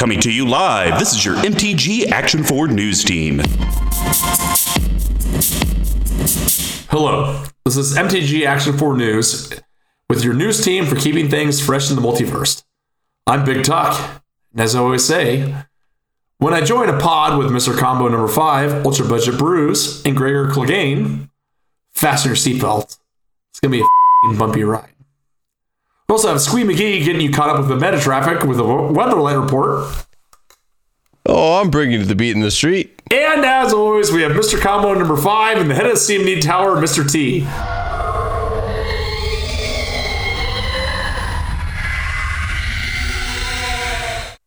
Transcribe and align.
Coming 0.00 0.20
to 0.20 0.32
you 0.32 0.48
live, 0.48 0.98
this 0.98 1.12
is 1.12 1.22
your 1.26 1.34
MTG 1.34 2.10
Action 2.10 2.42
Forward 2.42 2.72
News 2.72 3.04
Team. 3.04 3.42
Hello, 6.88 7.44
this 7.66 7.76
is 7.76 7.94
MTG 7.98 8.46
Action 8.46 8.78
4 8.78 8.96
News 8.96 9.52
with 10.08 10.24
your 10.24 10.32
news 10.32 10.64
team 10.64 10.86
for 10.86 10.96
keeping 10.96 11.28
things 11.28 11.60
fresh 11.60 11.90
in 11.90 11.96
the 11.96 12.02
multiverse. 12.02 12.64
I'm 13.26 13.44
Big 13.44 13.62
Tuck, 13.62 14.22
and 14.52 14.62
as 14.62 14.74
I 14.74 14.78
always 14.78 15.04
say, 15.04 15.54
when 16.38 16.54
I 16.54 16.62
join 16.62 16.88
a 16.88 16.98
pod 16.98 17.36
with 17.36 17.48
Mr. 17.48 17.76
Combo 17.76 18.08
number 18.08 18.26
5, 18.26 18.86
Ultra 18.86 19.06
Budget 19.06 19.36
Brews, 19.36 20.02
and 20.06 20.16
Gregor 20.16 20.48
Clegane, 20.48 21.28
fasten 21.90 22.30
your 22.30 22.36
seatbelt. 22.36 22.96
It's 23.50 23.60
going 23.60 23.70
to 23.72 23.78
be 23.78 23.84
a 24.30 24.38
bumpy 24.38 24.64
ride. 24.64 24.94
We 26.10 26.14
also 26.14 26.26
have 26.26 26.40
Squee 26.40 26.64
McGee 26.64 27.04
getting 27.04 27.20
you 27.20 27.30
caught 27.30 27.50
up 27.50 27.58
with 27.58 27.68
the 27.68 27.76
meta 27.76 28.00
traffic 28.00 28.42
with 28.42 28.58
a 28.58 28.64
light 28.64 29.36
report. 29.36 29.86
Oh, 31.24 31.60
I'm 31.60 31.70
bringing 31.70 32.00
you 32.00 32.04
the 32.04 32.16
beat 32.16 32.34
in 32.34 32.40
the 32.40 32.50
street. 32.50 33.00
And 33.12 33.44
as 33.44 33.72
always, 33.72 34.10
we 34.10 34.22
have 34.22 34.32
Mr. 34.32 34.60
Combo 34.60 34.92
number 34.92 35.16
5 35.16 35.58
and 35.58 35.70
the 35.70 35.74
head 35.76 35.86
of 35.86 35.92
CMD 35.92 36.42
Tower, 36.42 36.82
Mr. 36.82 37.08
T. 37.08 37.46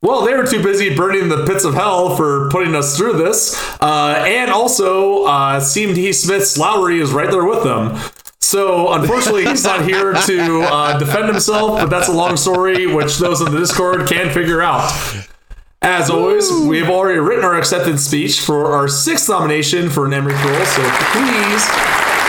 Well, 0.02 0.26
they 0.26 0.36
were 0.36 0.46
too 0.46 0.62
busy 0.62 0.94
burning 0.94 1.30
the 1.30 1.46
pits 1.46 1.64
of 1.64 1.76
hell 1.76 2.18
for 2.18 2.50
putting 2.50 2.76
us 2.76 2.98
through 2.98 3.14
this. 3.14 3.56
Uh, 3.80 4.22
and 4.28 4.52
also, 4.52 5.24
uh, 5.24 5.62
CMD 5.62 6.14
Smith's 6.14 6.58
Lowry 6.58 7.00
is 7.00 7.14
right 7.14 7.32
there 7.32 7.46
with 7.46 7.64
them. 7.64 7.98
So, 8.44 8.92
unfortunately, 8.92 9.46
he's 9.46 9.64
not 9.64 9.86
here 9.86 10.12
to 10.14 10.62
uh, 10.64 11.00
defend 11.00 11.30
himself, 11.30 11.80
but 11.80 11.90
that's 11.90 12.10
a 12.10 12.12
long 12.12 12.36
story, 12.36 12.86
which 12.86 13.18
those 13.18 13.40
in 13.40 13.52
the 13.52 13.58
Discord 13.58 14.06
can 14.08 14.34
figure 14.34 14.62
out. 14.62 14.92
As 15.82 16.10
always, 16.10 16.52
we 16.52 16.80
have 16.80 16.90
already 16.90 17.20
written 17.20 17.46
our 17.46 17.58
acceptance 17.58 18.06
speech 18.06 18.42
for 18.42 18.74
our 18.74 18.90
sixth 18.90 19.30
nomination 19.30 19.90
for 19.90 20.06
an 20.06 20.14
Emery 20.14 20.34
Role, 20.34 20.66
so 20.66 20.82
please 21.14 21.66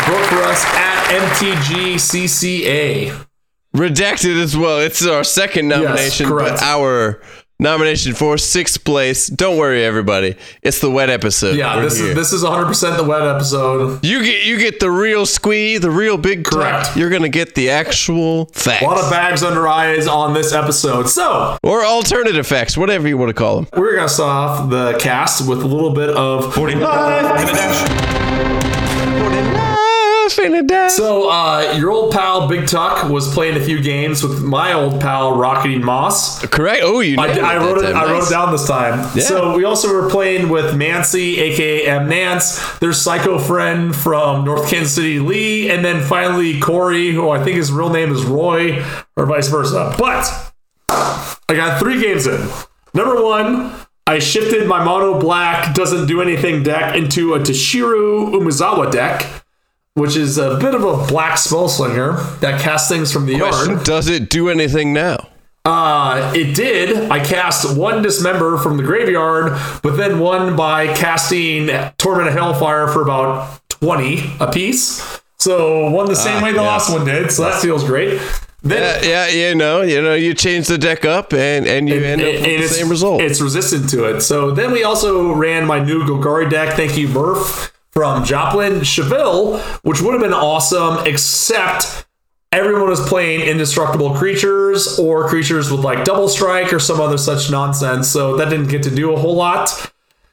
vote 0.07 0.27
for 0.27 0.43
us 0.45 0.65
at 0.77 1.05
MTGCCA. 1.43 3.27
Redacted 3.75 4.41
as 4.41 4.57
well. 4.57 4.79
It's 4.79 5.05
our 5.05 5.25
second 5.25 5.67
nomination, 5.67 6.29
correct. 6.29 6.61
but 6.61 6.63
our 6.63 7.21
nomination 7.59 8.15
for 8.15 8.37
sixth 8.37 8.85
place. 8.85 9.27
Don't 9.29 9.57
worry, 9.59 9.85
everybody. 9.85 10.37
It's 10.63 10.81
the 10.81 10.91
wet 10.91 11.11
episode. 11.11 11.57
Yeah, 11.57 11.77
We're 11.77 11.83
this 11.85 11.99
here. 11.99 12.09
is 12.09 12.15
this 12.15 12.33
is 12.33 12.43
100% 12.43 12.97
the 12.97 13.05
wet 13.05 13.23
episode. 13.23 14.05
You 14.05 14.23
get 14.23 14.45
you 14.45 14.59
get 14.59 14.81
the 14.81 14.91
real 14.91 15.25
squee, 15.27 15.79
the 15.79 15.91
real 15.91 16.17
big 16.17 16.45
Correct. 16.45 16.87
talk. 16.89 16.97
You're 16.97 17.11
gonna 17.11 17.29
get 17.29 17.55
the 17.55 17.71
actual 17.71 18.47
facts, 18.47 18.83
A 18.83 18.87
lot 18.87 18.99
of 18.99 19.11
bags 19.11 19.43
under 19.43 19.67
eyes 19.69 20.07
on 20.07 20.35
this 20.35 20.53
episode. 20.53 21.09
So, 21.09 21.57
or 21.63 21.85
alternative 21.85 22.47
facts, 22.47 22.77
whatever 22.77 23.07
you 23.09 23.17
want 23.17 23.29
to 23.31 23.35
call 23.35 23.57
them. 23.57 23.69
we're 23.77 23.95
going 23.97 24.09
to 24.09 24.13
start 24.13 24.31
off 24.61 24.71
the 24.71 24.99
cast 24.99 25.49
with 25.49 25.63
a 25.63 25.67
little 25.67 25.93
bit 25.95 26.11
of 26.11 26.53
45 26.55 27.41
in 27.41 27.49
a 27.49 27.53
dash. 27.53 28.84
So, 30.91 31.29
uh, 31.31 31.75
your 31.79 31.91
old 31.91 32.13
pal 32.13 32.49
Big 32.49 32.67
Tuck 32.67 33.09
was 33.09 33.33
playing 33.33 33.57
a 33.57 33.61
few 33.65 33.83
games 33.83 34.23
with 34.23 34.43
my 34.43 34.73
old 34.73 35.01
pal 35.01 35.37
Rocketing 35.37 35.85
Moss. 35.85 36.45
Correct. 36.47 36.83
Oh, 36.85 37.01
you. 37.01 37.17
I, 37.19 37.29
I 37.39 37.57
wrote 37.59 37.79
it. 37.79 37.93
time. 37.93 37.97
I 37.97 38.05
wrote 38.11 38.25
it 38.25 38.31
down 38.31 38.53
this 38.53 38.67
time. 38.67 39.01
Yeah. 39.15 39.25
So 39.25 39.57
we 39.57 39.65
also 39.65 39.93
were 39.93 40.09
playing 40.09 40.49
with 40.49 40.77
Mancy, 40.77 41.41
aka 41.41 41.87
M 41.87 42.09
Nance. 42.09 42.79
their 42.79 42.93
Psycho 42.93 43.39
Friend 43.39 43.95
from 43.95 44.45
North 44.45 44.71
Kansas 44.71 44.95
City, 44.95 45.19
Lee, 45.21 45.71
and 45.71 45.85
then 45.85 46.03
finally 46.03 46.61
Corey, 46.61 47.13
who 47.13 47.31
I 47.31 47.43
think 47.43 47.57
his 47.57 47.73
real 47.73 47.91
name 47.91 48.13
is 48.13 48.25
Roy, 48.25 48.85
or 49.17 49.27
vice 49.27 49.49
versa. 49.49 49.95
But 49.99 50.53
I 50.89 51.55
got 51.55 51.79
three 51.79 52.01
games 52.01 52.27
in. 52.27 52.49
Number 52.95 53.23
one, 53.23 53.73
I 54.07 54.19
shifted 54.19 54.69
my 54.69 54.85
mono 54.85 55.19
black 55.19 55.75
doesn't 55.75 56.07
do 56.07 56.21
anything 56.21 56.63
deck 56.63 56.95
into 56.95 57.35
a 57.35 57.41
Toshiro 57.41 58.33
Umezawa 58.33 58.91
deck, 58.93 59.44
which 59.95 60.17
is 60.17 60.39
a 60.39 60.57
bit 60.59 60.75
of 60.75 60.83
a 60.85 61.07
black 61.07 61.39
spell 61.39 61.69
slinger 61.69 62.13
that 62.41 62.61
casts 62.61 62.89
things 62.89 63.13
from 63.13 63.27
the 63.27 63.39
Question, 63.39 63.75
yard. 63.75 63.85
Does 63.87 64.09
it 64.09 64.29
do 64.29 64.49
anything 64.49 64.93
now? 64.93 65.29
Uh, 65.65 66.33
it 66.37 66.55
did. 66.55 67.11
I 67.11 67.25
cast 67.25 67.77
one 67.77 68.03
dismember 68.03 68.59
from 68.59 68.77
the 68.77 68.83
graveyard, 68.83 69.53
but 69.83 69.97
then 69.97 70.19
one 70.19 70.57
by 70.57 70.89
casting 70.95 71.69
Torment 71.97 72.29
of 72.29 72.35
Hellfire 72.35 72.89
for 72.89 73.01
about 73.03 73.61
20 73.71 74.35
apiece. 74.41 75.21
So 75.39 75.89
one 75.91 76.07
the 76.07 76.17
same 76.17 76.39
Ah, 76.39 76.45
way 76.45 76.51
the 76.53 76.57
yeah. 76.57 76.63
last 76.69 76.91
one 76.93 77.05
did. 77.07 77.31
So 77.31 77.43
that 77.45 77.63
feels 77.63 77.85
great. 77.85 78.21
Then 78.63 79.03
Yeah, 79.05 79.29
yeah, 79.29 79.49
you 79.49 79.55
know, 79.55 79.83
you 79.83 80.03
know, 80.03 80.15
you 80.15 80.35
change 80.35 80.67
the 80.69 80.79
deck 80.79 81.05
up 81.05 81.33
and 81.35 81.67
and 81.67 81.87
you 81.89 81.97
end 82.03 82.21
up 82.21 82.27
with 82.27 82.45
and 82.45 82.63
the 82.63 82.69
same 82.69 82.89
result. 82.89 83.21
It's 83.21 83.41
resistant 83.41 83.89
to 83.91 84.05
it. 84.05 84.23
So 84.23 84.51
then 84.51 84.73
we 84.73 84.85
also 84.85 85.33
ran 85.33 85.67
my 85.67 85.79
new 85.81 86.03
Golgari 86.05 86.51
deck. 86.51 86.75
Thank 86.77 86.97
you, 86.97 87.09
Murph, 87.09 87.74
from 87.95 88.25
Joplin 88.25 88.81
Cheville, 88.81 89.61
which 89.83 90.03
would 90.03 90.13
have 90.13 90.23
been 90.23 90.35
awesome, 90.35 91.07
except 91.07 92.07
everyone 92.51 92.89
was 92.89 93.01
playing 93.09 93.41
indestructible 93.43 94.15
creatures 94.15 94.99
or 94.99 95.29
creatures 95.29 95.71
with 95.71 95.81
like 95.81 96.05
double 96.05 96.29
strike 96.29 96.73
or 96.73 96.81
some 96.81 97.01
other 97.01 97.17
such 97.17 97.51
nonsense. 97.51 98.09
So 98.09 98.37
that 98.37 98.51
didn't 98.51 98.69
get 98.69 98.83
to 98.83 98.95
do 98.95 99.13
a 99.13 99.17
whole 99.17 99.37
lot. 99.37 99.93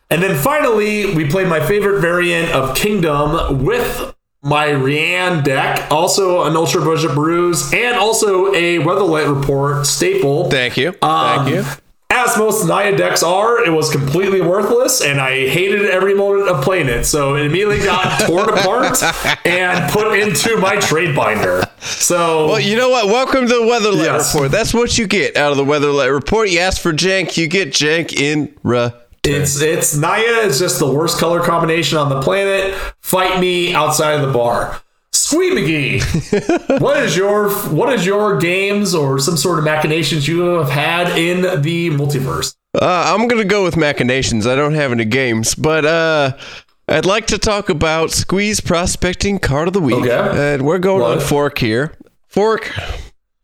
And 0.10 0.22
then 0.22 0.38
finally, 0.38 1.16
we 1.16 1.30
played 1.30 1.48
my 1.48 1.66
favorite 1.66 2.02
variant 2.02 2.52
of 2.52 2.76
Kingdom 2.76 3.64
with 3.64 4.14
my 4.44 4.68
Rianne 4.68 5.44
deck, 5.44 5.90
also 5.92 6.44
an 6.46 6.56
Ultra 6.56 6.84
Budget 6.84 7.14
Brews, 7.14 7.72
and 7.74 7.96
also 7.96 8.54
a 8.54 8.80
Weatherlight 8.80 9.34
Report 9.34 9.86
staple. 9.86 10.50
Thank 10.50 10.78
you. 10.78 10.90
Um, 11.02 11.46
Thank 11.46 11.56
you. 11.56 11.64
As 12.14 12.38
most 12.38 12.66
Naya 12.68 12.96
decks 12.98 13.24
are, 13.24 13.64
it 13.66 13.70
was 13.72 13.90
completely 13.90 14.42
worthless, 14.42 15.00
and 15.02 15.22
I 15.22 15.48
hated 15.48 15.86
every 15.90 16.14
moment 16.14 16.50
of 16.50 16.62
playing 16.62 16.90
it. 16.90 17.06
So 17.06 17.38
it 17.38 17.46
immediately 17.46 17.80
got 17.80 18.20
torn 18.28 18.50
apart 18.50 19.02
and 19.46 19.90
put 19.94 20.20
into 20.20 20.58
my 20.58 20.76
trade 20.76 21.16
binder. 21.16 21.64
So 21.80 22.48
Well, 22.48 22.60
you 22.60 22.76
know 22.76 22.90
what? 22.90 23.06
Welcome 23.08 23.48
to 23.48 23.54
the 23.54 23.62
Weatherlight 23.62 24.04
Yes. 24.04 24.34
Report. 24.34 24.52
That's 24.52 24.74
what 24.74 24.98
you 24.98 25.08
get 25.08 25.38
out 25.38 25.52
of 25.52 25.58
the 25.58 25.64
Weatherlight 25.64 26.14
Report. 26.14 26.50
You 26.50 26.60
ask 26.60 26.82
for 26.82 26.92
jank, 26.92 27.38
you 27.38 27.48
get 27.48 27.70
jank 27.70 28.12
in 28.12 28.54
return. 28.62 28.92
it's 29.24 29.62
it's 29.62 29.96
Naya 29.96 30.42
is 30.44 30.60
just 30.60 30.80
the 30.80 30.92
worst 30.92 31.18
color 31.18 31.40
combination 31.42 31.98
on 31.98 32.10
the 32.10 32.22
planet. 32.22 32.76
Fight 33.00 33.40
me 33.40 33.74
outside 33.74 34.20
of 34.20 34.28
the 34.28 34.34
bar. 34.34 34.82
Squee 35.22 35.52
McGee, 35.52 36.80
what 36.82 36.98
is 36.98 37.16
your 37.16 37.52
what 37.70 37.94
is 37.94 38.08
your 38.08 38.40
games 38.40 38.96
or 38.96 39.20
some 39.20 39.38
sort 39.38 39.60
of 39.60 39.64
machinations 39.66 40.28
you 40.28 40.40
have 40.40 40.70
had 40.70 41.16
in 41.16 41.62
the 41.62 41.90
multiverse? 41.92 42.56
Uh, 42.74 43.14
I'm 43.16 43.28
gonna 43.28 43.46
go 43.46 43.64
with 43.64 43.78
machinations. 43.78 44.48
I 44.48 44.56
don't 44.56 44.74
have 44.74 44.92
any 44.92 45.06
games, 45.06 45.54
but 45.54 45.86
uh, 45.86 46.36
I'd 46.88 47.06
like 47.06 47.28
to 47.28 47.38
talk 47.38 47.70
about 47.70 48.10
Squee's 48.10 48.62
Prospecting 48.62 49.38
Card 49.38 49.68
of 49.68 49.74
the 49.74 49.80
Week. 49.80 49.96
Okay. 49.96 50.54
And 50.54 50.66
we're 50.66 50.80
going 50.80 51.04
on 51.04 51.20
Fork 51.20 51.60
here. 51.60 51.94
Fork. 52.28 52.74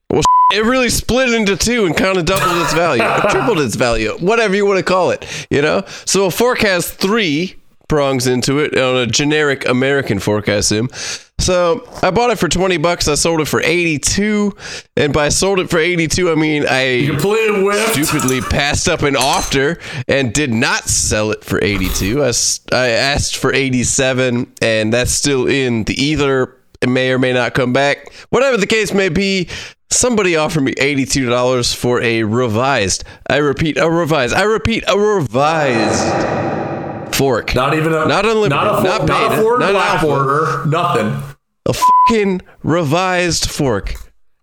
Well, 0.10 0.24
it 0.54 0.66
really 0.66 0.90
split 0.90 1.32
into 1.32 1.56
two 1.56 1.86
and 1.86 1.96
kind 1.96 2.18
of 2.18 2.26
doubled 2.26 2.60
its 2.64 2.74
value, 2.74 3.04
tripled 3.30 3.60
its 3.60 3.76
value, 3.76 4.18
whatever 4.18 4.56
you 4.56 4.66
want 4.66 4.80
to 4.80 4.84
call 4.84 5.12
it. 5.12 5.48
You 5.52 5.62
know, 5.62 5.84
so 6.06 6.26
a 6.26 6.32
fork 6.32 6.60
has 6.62 6.90
three 6.90 7.56
prongs 7.88 8.26
into 8.26 8.58
it 8.58 8.76
on 8.76 8.96
a 8.98 9.06
generic 9.06 9.68
American 9.68 10.18
assume. 10.18 10.90
So 11.40 11.88
I 12.02 12.10
bought 12.12 12.32
it 12.32 12.40
for 12.40 12.50
twenty 12.50 12.78
bucks. 12.78 13.08
I 13.08 13.16
sold 13.16 13.40
it 13.42 13.48
for 13.48 13.62
eighty-two, 13.62 14.54
and 14.98 15.14
by 15.14 15.30
sold 15.30 15.60
it 15.60 15.70
for 15.70 15.78
eighty-two, 15.78 16.32
I 16.32 16.36
mean 16.36 16.66
I 16.68 17.06
Completely 17.08 17.74
stupidly 17.94 18.42
passed 18.42 18.90
up 18.90 19.04
an 19.04 19.16
offer 19.16 19.78
and 20.08 20.34
did 20.34 20.52
not 20.52 20.86
sell 20.90 21.32
it 21.32 21.44
for 21.44 21.64
82 21.64 22.24
I, 22.24 22.32
I 22.74 22.88
asked 22.90 23.38
for 23.38 23.54
87 23.54 24.52
and 24.62 24.92
that's 24.94 25.12
still 25.12 25.48
in. 25.48 25.84
The 25.86 25.94
either 26.02 26.56
it 26.82 26.90
may 26.90 27.12
or 27.12 27.20
may 27.20 27.34
not 27.34 27.54
come 27.54 27.72
back. 27.72 28.12
Whatever 28.30 28.58
the 28.58 28.68
case 28.68 28.94
may 28.94 29.10
be 29.10 29.48
somebody 29.90 30.36
offered 30.36 30.62
me 30.62 30.74
$82 30.74 31.76
for 31.76 32.02
a 32.02 32.24
revised 32.24 33.04
i 33.30 33.38
repeat 33.38 33.78
a 33.78 33.90
revised 33.90 34.36
i 34.36 34.44
repeat 34.44 34.84
a 34.88 34.98
revised 35.00 37.16
fork. 37.16 37.56
Not 37.56 37.74
even 37.74 37.94
a 37.94 38.06
Not 38.06 38.26
unlimited, 38.26 38.50
not 38.50 38.80
a, 38.80 38.84
not 38.84 38.84
not, 38.84 39.08
not 39.08 39.34
a 39.34 39.42
Ford 39.42 39.60
not 39.62 39.76
alpha. 39.76 40.08
order, 40.08 40.66
nothing. 40.68 41.37
A 41.68 41.74
fucking 41.74 42.42
revised 42.64 43.50
fork 43.50 43.94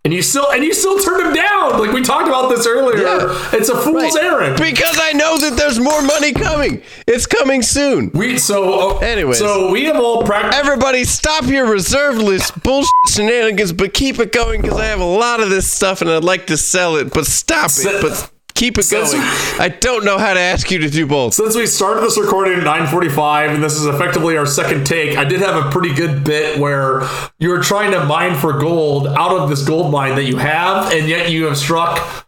And 0.04 0.12
you 0.12 0.20
still 0.22 0.50
and 0.52 0.62
you 0.62 0.74
still 0.74 0.98
turned 0.98 1.28
him 1.28 1.34
down. 1.34 1.78
Like 1.80 1.92
we 1.92 2.02
talked 2.02 2.28
about 2.28 2.48
this 2.50 2.66
earlier. 2.66 3.02
Yeah. 3.02 3.48
It's 3.54 3.70
a 3.70 3.76
fool's 3.80 4.14
Right. 4.14 4.24
errand. 4.24 4.58
because 4.58 4.98
i 5.00 5.12
know 5.12 5.38
that 5.40 5.56
there's 5.56 5.78
more 5.80 6.02
money 6.02 6.32
coming 6.32 6.82
it's 7.06 7.24
coming 7.26 7.62
soon 7.62 8.10
We 8.12 8.36
so 8.38 8.58
uh, 8.98 8.98
Anyways. 8.98 9.38
so 9.38 9.70
we 9.70 9.84
have 9.84 9.96
all 9.96 10.22
practiced. 10.24 10.58
Everybody, 10.58 11.04
stop 11.04 11.44
your 11.46 11.66
reserve 11.66 12.16
list 12.18 12.62
bullshit 12.62 12.90
shenanigans, 13.08 13.72
but 13.72 13.94
keep 13.94 14.18
it 14.18 14.30
going 14.32 14.60
because 14.62 14.78
I 14.78 14.86
have 14.86 15.00
a 15.00 15.04
lot 15.24 15.40
of 15.40 15.48
this 15.48 15.70
stuff 15.72 16.02
and 16.02 16.10
I'd 16.10 16.22
like 16.24 16.46
to 16.48 16.56
sell 16.58 16.96
it. 16.96 17.12
But 17.14 17.26
stop 17.26 17.70
it. 17.78 18.02
But 18.02 18.30
keep 18.54 18.78
it 18.78 18.88
going. 18.90 19.20
I 19.58 19.68
don't 19.80 20.04
know 20.04 20.18
how 20.18 20.34
to 20.34 20.40
ask 20.40 20.70
you 20.70 20.78
to 20.78 20.90
do 20.90 21.06
both. 21.06 21.34
Since 21.34 21.56
we 21.56 21.66
started 21.66 22.02
this 22.02 22.18
recording 22.18 22.58
at 22.58 22.64
9:45, 22.64 23.54
and 23.54 23.62
this 23.62 23.74
is 23.74 23.86
effectively 23.86 24.36
our 24.36 24.46
second 24.46 24.86
take, 24.86 25.16
I 25.18 25.24
did 25.24 25.40
have 25.40 25.66
a 25.66 25.70
pretty 25.70 25.94
good 25.94 26.24
bit 26.24 26.58
where 26.58 27.02
you 27.38 27.50
were 27.50 27.60
trying 27.60 27.90
to 27.92 28.04
mine 28.04 28.36
for 28.36 28.58
gold 28.58 29.06
out 29.06 29.32
of 29.32 29.48
this 29.48 29.62
gold 29.62 29.92
mine 29.92 30.14
that 30.16 30.24
you 30.24 30.36
have, 30.36 30.92
and 30.92 31.08
yet 31.08 31.30
you 31.30 31.44
have 31.46 31.56
struck 31.56 32.26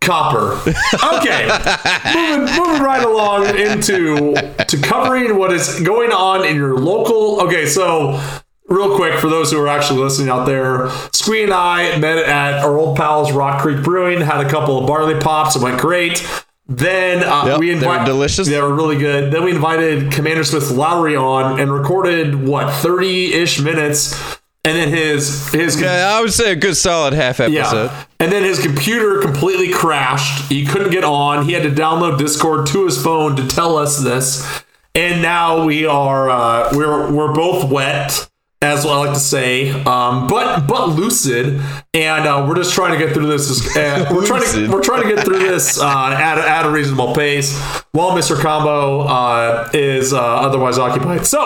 Copper. 0.00 0.60
Okay, 1.14 1.46
moving, 2.12 2.56
moving 2.56 2.82
right 2.82 3.04
along 3.04 3.46
into 3.56 4.34
to 4.66 4.76
covering 4.78 5.36
what 5.36 5.52
is 5.52 5.80
going 5.80 6.10
on 6.10 6.44
in 6.44 6.56
your 6.56 6.76
local. 6.76 7.40
Okay, 7.42 7.66
so 7.66 8.20
real 8.68 8.96
quick 8.96 9.18
for 9.18 9.28
those 9.28 9.50
who 9.52 9.60
are 9.60 9.68
actually 9.68 10.00
listening 10.00 10.28
out 10.28 10.44
there, 10.46 10.88
Squee 11.12 11.44
and 11.44 11.52
I 11.52 11.96
met 11.98 12.18
at 12.18 12.64
our 12.64 12.76
old 12.78 12.96
pals 12.96 13.32
Rock 13.32 13.60
Creek 13.62 13.82
Brewing, 13.82 14.20
had 14.20 14.44
a 14.44 14.48
couple 14.48 14.78
of 14.78 14.86
barley 14.86 15.18
pops, 15.20 15.56
it 15.56 15.62
went 15.62 15.80
great. 15.80 16.26
Then 16.68 17.22
uh, 17.24 17.44
Yep, 17.46 17.58
we 17.60 17.70
invited 17.72 18.04
delicious. 18.06 18.48
They 18.48 18.60
were 18.60 18.72
really 18.74 18.96
good. 18.96 19.32
Then 19.32 19.44
we 19.44 19.50
invited 19.50 20.10
Commander 20.12 20.44
Smith 20.44 20.70
Lowry 20.70 21.16
on 21.16 21.60
and 21.60 21.70
recorded 21.72 22.46
what 22.46 22.72
thirty 22.72 23.32
ish 23.34 23.60
minutes, 23.60 24.14
and 24.64 24.76
then 24.78 24.88
his 24.88 25.52
his 25.52 25.78
Yeah, 25.78 26.14
I 26.16 26.20
would 26.22 26.32
say 26.32 26.52
a 26.52 26.56
good 26.56 26.76
solid 26.76 27.12
half 27.14 27.40
episode. 27.40 27.86
yeah. 27.86 28.04
And 28.20 28.30
then 28.32 28.44
his 28.44 28.62
computer 28.62 29.20
completely 29.20 29.70
crashed. 29.72 30.48
He 30.50 30.64
couldn't 30.64 30.92
get 30.92 31.02
on. 31.04 31.44
He 31.46 31.52
had 31.52 31.64
to 31.64 31.70
download 31.70 32.16
Discord 32.16 32.68
to 32.68 32.84
his 32.86 33.02
phone 33.02 33.34
to 33.36 33.46
tell 33.48 33.76
us 33.76 33.98
this. 33.98 34.62
And 34.94 35.20
now 35.20 35.64
we 35.66 35.84
are 35.84 36.30
uh, 36.30 36.70
we're 36.72 37.10
we're 37.12 37.34
both 37.34 37.70
wet, 37.70 38.30
as 38.62 38.86
I 38.86 38.96
like 38.96 39.12
to 39.14 39.20
say, 39.20 39.70
um, 39.84 40.26
but 40.28 40.66
but 40.66 40.88
lucid, 40.90 41.60
and 41.94 42.26
uh, 42.26 42.46
we're 42.48 42.54
just 42.56 42.72
trying 42.74 42.98
to 42.98 43.04
get 43.04 43.12
through 43.14 43.26
this. 43.26 43.76
Uh, 43.76 44.08
we're 44.12 44.26
trying 44.26 44.42
to 44.52 44.70
we're 44.70 44.82
trying 44.82 45.02
to 45.02 45.14
get 45.14 45.24
through 45.24 45.40
this 45.40 45.80
uh, 45.80 45.86
at, 46.16 46.38
a- 46.38 46.48
at 46.48 46.66
a 46.66 46.70
reasonable 46.70 47.14
pace 47.14 47.58
while 47.92 48.12
Mr. 48.12 48.40
Combo 48.40 49.00
uh, 49.02 49.68
is 49.74 50.12
uh, 50.12 50.20
otherwise 50.22 50.78
occupied. 50.78 51.26
So 51.26 51.40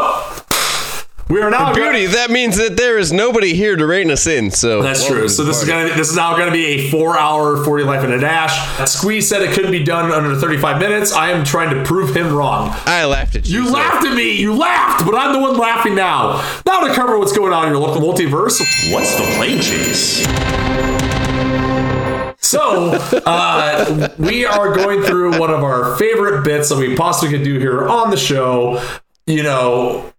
we 1.28 1.42
are 1.42 1.50
now 1.50 1.74
Beauty, 1.74 2.06
that 2.06 2.30
means 2.30 2.56
that 2.56 2.76
there 2.76 2.98
is 2.98 3.12
nobody 3.12 3.54
here 3.54 3.74
to 3.74 3.86
rein 3.86 4.10
us 4.10 4.26
in. 4.26 4.50
So 4.50 4.80
That's 4.82 5.00
welcome 5.00 5.18
true. 5.18 5.28
So 5.28 5.42
the 5.42 5.48
this 5.48 5.62
is 5.62 5.68
gonna 5.68 5.88
this 5.94 6.10
is 6.10 6.16
now 6.16 6.36
gonna 6.36 6.52
be 6.52 6.64
a 6.66 6.90
four 6.90 7.18
hour 7.18 7.64
forty 7.64 7.82
life 7.84 8.04
in 8.04 8.12
a 8.12 8.18
dash. 8.18 8.88
Squeeze 8.88 9.28
said 9.28 9.42
it 9.42 9.52
couldn't 9.52 9.72
be 9.72 9.82
done 9.82 10.12
under 10.12 10.36
thirty 10.36 10.56
five 10.56 10.78
minutes. 10.78 11.12
I 11.12 11.30
am 11.30 11.44
trying 11.44 11.74
to 11.74 11.82
prove 11.84 12.14
him 12.14 12.32
wrong. 12.34 12.70
I 12.86 13.04
laughed 13.06 13.34
at 13.36 13.48
you. 13.48 13.60
You 13.60 13.66
so- 13.66 13.72
laughed 13.74 14.06
at 14.06 14.14
me. 14.14 14.32
You 14.32 14.54
laughed, 14.54 15.04
but 15.04 15.14
I'm 15.16 15.32
the 15.32 15.40
one 15.40 15.56
laughing 15.58 15.94
now. 15.94 16.42
Now 16.64 16.80
to 16.86 16.94
cover 16.94 17.18
what's 17.18 17.32
going 17.36 17.52
on 17.52 17.66
in 17.66 17.72
your 17.72 17.80
local 17.80 18.00
multiverse. 18.00 18.60
What's 18.92 19.16
the 19.16 19.24
plane 19.36 19.60
chase? 19.60 20.24
So 22.38 22.92
uh, 23.26 24.08
we 24.18 24.44
are 24.46 24.72
going 24.72 25.02
through 25.02 25.40
one 25.40 25.50
of 25.52 25.64
our 25.64 25.96
favorite 25.96 26.44
bits 26.44 26.68
that 26.68 26.78
we 26.78 26.94
possibly 26.94 27.36
could 27.36 27.44
do 27.44 27.58
here 27.58 27.88
on 27.88 28.10
the 28.10 28.16
show. 28.16 28.80
You 29.26 29.42
know, 29.42 30.12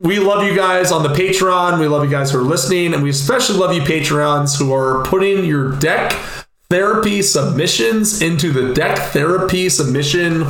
we 0.00 0.18
love 0.18 0.44
you 0.46 0.54
guys 0.56 0.90
on 0.90 1.02
the 1.02 1.10
Patreon. 1.10 1.78
We 1.78 1.86
love 1.86 2.04
you 2.04 2.10
guys 2.10 2.30
who 2.30 2.38
are 2.38 2.42
listening, 2.42 2.94
and 2.94 3.02
we 3.02 3.10
especially 3.10 3.58
love 3.58 3.74
you 3.74 3.82
Patreons 3.82 4.58
who 4.58 4.72
are 4.72 5.04
putting 5.04 5.44
your 5.44 5.72
deck 5.78 6.12
therapy 6.70 7.20
submissions 7.20 8.22
into 8.22 8.50
the 8.52 8.72
deck 8.72 8.96
therapy 9.12 9.68
submission 9.68 10.44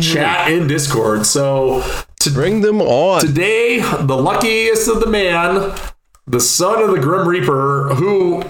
chat 0.00 0.50
in 0.50 0.66
Discord. 0.66 1.24
So 1.26 1.82
to, 2.20 2.30
Bring 2.30 2.62
them 2.62 2.80
on. 2.82 3.20
today, 3.20 3.80
the 3.80 4.16
luckiest 4.16 4.88
of 4.88 5.00
the 5.00 5.06
man, 5.06 5.72
the 6.26 6.40
son 6.40 6.82
of 6.82 6.90
the 6.90 6.98
Grim 6.98 7.28
Reaper, 7.28 7.94
who 7.94 8.42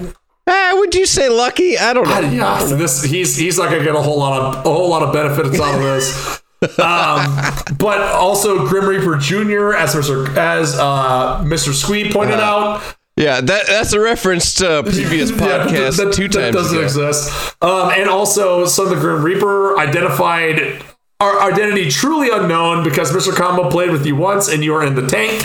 Ah, 0.49 0.73
would 0.77 0.95
you 0.95 1.05
say 1.07 1.29
lucky? 1.29 1.77
I 1.77 1.93
don't 1.93 2.09
know. 2.09 2.21
yeah, 2.21 2.65
this 2.77 3.03
he's 3.03 3.37
he's 3.37 3.59
not 3.59 3.69
gonna 3.71 3.83
get 3.85 3.97
a 3.97 4.01
whole 4.01 4.19
lot 4.21 4.41
of 4.41 4.65
a 4.65 4.73
whole 4.73 4.89
lot 4.89 5.03
of 5.03 5.13
benefits 5.13 5.61
out 5.61 5.75
of 5.75 5.83
this. 5.83 6.41
um, 6.79 7.77
but 7.79 8.01
also 8.01 8.67
Grim 8.67 8.87
Reaper 8.87 9.17
Jr. 9.17 9.75
as 9.75 9.95
Mr. 9.95 10.37
as 10.37 10.75
uh, 10.79 11.43
Mr. 11.45 11.73
Squee 11.73 12.11
pointed 12.13 12.41
out. 12.41 12.83
Yeah, 13.17 13.41
that 13.41 13.67
that's 13.67 13.93
a 13.95 14.01
reference 14.01 14.55
to 14.57 14.81
a 14.81 14.83
previous 14.83 15.31
Yeah, 15.33 15.37
podcast 15.67 15.97
that, 15.97 16.13
two 16.15 16.29
that 16.29 16.53
times 16.53 16.55
doesn't 16.57 16.77
ago. 16.77 16.85
exist. 16.85 17.57
Um, 17.63 17.91
and 17.97 18.09
also, 18.11 18.67
Son 18.67 18.87
of 18.87 18.91
the 18.91 19.01
Grim 19.01 19.23
Reaper 19.23 19.79
identified 19.79 20.83
our 21.19 21.41
identity 21.41 21.91
truly 21.91 22.29
unknown 22.31 22.85
because 22.85 23.11
Mr. 23.13 23.35
Combo 23.35 23.71
played 23.71 23.91
with 23.91 24.05
you 24.05 24.17
once 24.17 24.49
and 24.49 24.63
you 24.63 24.75
are 24.75 24.85
in 24.85 24.95
the 24.97 25.07
tank. 25.07 25.43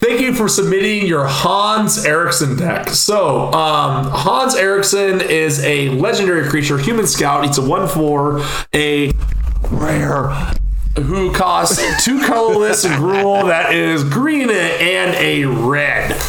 Thank 0.00 0.20
you 0.20 0.32
for 0.32 0.46
submitting 0.46 1.08
your 1.08 1.26
Hans 1.26 2.04
Eriksson 2.04 2.56
deck. 2.56 2.88
So, 2.90 3.46
um, 3.52 4.04
Hans 4.12 4.54
Eriksson 4.54 5.20
is 5.20 5.58
a 5.64 5.88
legendary 5.88 6.48
creature, 6.48 6.78
human 6.78 7.08
scout. 7.08 7.44
He's 7.44 7.58
a 7.58 7.68
1 7.68 7.88
4, 7.88 8.40
a 8.76 9.10
rare, 9.70 10.28
who 10.96 11.32
costs 11.32 12.04
two 12.04 12.20
colorless 12.26 12.84
Gruul 12.84 13.46
that 13.46 13.74
is 13.74 14.04
green 14.04 14.50
and 14.50 15.14
a 15.16 15.44
red. 15.44 16.20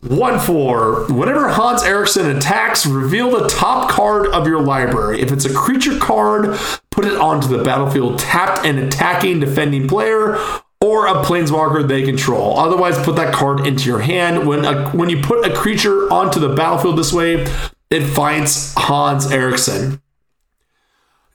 One 0.00 0.38
four. 0.38 1.06
Whenever 1.12 1.48
Hans 1.48 1.82
Eriksson 1.82 2.36
attacks, 2.36 2.86
reveal 2.86 3.30
the 3.30 3.48
top 3.48 3.90
card 3.90 4.28
of 4.28 4.46
your 4.46 4.62
library. 4.62 5.20
If 5.20 5.32
it's 5.32 5.44
a 5.44 5.52
creature 5.52 5.98
card, 5.98 6.56
put 6.90 7.04
it 7.04 7.16
onto 7.16 7.48
the 7.48 7.64
battlefield 7.64 8.20
tapped 8.20 8.64
and 8.64 8.78
attacking 8.78 9.40
defending 9.40 9.88
player 9.88 10.38
or 10.80 11.08
a 11.08 11.24
planeswalker 11.24 11.86
they 11.86 12.04
control. 12.04 12.56
Otherwise, 12.58 12.96
put 13.04 13.16
that 13.16 13.34
card 13.34 13.66
into 13.66 13.88
your 13.88 13.98
hand. 13.98 14.46
When 14.46 14.64
a, 14.64 14.88
when 14.90 15.10
you 15.10 15.20
put 15.20 15.44
a 15.44 15.52
creature 15.52 16.12
onto 16.12 16.38
the 16.38 16.54
battlefield 16.54 16.96
this 16.96 17.12
way, 17.12 17.44
it 17.90 18.04
fights 18.04 18.74
Hans 18.76 19.32
Eriksson. 19.32 20.00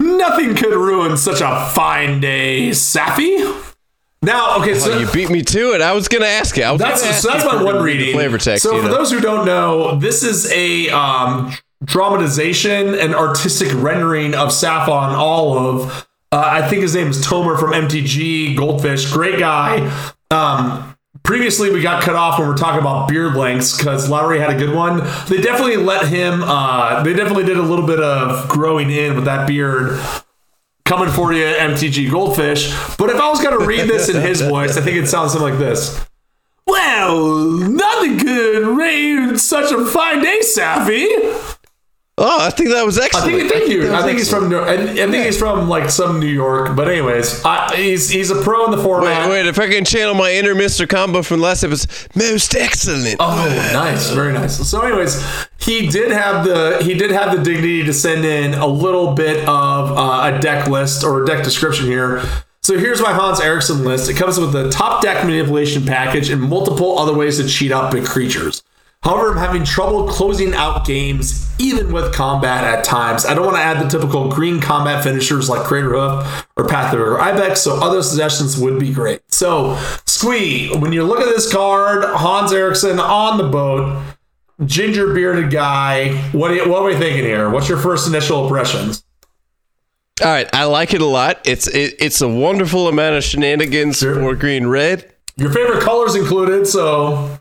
Nothing 0.04 0.56
could 0.56 0.74
ruin 0.74 1.18
such 1.18 1.42
a 1.42 1.70
fine 1.74 2.20
day, 2.20 2.70
Safi. 2.70 3.72
Now, 4.22 4.60
okay, 4.62 4.76
so 4.76 4.94
Oh, 4.94 5.00
you 5.00 5.12
beat 5.12 5.30
me 5.30 5.42
to 5.42 5.74
it. 5.74 5.82
I 5.82 5.94
was 5.94 6.08
gonna 6.08 6.26
ask 6.26 6.56
you. 6.56 6.64
I 6.64 6.72
was 6.72 6.80
that's 6.80 7.04
ask 7.04 7.22
so 7.22 7.30
that's 7.30 7.46
my 7.46 7.62
one 7.62 7.84
reading. 7.84 8.14
Flavor 8.14 8.38
text. 8.38 8.64
So 8.64 8.78
for 8.82 8.88
know. 8.88 8.94
those 8.94 9.12
who 9.12 9.20
don't 9.20 9.46
know, 9.46 9.98
this 9.98 10.24
is 10.24 10.52
a 10.52 10.90
um, 10.90 11.52
dramatization 11.84 12.96
and 12.96 13.14
artistic 13.14 13.70
rendering 13.74 14.34
of 14.34 14.52
Saffron 14.52 15.14
Olive. 15.14 16.08
Uh, 16.32 16.42
I 16.46 16.68
think 16.68 16.82
his 16.82 16.96
name 16.96 17.08
is 17.08 17.26
Tomer 17.26 17.60
from 17.60 17.72
MTG 17.72 18.56
Goldfish. 18.58 19.12
Great 19.12 19.40
guy. 19.40 19.92
Um, 20.32 20.93
previously, 21.24 21.72
we 21.72 21.82
got 21.82 22.04
cut 22.04 22.16
off 22.16 22.38
when 22.38 22.48
we 22.48 22.54
are 22.54 22.58
talking 22.58 22.80
about 22.80 23.08
beard 23.08 23.36
lengths 23.36 23.78
because 23.78 24.10
Lowry 24.10 24.40
had 24.40 24.50
a 24.50 24.58
good 24.58 24.76
one. 24.76 24.98
They 25.28 25.42
definitely 25.42 25.78
let 25.78 26.08
him. 26.08 26.44
Uh, 26.44 27.02
they 27.04 27.14
definitely 27.14 27.46
did 27.46 27.58
a 27.58 27.62
little 27.62 27.88
bit 27.88 28.00
of 28.00 28.48
growing 28.50 28.92
in 28.92 29.16
with 29.16 29.26
that 29.26 29.48
beard 29.48 30.00
coming 30.86 31.10
for 31.10 31.34
you, 31.34 31.44
MTG 31.44 32.12
Goldfish. 32.12 32.72
But 32.98 33.10
if 33.10 33.16
I 33.16 33.30
was 33.30 33.42
going 33.42 33.58
to 33.58 33.66
read 33.66 33.90
this 33.90 34.10
in 34.10 34.22
his 34.22 34.42
voice, 34.42 34.78
I 34.78 34.82
think 34.82 34.98
it 34.98 35.08
sounds 35.08 35.32
something 35.32 35.50
like 35.50 35.60
this. 35.60 36.06
Well, 36.66 37.42
nothing 37.42 38.20
could 38.20 38.78
rain 38.78 39.38
such 39.38 39.72
a 39.72 39.86
fine 39.86 40.22
day, 40.22 40.40
Safi. 40.40 41.53
Oh, 42.18 42.46
I 42.46 42.50
think 42.50 42.70
that 42.70 42.86
was 42.86 43.00
I 43.00 43.06
excellent. 43.06 43.34
think, 43.36 43.52
thank 43.52 43.70
you. 43.72 43.94
I 43.94 44.02
think 44.04 44.18
he's 44.20 44.30
from. 44.30 44.50
New- 44.50 44.60
I, 44.60 44.74
I 44.74 44.86
think 44.96 45.26
he's 45.26 45.38
from 45.38 45.68
like 45.70 45.90
some 45.90 46.20
New 46.20 46.28
York. 46.28 46.76
But 46.76 46.88
anyways, 46.90 47.44
I, 47.44 47.76
he's 47.76 48.10
he's 48.10 48.30
a 48.32 48.42
pro 48.42 48.66
in 48.66 48.72
the 48.72 48.78
format. 48.78 49.30
Wait, 49.30 49.44
wait. 49.44 49.48
If 49.48 49.60
I 49.60 49.68
can 49.70 49.86
channel 49.86 50.14
my 50.14 50.32
inner 50.32 50.54
Mr. 50.56 50.88
Combo 50.88 51.22
from 51.22 51.40
last 51.42 51.64
episode, 51.64 51.90
most 52.16 52.56
excellent. 52.56 53.18
Oh, 53.20 53.70
nice, 53.74 54.10
very 54.12 54.34
nice. 54.34 54.58
So, 54.70 54.82
anyways, 54.82 55.24
he 55.60 55.88
did 55.88 56.12
have 56.12 56.46
the 56.46 56.80
he 56.84 56.94
did 56.94 57.12
have 57.12 57.36
the 57.36 57.44
dignity 57.44 57.84
to 57.84 57.94
send 57.94 58.26
in 58.26 58.54
a 58.54 58.68
little 58.68 59.14
bit 59.14 59.48
of 59.48 59.92
uh, 59.98 60.32
a 60.34 60.40
deck 60.40 60.68
list 60.68 61.04
or 61.04 61.24
a 61.24 61.26
deck 61.26 61.44
description 61.44 61.86
here. 61.86 62.22
So 62.62 62.78
here's 62.78 63.02
my 63.02 63.12
Hans 63.12 63.42
Eriksson 63.42 63.84
list. 63.84 64.10
It 64.10 64.16
comes 64.16 64.40
with 64.40 64.54
the 64.54 64.70
top 64.70 65.02
deck 65.02 65.26
manipulation 65.26 65.86
package 65.86 66.30
and 66.30 66.42
multiple 66.42 66.98
other 66.98 67.14
ways 67.14 67.36
to 67.38 67.46
cheat 67.46 67.74
out 67.74 67.92
big 67.92 68.06
creatures. 68.06 68.64
However, 69.04 69.32
I'm 69.32 69.38
having 69.38 69.66
trouble 69.66 70.08
closing 70.08 70.54
out 70.54 70.86
games, 70.86 71.52
even 71.60 71.92
with 71.92 72.14
combat 72.14 72.64
at 72.64 72.86
times. 72.86 73.26
I 73.26 73.34
don't 73.34 73.46
want 73.46 73.58
to 73.58 73.62
add 73.62 73.84
the 73.84 73.90
typical 73.90 74.30
green 74.30 74.62
combat 74.62 75.04
finishers 75.04 75.50
like 75.50 75.64
Crater 75.64 75.90
Hoof 75.90 76.48
or 76.56 76.66
Pathbreaker 76.66 77.20
Ibex, 77.20 77.62
so 77.62 77.84
other 77.84 78.02
suggestions 78.02 78.58
would 78.58 78.80
be 78.80 78.94
great. 78.94 79.22
So, 79.28 79.78
Squee, 80.06 80.74
when 80.78 80.94
you 80.94 81.04
look 81.04 81.20
at 81.20 81.26
this 81.26 81.52
card, 81.52 82.06
Hans 82.06 82.54
Eriksson 82.54 82.98
on 82.98 83.38
the 83.38 83.50
boat, 83.50 84.02
ginger 84.66 85.14
bearded 85.14 85.52
guy. 85.52 86.16
What 86.32 86.52
are 86.52 86.56
you, 86.56 86.70
what 86.70 86.84
are 86.84 86.86
we 86.86 86.96
thinking 86.96 87.26
here? 87.26 87.50
What's 87.50 87.68
your 87.68 87.80
first 87.80 88.08
initial 88.08 88.46
impressions? 88.46 89.04
All 90.22 90.30
right, 90.30 90.48
I 90.54 90.64
like 90.64 90.94
it 90.94 91.02
a 91.02 91.06
lot. 91.06 91.42
It's 91.44 91.68
it, 91.68 91.96
it's 92.00 92.22
a 92.22 92.30
wonderful 92.30 92.88
amount 92.88 93.16
of 93.18 93.24
shenanigans 93.26 94.00
for 94.02 94.34
green 94.36 94.68
red. 94.68 95.14
Your 95.36 95.52
favorite 95.52 95.82
colors 95.82 96.16
included, 96.16 96.68
so 96.68 97.40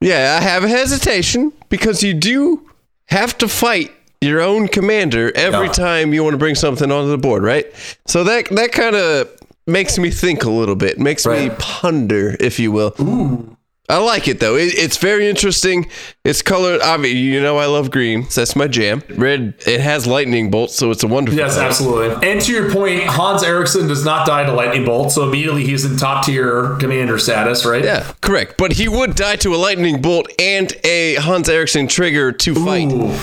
Yeah, 0.00 0.38
I 0.40 0.42
have 0.44 0.64
a 0.64 0.68
hesitation 0.68 1.52
because 1.68 2.02
you 2.02 2.14
do 2.14 2.64
have 3.06 3.36
to 3.38 3.48
fight 3.48 3.90
your 4.20 4.40
own 4.40 4.68
commander 4.68 5.32
every 5.34 5.66
Yeah. 5.66 5.72
time 5.72 6.12
you 6.14 6.22
want 6.24 6.34
to 6.34 6.38
bring 6.38 6.54
something 6.54 6.90
onto 6.90 7.10
the 7.10 7.18
board, 7.18 7.42
right? 7.42 7.66
So 8.06 8.24
that 8.24 8.48
that 8.50 8.72
kind 8.72 8.96
of 8.96 9.28
makes 9.66 9.98
me 9.98 10.10
think 10.10 10.44
a 10.44 10.50
little 10.50 10.76
bit, 10.76 10.98
makes 10.98 11.26
me 11.26 11.50
ponder, 11.58 12.36
if 12.40 12.58
you 12.58 12.72
will. 12.72 13.56
I 13.90 13.98
like 13.98 14.28
it 14.28 14.38
though. 14.38 14.56
It, 14.56 14.74
it's 14.74 14.98
very 14.98 15.28
interesting. 15.28 15.88
It's 16.24 16.42
colored. 16.42 16.82
Obviously, 16.82 17.20
you 17.20 17.40
know 17.40 17.56
I 17.56 17.66
love 17.66 17.90
green. 17.90 18.28
So 18.28 18.42
that's 18.42 18.54
my 18.54 18.68
jam. 18.68 19.02
Red. 19.10 19.54
It 19.66 19.80
has 19.80 20.06
lightning 20.06 20.50
bolts, 20.50 20.74
so 20.76 20.90
it's 20.90 21.02
a 21.02 21.08
wonderful. 21.08 21.38
yes, 21.38 21.54
color. 21.54 21.66
absolutely. 21.66 22.28
And 22.30 22.40
to 22.42 22.52
your 22.52 22.70
point, 22.70 23.04
Hans 23.04 23.42
Eriksson 23.42 23.88
does 23.88 24.04
not 24.04 24.26
die 24.26 24.44
to 24.44 24.52
lightning 24.52 24.84
bolt, 24.84 25.12
so 25.12 25.26
immediately 25.26 25.64
he's 25.64 25.84
in 25.86 25.96
top 25.96 26.26
tier 26.26 26.76
commander 26.76 27.18
status, 27.18 27.64
right? 27.64 27.82
Yeah, 27.82 28.12
correct. 28.20 28.56
But 28.58 28.72
he 28.72 28.88
would 28.88 29.14
die 29.14 29.36
to 29.36 29.54
a 29.54 29.56
lightning 29.56 30.02
bolt 30.02 30.30
and 30.38 30.70
a 30.84 31.14
Hans 31.14 31.48
Eriksson 31.48 31.88
trigger 31.88 32.30
to 32.32 32.54
fight. 32.54 32.92
Ooh. 32.92 33.16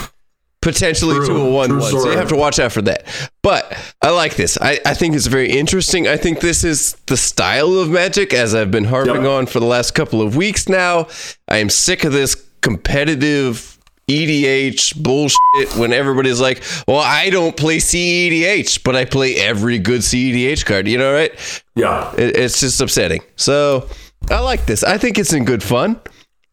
Potentially 0.66 1.16
True. 1.18 1.28
to 1.28 1.36
a 1.36 1.50
one 1.52 1.70
True 1.70 1.80
one. 1.80 1.92
So 1.92 2.10
you 2.12 2.18
have 2.18 2.28
to 2.30 2.36
watch 2.36 2.60
out 2.60 2.72
for 2.72 2.82
that. 2.82 3.06
But 3.44 3.72
I 4.02 4.10
like 4.10 4.36
this. 4.36 4.58
I, 4.60 4.80
I 4.86 4.96
think 4.96 5.16
it's 5.16 5.28
very 5.28 5.50
interesting. 5.52 6.08
I 6.08 6.18
think 6.18 6.40
this 6.42 6.64
is 6.64 6.94
the 7.06 7.16
style 7.16 7.78
of 7.78 7.90
magic 7.92 8.34
as 8.34 8.54
I've 8.56 8.72
been 8.72 8.86
harping 8.86 9.16
Yep. 9.24 9.26
on 9.26 9.46
for 9.46 9.60
the 9.60 9.68
last 9.68 9.92
couple 9.92 10.22
of 10.24 10.36
weeks 10.36 10.68
now. 10.68 11.08
I 11.48 11.58
am 11.58 11.70
sick 11.70 12.04
of 12.04 12.14
this 12.14 12.36
competitive 12.62 13.78
EDH 14.10 15.02
bullshit 15.02 15.76
when 15.78 15.94
everybody's 15.94 16.40
like, 16.42 16.64
well, 16.88 16.98
I 17.00 17.30
don't 17.30 17.56
play 17.56 17.78
CEDH, 17.78 18.84
but 18.84 18.96
I 18.96 19.06
play 19.06 19.36
every 19.36 19.78
good 19.80 20.02
CEDH 20.02 20.66
card. 20.66 20.88
You 20.88 20.98
know, 20.98 21.14
right? 21.14 21.32
Yeah. 21.76 22.12
It, 22.18 22.36
it's 22.38 22.60
just 22.60 22.82
upsetting. 22.82 23.22
So 23.36 23.88
I 24.32 24.40
like 24.40 24.66
this. 24.66 24.84
I 24.84 24.98
think 24.98 25.20
it's 25.20 25.32
in 25.34 25.46
good 25.46 25.62
fun. 25.62 26.00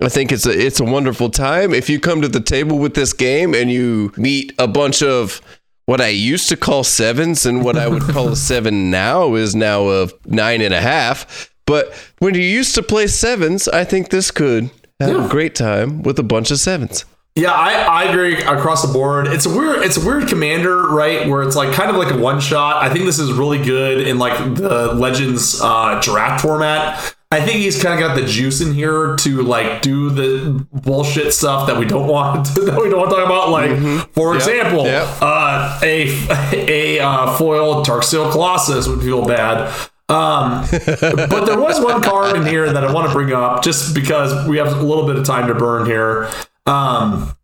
I 0.02 0.08
think 0.08 0.32
it's 0.32 0.46
a 0.46 0.50
it's 0.50 0.80
a 0.80 0.84
wonderful 0.84 1.30
time. 1.30 1.72
If 1.72 1.88
you 1.88 2.00
come 2.00 2.20
to 2.22 2.28
the 2.28 2.40
table 2.40 2.78
with 2.78 2.94
this 2.94 3.12
game 3.12 3.54
and 3.54 3.70
you 3.70 4.12
meet 4.16 4.52
a 4.58 4.66
bunch 4.66 5.02
of 5.02 5.40
what 5.86 6.00
I 6.00 6.08
used 6.08 6.48
to 6.48 6.56
call 6.56 6.84
sevens 6.84 7.46
and 7.46 7.64
what 7.64 7.76
I 7.76 7.88
would 7.88 8.02
call 8.02 8.28
a 8.28 8.36
seven 8.50 8.90
now 8.90 9.34
is 9.34 9.54
now 9.54 9.88
a 9.88 10.08
nine 10.26 10.60
and 10.60 10.74
a 10.74 10.80
half. 10.80 11.50
But 11.66 11.92
when 12.18 12.34
you 12.34 12.40
used 12.42 12.74
to 12.74 12.82
play 12.82 13.06
sevens, 13.06 13.68
I 13.68 13.84
think 13.84 14.10
this 14.10 14.30
could 14.30 14.70
have 15.00 15.10
Yeah. 15.10 15.26
a 15.26 15.28
great 15.28 15.54
time 15.54 16.02
with 16.02 16.18
a 16.18 16.22
bunch 16.24 16.50
of 16.50 16.58
sevens. 16.58 17.04
Yeah, 17.34 17.52
I, 17.52 17.72
I 17.80 18.04
agree 18.10 18.36
across 18.42 18.86
the 18.86 18.92
board. 18.92 19.26
It's 19.26 19.46
a 19.46 19.48
weird 19.56 19.82
it's 19.82 19.96
a 19.96 20.04
weird 20.04 20.28
commander, 20.28 20.88
right? 20.88 21.26
Where 21.28 21.42
it's 21.42 21.56
like 21.56 21.72
kind 21.72 21.90
of 21.90 21.96
like 21.96 22.12
a 22.12 22.18
one 22.18 22.40
shot. 22.40 22.82
I 22.82 22.92
think 22.92 23.04
this 23.06 23.18
is 23.18 23.32
really 23.32 23.62
good 23.62 24.06
in 24.06 24.18
like 24.18 24.36
the 24.54 24.92
Legends 24.92 25.58
uh, 25.62 25.98
draft 26.02 26.42
format. 26.42 27.14
I 27.32 27.40
think 27.40 27.56
he's 27.60 27.82
kind 27.82 27.94
of 27.94 28.06
got 28.08 28.14
the 28.20 28.26
juice 28.26 28.60
in 28.60 28.74
here 28.74 29.16
to 29.16 29.42
like 29.42 29.80
do 29.82 30.10
the 30.10 30.66
bullshit 30.72 31.32
stuff 31.32 31.66
that 31.66 31.78
we 31.78 31.86
don't 31.86 32.06
want 32.06 32.46
to, 32.46 32.60
that 32.66 32.80
we 32.80 32.90
don't 32.90 32.98
want 33.00 33.10
to 33.10 33.16
talk 33.16 33.24
about. 33.26 33.48
Like 33.50 34.12
for 34.12 34.34
Yep. 34.34 34.36
example, 34.42 34.84
Yep. 34.84 35.08
uh, 35.22 35.80
a 35.82 36.08
a 36.98 37.00
uh, 37.00 37.36
foil 37.38 37.84
Darksteel 37.84 38.30
Colossus 38.30 38.86
would 38.86 39.00
feel 39.00 39.24
bad. 39.24 39.68
Um, 40.08 40.66
but 40.70 41.46
there 41.46 41.58
was 41.58 41.80
one 41.82 42.02
card 42.02 42.36
in 42.36 42.44
here 42.44 42.70
that 42.70 42.84
I 42.84 42.92
want 42.92 43.06
to 43.08 43.12
bring 43.14 43.32
up 43.32 43.62
just 43.64 43.94
because 43.94 44.46
we 44.46 44.58
have 44.58 44.68
a 44.76 44.82
little 44.82 45.06
bit 45.06 45.16
of 45.16 45.24
time 45.24 45.48
to 45.48 45.54
burn 45.54 45.86
here. 45.86 46.28
Um, 46.66 47.34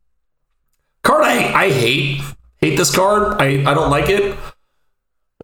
card 1.02 1.24
I, 1.24 1.64
I 1.64 1.70
hate 1.70 2.20
hate 2.58 2.76
this 2.76 2.94
card. 2.94 3.40
I, 3.40 3.62
I 3.70 3.72
don't 3.74 3.90
like 3.90 4.10
it. 4.10 4.36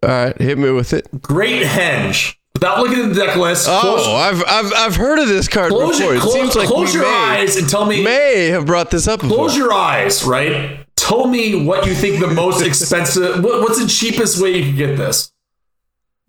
All 0.03 0.09
right, 0.09 0.39
hit 0.39 0.57
me 0.59 0.69
with 0.69 0.93
it. 0.93 1.07
Great 1.21 1.63
Henge. 1.65 2.35
Without 2.55 2.79
looking 2.79 2.99
at 3.03 3.09
the 3.13 3.25
deck 3.25 3.35
list, 3.35 3.67
Oh, 3.69 3.79
close, 3.81 4.07
I've 4.07 4.41
I've 4.47 4.73
I've 4.73 4.95
heard 4.95 5.19
of 5.19 5.27
this 5.27 5.47
card 5.49 5.71
close, 5.71 5.97
before. 5.99 6.15
It 6.15 6.21
close, 6.21 6.33
seems 6.33 6.55
like 6.55 6.67
close 6.69 6.93
your 6.95 7.03
may, 7.03 7.09
eyes 7.09 7.57
and 7.57 7.67
tell 7.69 7.85
me. 7.85 8.01
may 8.03 8.47
have 8.47 8.65
brought 8.65 8.89
this 8.91 9.07
up 9.09 9.19
before. 9.19 9.35
Close 9.35 9.57
your 9.57 9.73
eyes, 9.73 10.23
right? 10.23 10.79
Tell 10.95 11.27
me 11.27 11.65
what 11.65 11.85
you 11.85 11.93
think 11.93 12.21
the 12.21 12.27
most 12.27 12.61
expensive. 12.65 13.43
What, 13.43 13.59
what's 13.61 13.79
the 13.81 13.87
cheapest 13.89 14.41
way 14.41 14.57
you 14.57 14.63
can 14.63 14.75
get 14.77 14.97
this? 14.97 15.33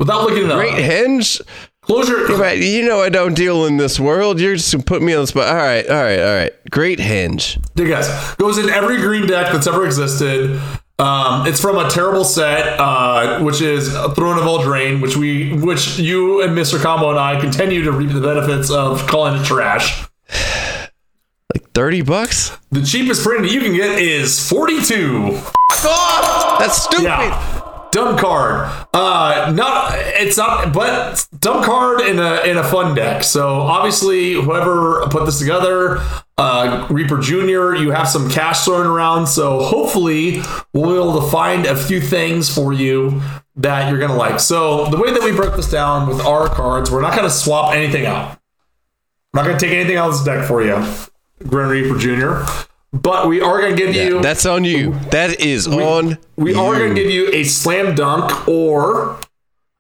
Without 0.00 0.23
looking 0.23 0.42
at 0.42 0.49
the. 0.49 0.54
Great 0.56 0.73
henge. 0.75 1.40
Close 1.80 2.09
your. 2.09 2.26
Right, 2.37 2.59
you 2.59 2.85
know 2.85 3.00
I 3.00 3.09
don't 3.09 3.35
deal 3.35 3.64
in 3.66 3.76
this 3.76 4.00
world. 4.00 4.40
You're 4.40 4.56
just 4.56 4.73
gonna 4.73 4.83
put 4.83 5.00
me 5.02 5.14
on 5.14 5.21
the 5.23 5.26
spot. 5.28 5.47
All 5.49 5.54
right, 5.54 5.88
all 5.88 6.02
right, 6.02 6.18
all 6.18 6.35
right. 6.35 6.52
Great 6.73 6.99
Henge. 6.99 7.64
There, 7.76 7.87
guys. 7.87 8.35
Goes 8.35 8.59
in 8.59 8.68
every 8.68 8.97
green 8.97 9.28
deck 9.28 9.52
that's 9.52 9.68
ever 9.68 9.87
existed. 9.87 10.61
Um, 10.99 11.47
it's 11.47 11.61
from 11.61 11.76
a 11.76 11.91
terrible 11.91 12.25
set, 12.25 12.79
uh, 12.81 13.41
which 13.41 13.61
is 13.61 13.91
Throne 13.93 14.38
of 14.38 14.45
Eldraine, 14.45 15.03
which 15.03 15.17
we, 15.17 15.53
which 15.53 15.99
you 15.99 16.43
and 16.43 16.57
Mr. 16.57 16.81
Combo 16.81 17.11
and 17.11 17.19
I 17.19 17.38
continue 17.38 17.83
to 17.85 17.93
reap 17.93 18.12
the 18.12 18.21
benefits 18.21 18.71
of 18.71 19.07
calling 19.07 19.41
it 19.41 19.45
trash. 19.45 20.07
Like 21.55 21.71
thirty 21.73 22.03
bucks. 22.03 22.50
The 22.73 22.83
cheapest 22.83 23.23
print 23.23 23.49
you 23.49 23.61
can 23.61 23.73
get 23.73 24.00
is 24.00 24.47
forty-two. 24.49 25.41
That's 25.85 26.83
stupid. 26.83 27.05
Yeah. 27.05 27.65
Dumb 27.93 28.19
card. 28.19 28.71
Uh 28.93 29.52
not 29.55 29.93
it's 29.97 30.37
not 30.37 30.73
but 30.75 31.26
dumb 31.38 31.62
card 31.64 32.00
in 32.00 32.19
a 32.19 32.43
in 32.43 32.59
a 32.59 32.64
fun 32.64 32.95
deck. 32.95 33.23
So 33.23 33.61
obviously 33.61 34.35
whoever 34.35 35.07
put 35.09 35.25
this 35.25 35.38
together, 35.38 35.99
uh 36.37 36.87
Reaper 36.90 37.19
Jr., 37.21 37.75
you 37.76 37.93
have 37.93 38.09
some 38.09 38.28
cash 38.28 38.64
thrown 38.64 38.87
around. 38.87 39.26
So 39.28 39.62
hopefully 39.62 40.43
we'll 40.73 40.90
be 40.90 40.95
able 40.95 41.21
to 41.21 41.31
find 41.31 41.64
a 41.66 41.76
few 41.76 42.00
things 42.00 42.52
for 42.52 42.73
you 42.73 43.23
that 43.57 43.88
you're 43.88 44.00
gonna 44.00 44.16
like. 44.16 44.40
So 44.40 44.87
the 44.87 44.99
way 44.99 45.12
that 45.12 45.23
we 45.23 45.33
broke 45.33 45.57
this 45.57 45.71
down 45.71 46.09
with 46.09 46.21
our 46.21 46.49
cards, 46.49 46.90
we're 46.90 47.00
not 47.00 47.16
gonna 47.16 47.31
swap 47.31 47.75
anything 47.75 48.05
out. 48.05 48.33
I'm 48.33 48.38
not 49.35 49.47
gonna 49.47 49.59
take 49.59 49.73
anything 49.73 49.97
out 49.97 50.09
of 50.09 50.14
this 50.14 50.25
deck 50.25 50.47
for 50.47 50.62
you, 50.62 50.85
Grim 51.47 51.69
Reaper 51.71 51.99
Jr. 51.99 52.43
But 53.03 53.29
we 53.29 53.41
are 53.41 53.61
gonna 53.61 53.76
give 53.76 53.95
you 53.95 54.21
That's 54.21 54.47
on 54.47 54.65
you. 54.65 54.93
That 55.11 55.41
is 55.41 55.67
on. 55.67 56.19
we 56.37 56.53
you. 56.55 56.61
are 56.61 56.75
going 56.79 56.95
to 56.95 57.00
give 57.03 57.11
you 57.11 57.29
a 57.33 57.45
slam 57.45 57.95
dunk 57.95 58.47
or 58.49 59.19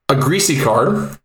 a 0.08 0.14
greasy 0.16 0.60
card. 0.60 1.16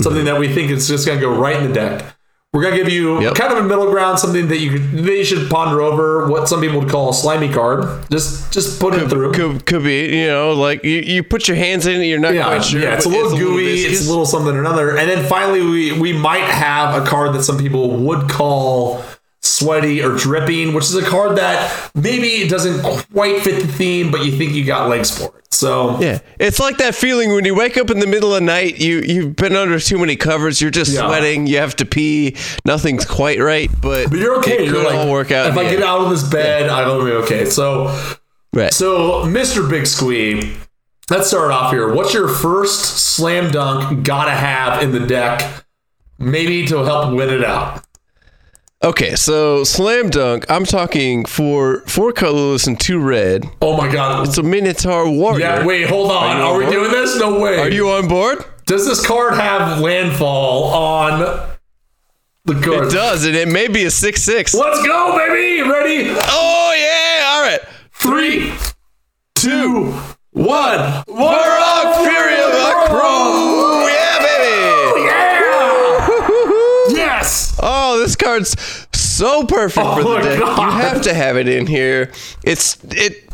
Something 0.00 0.24
that 0.24 0.38
we 0.38 0.52
think 0.52 0.70
is 0.70 0.88
just 0.88 1.06
going 1.06 1.18
to 1.18 1.24
go 1.24 1.34
right 1.38 1.56
in 1.56 1.68
the 1.68 1.72
deck. 1.74 2.16
We're 2.52 2.62
going 2.62 2.74
to 2.76 2.82
give 2.84 2.92
you 2.92 3.20
Yep. 3.20 3.34
kind 3.34 3.52
of 3.52 3.58
a 3.64 3.68
middle 3.68 3.90
ground, 3.90 4.18
something 4.18 4.46
that 4.48 4.58
you 4.58 4.70
could, 4.78 5.06
you 5.06 5.24
should 5.24 5.50
ponder 5.50 5.80
over. 5.80 6.28
What 6.28 6.48
some 6.48 6.60
people 6.60 6.80
would 6.80 6.88
call 6.88 7.10
a 7.10 7.14
slimy 7.14 7.52
card. 7.52 8.04
Just 8.10 8.52
just 8.52 8.80
put 8.80 8.94
it 8.94 9.08
through. 9.08 9.32
Could, 9.32 9.66
could 9.66 9.82
be, 9.82 10.16
you 10.18 10.26
know, 10.28 10.52
like 10.52 10.84
you, 10.84 11.00
you 11.00 11.22
put 11.24 11.48
your 11.48 11.56
hands 11.56 11.86
in 11.86 12.00
it, 12.00 12.04
you're 12.06 12.20
not 12.20 12.34
yeah, 12.34 12.44
quite 12.44 12.64
sure. 12.64 12.80
yeah, 12.80 12.94
it's 12.94 13.06
a 13.06 13.08
little 13.08 13.36
gooey. 13.36 13.72
it's 13.78 14.06
a 14.06 14.08
little 14.08 14.26
something 14.26 14.54
or 14.54 14.60
another. 14.60 14.96
And 14.96 15.08
then 15.10 15.24
finally, 15.28 15.62
we 15.62 15.98
we 15.98 16.12
might 16.12 16.44
have 16.44 17.00
a 17.02 17.04
card 17.06 17.34
that 17.34 17.42
some 17.42 17.58
people 17.58 17.90
would 17.96 18.28
call 18.28 19.02
sweaty 19.44 20.02
or 20.02 20.16
dripping, 20.16 20.72
which 20.74 20.84
is 20.84 20.94
a 20.94 21.04
card 21.04 21.36
that 21.36 21.90
maybe 21.94 22.28
it 22.28 22.48
doesn't 22.50 22.82
quite 23.12 23.42
fit 23.42 23.60
the 23.62 23.68
theme, 23.72 24.10
but 24.10 24.24
you 24.24 24.32
think 24.32 24.52
you 24.52 24.64
got 24.64 24.88
legs 24.88 25.10
for 25.16 25.36
it. 25.38 25.44
So 25.52 26.00
Yeah, 26.00 26.18
it's 26.40 26.58
like 26.58 26.78
that 26.78 26.94
feeling 26.94 27.32
when 27.34 27.44
you 27.44 27.54
wake 27.54 27.76
up 27.76 27.88
in 27.90 28.00
the 28.00 28.06
middle 28.06 28.34
of 28.34 28.40
the 28.40 28.46
night. 28.46 28.78
You 28.80 29.00
you've 29.00 29.36
been 29.36 29.54
under 29.54 29.78
too 29.78 29.98
many 29.98 30.16
covers. 30.16 30.60
You're 30.60 30.70
just 30.72 30.92
Yeah. 30.92 31.06
sweating. 31.06 31.46
You 31.46 31.58
have 31.58 31.76
to 31.76 31.84
pee. 31.86 32.36
Nothing's 32.64 33.04
quite 33.04 33.38
right, 33.38 33.70
but 33.80 34.10
But 34.10 34.18
you're 34.18 34.36
okay. 34.38 34.64
It 34.64 34.70
You're 34.70 34.82
like, 34.82 34.94
all 34.96 35.10
work 35.12 35.30
out. 35.30 35.46
If 35.46 35.56
I 35.56 35.64
get 35.64 35.74
end. 35.74 35.84
out 35.84 36.00
of 36.00 36.10
this 36.10 36.22
bed, 36.24 36.68
I'll 36.70 37.04
be 37.04 37.12
okay. 37.12 37.44
So, 37.44 37.96
right. 38.52 38.72
so 38.74 39.24
Mr. 39.26 39.68
Big 39.68 39.86
Squee, 39.86 40.56
let's 41.10 41.28
start 41.28 41.52
off 41.52 41.70
here. 41.70 41.92
What's 41.94 42.14
your 42.14 42.28
first 42.28 42.80
slam 43.14 43.50
dunk 43.52 44.04
gotta 44.04 44.32
have 44.32 44.82
in 44.82 44.90
the 44.90 45.00
deck? 45.06 45.64
Maybe 46.18 46.66
to 46.66 46.78
help 46.84 47.12
win 47.14 47.28
it 47.30 47.44
out. 47.44 47.83
Okay, 48.84 49.14
so 49.14 49.64
slam 49.64 50.10
dunk. 50.10 50.44
I'm 50.50 50.64
talking 50.66 51.24
for 51.24 51.80
four 51.86 52.12
colorless 52.12 52.66
and 52.66 52.78
two 52.78 52.98
red. 53.00 53.46
Oh 53.62 53.78
my 53.78 53.90
god. 53.90 54.28
It's 54.28 54.36
a 54.36 54.42
Minotaur 54.42 55.08
warrior. 55.10 55.40
yeah, 55.40 55.64
wait, 55.64 55.88
hold 55.88 56.10
on. 56.10 56.36
you 56.36 56.42
Are, 56.42 56.52
on 56.52 56.58
we 56.58 56.64
board? 56.64 56.74
doing 56.74 56.90
this? 56.90 57.18
No 57.18 57.40
way. 57.40 57.58
Are 57.60 57.70
you 57.70 57.88
on 57.88 58.08
board? 58.08 58.44
Does 58.66 58.86
this 58.86 59.04
card 59.06 59.34
have 59.34 59.80
landfall 59.80 60.64
on 60.64 61.20
the 62.44 62.54
card? 62.60 62.88
It 62.88 62.90
does, 62.92 63.24
and 63.24 63.34
it 63.34 63.48
may 63.48 63.68
be 63.68 63.84
a 63.84 63.90
six 63.90 64.22
six. 64.22 64.52
Let's 64.54 64.82
go, 64.86 65.16
baby. 65.16 65.62
Ready? 65.66 66.10
Oh 66.28 66.74
yeah! 66.76 67.24
All 67.32 67.42
right. 67.42 67.60
Three, 67.92 68.52
two, 69.34 69.92
one. 70.32 71.04
Warlock 71.08 71.96
Fury 72.04 72.34
of 72.34 72.52
the 72.52 72.84
Crow. 72.88 73.83
This 78.04 78.16
card's 78.16 78.54
so 78.92 79.44
perfect 79.46 79.86
Oh 79.86 80.02
for 80.02 80.22
the 80.22 80.28
deck. 80.28 80.38
God. 80.40 80.58
You 80.62 80.70
have 80.82 81.02
to 81.02 81.14
have 81.14 81.36
it 81.36 81.48
in 81.48 81.66
here. 81.66 82.12
It's 82.44 82.76
it. 82.90 83.24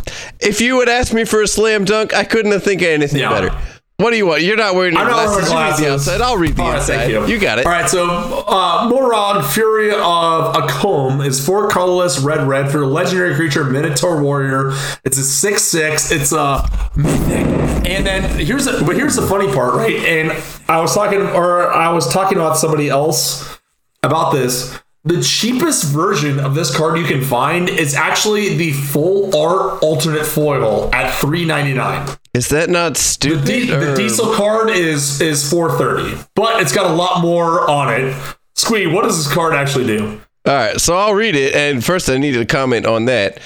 If 0.40 0.60
you 0.60 0.76
would 0.76 0.88
ask 0.88 1.12
me 1.12 1.24
for 1.24 1.42
a 1.42 1.46
slam 1.46 1.84
dunk, 1.84 2.14
I 2.14 2.24
couldn't 2.24 2.52
have 2.52 2.62
think 2.62 2.82
of 2.82 2.88
anything 2.88 3.20
Yeah. 3.20 3.30
better. 3.30 3.56
What 3.98 4.12
do 4.12 4.16
you 4.16 4.24
want? 4.24 4.40
You're 4.40 4.56
not 4.56 4.74
wearing 4.74 4.94
your 4.94 5.04
wearing 5.04 5.44
glasses. 5.44 5.50
You 5.50 5.58
read 5.58 5.76
the 5.76 5.92
outside. 5.92 6.20
I'll 6.22 6.38
read 6.38 6.56
the 6.56 6.62
All 6.62 6.70
right, 6.72 6.82
thank 6.82 7.12
you. 7.28 7.38
got 7.38 7.58
it. 7.58 7.66
All 7.66 7.72
right, 7.72 7.86
so 7.88 8.06
uh, 8.48 8.88
Morog, 8.90 9.44
Fury 9.52 9.90
of 9.92 10.56
a 10.56 10.66
Comb, 10.68 11.20
is 11.20 11.44
four 11.44 11.68
colorless, 11.68 12.18
red, 12.18 12.48
red 12.48 12.70
for 12.70 12.80
a 12.80 12.86
legendary 12.86 13.34
creature, 13.34 13.62
Minotaur 13.62 14.22
Warrior. 14.22 14.72
It's 15.04 15.18
a 15.18 15.22
six 15.22 15.60
six. 15.62 16.10
It's 16.10 16.32
a 16.32 16.66
mythic. 16.96 17.46
And 17.86 18.06
then 18.06 18.22
here's 18.38 18.64
the 18.64 18.82
but 18.86 18.96
here's 18.96 19.16
the 19.16 19.26
funny 19.26 19.52
part, 19.52 19.74
right? 19.74 19.96
And 19.96 20.32
I 20.66 20.80
was 20.80 20.94
talking, 20.94 21.20
or 21.20 21.70
I 21.70 21.90
was 21.92 22.10
talking 22.10 22.38
about 22.38 22.56
somebody 22.56 22.88
else 22.88 23.59
about 24.02 24.32
this. 24.32 24.78
The 25.04 25.22
cheapest 25.22 25.84
version 25.86 26.38
of 26.38 26.54
this 26.54 26.76
card 26.76 26.98
you 26.98 27.04
can 27.06 27.22
find 27.22 27.70
is 27.70 27.94
actually 27.94 28.56
the 28.58 28.72
full 28.72 29.34
art 29.34 29.82
alternate 29.82 30.26
foil 30.26 30.90
at 30.94 31.10
three 31.18 31.46
ninety 31.46 31.72
nine. 31.72 32.06
Is 32.34 32.48
that 32.48 32.68
not 32.68 32.98
stupid? 32.98 33.46
The, 33.46 33.66
the 33.66 33.92
or- 33.92 33.96
diesel 33.96 34.34
card 34.34 34.68
is 34.70 35.20
is 35.22 35.48
430, 35.50 36.22
but 36.34 36.60
it's 36.60 36.72
got 36.74 36.90
a 36.90 36.92
lot 36.94 37.22
more 37.22 37.68
on 37.70 37.92
it. 37.94 38.14
Squee, 38.56 38.86
what 38.86 39.04
does 39.04 39.24
this 39.24 39.32
card 39.32 39.54
actually 39.54 39.86
do? 39.86 40.20
All 40.46 40.54
right, 40.54 40.78
so 40.78 40.94
I'll 40.96 41.14
read 41.14 41.34
it. 41.34 41.54
And 41.54 41.82
first, 41.82 42.10
I 42.10 42.18
need 42.18 42.32
to 42.32 42.44
comment 42.44 42.84
on 42.84 43.06
that. 43.06 43.40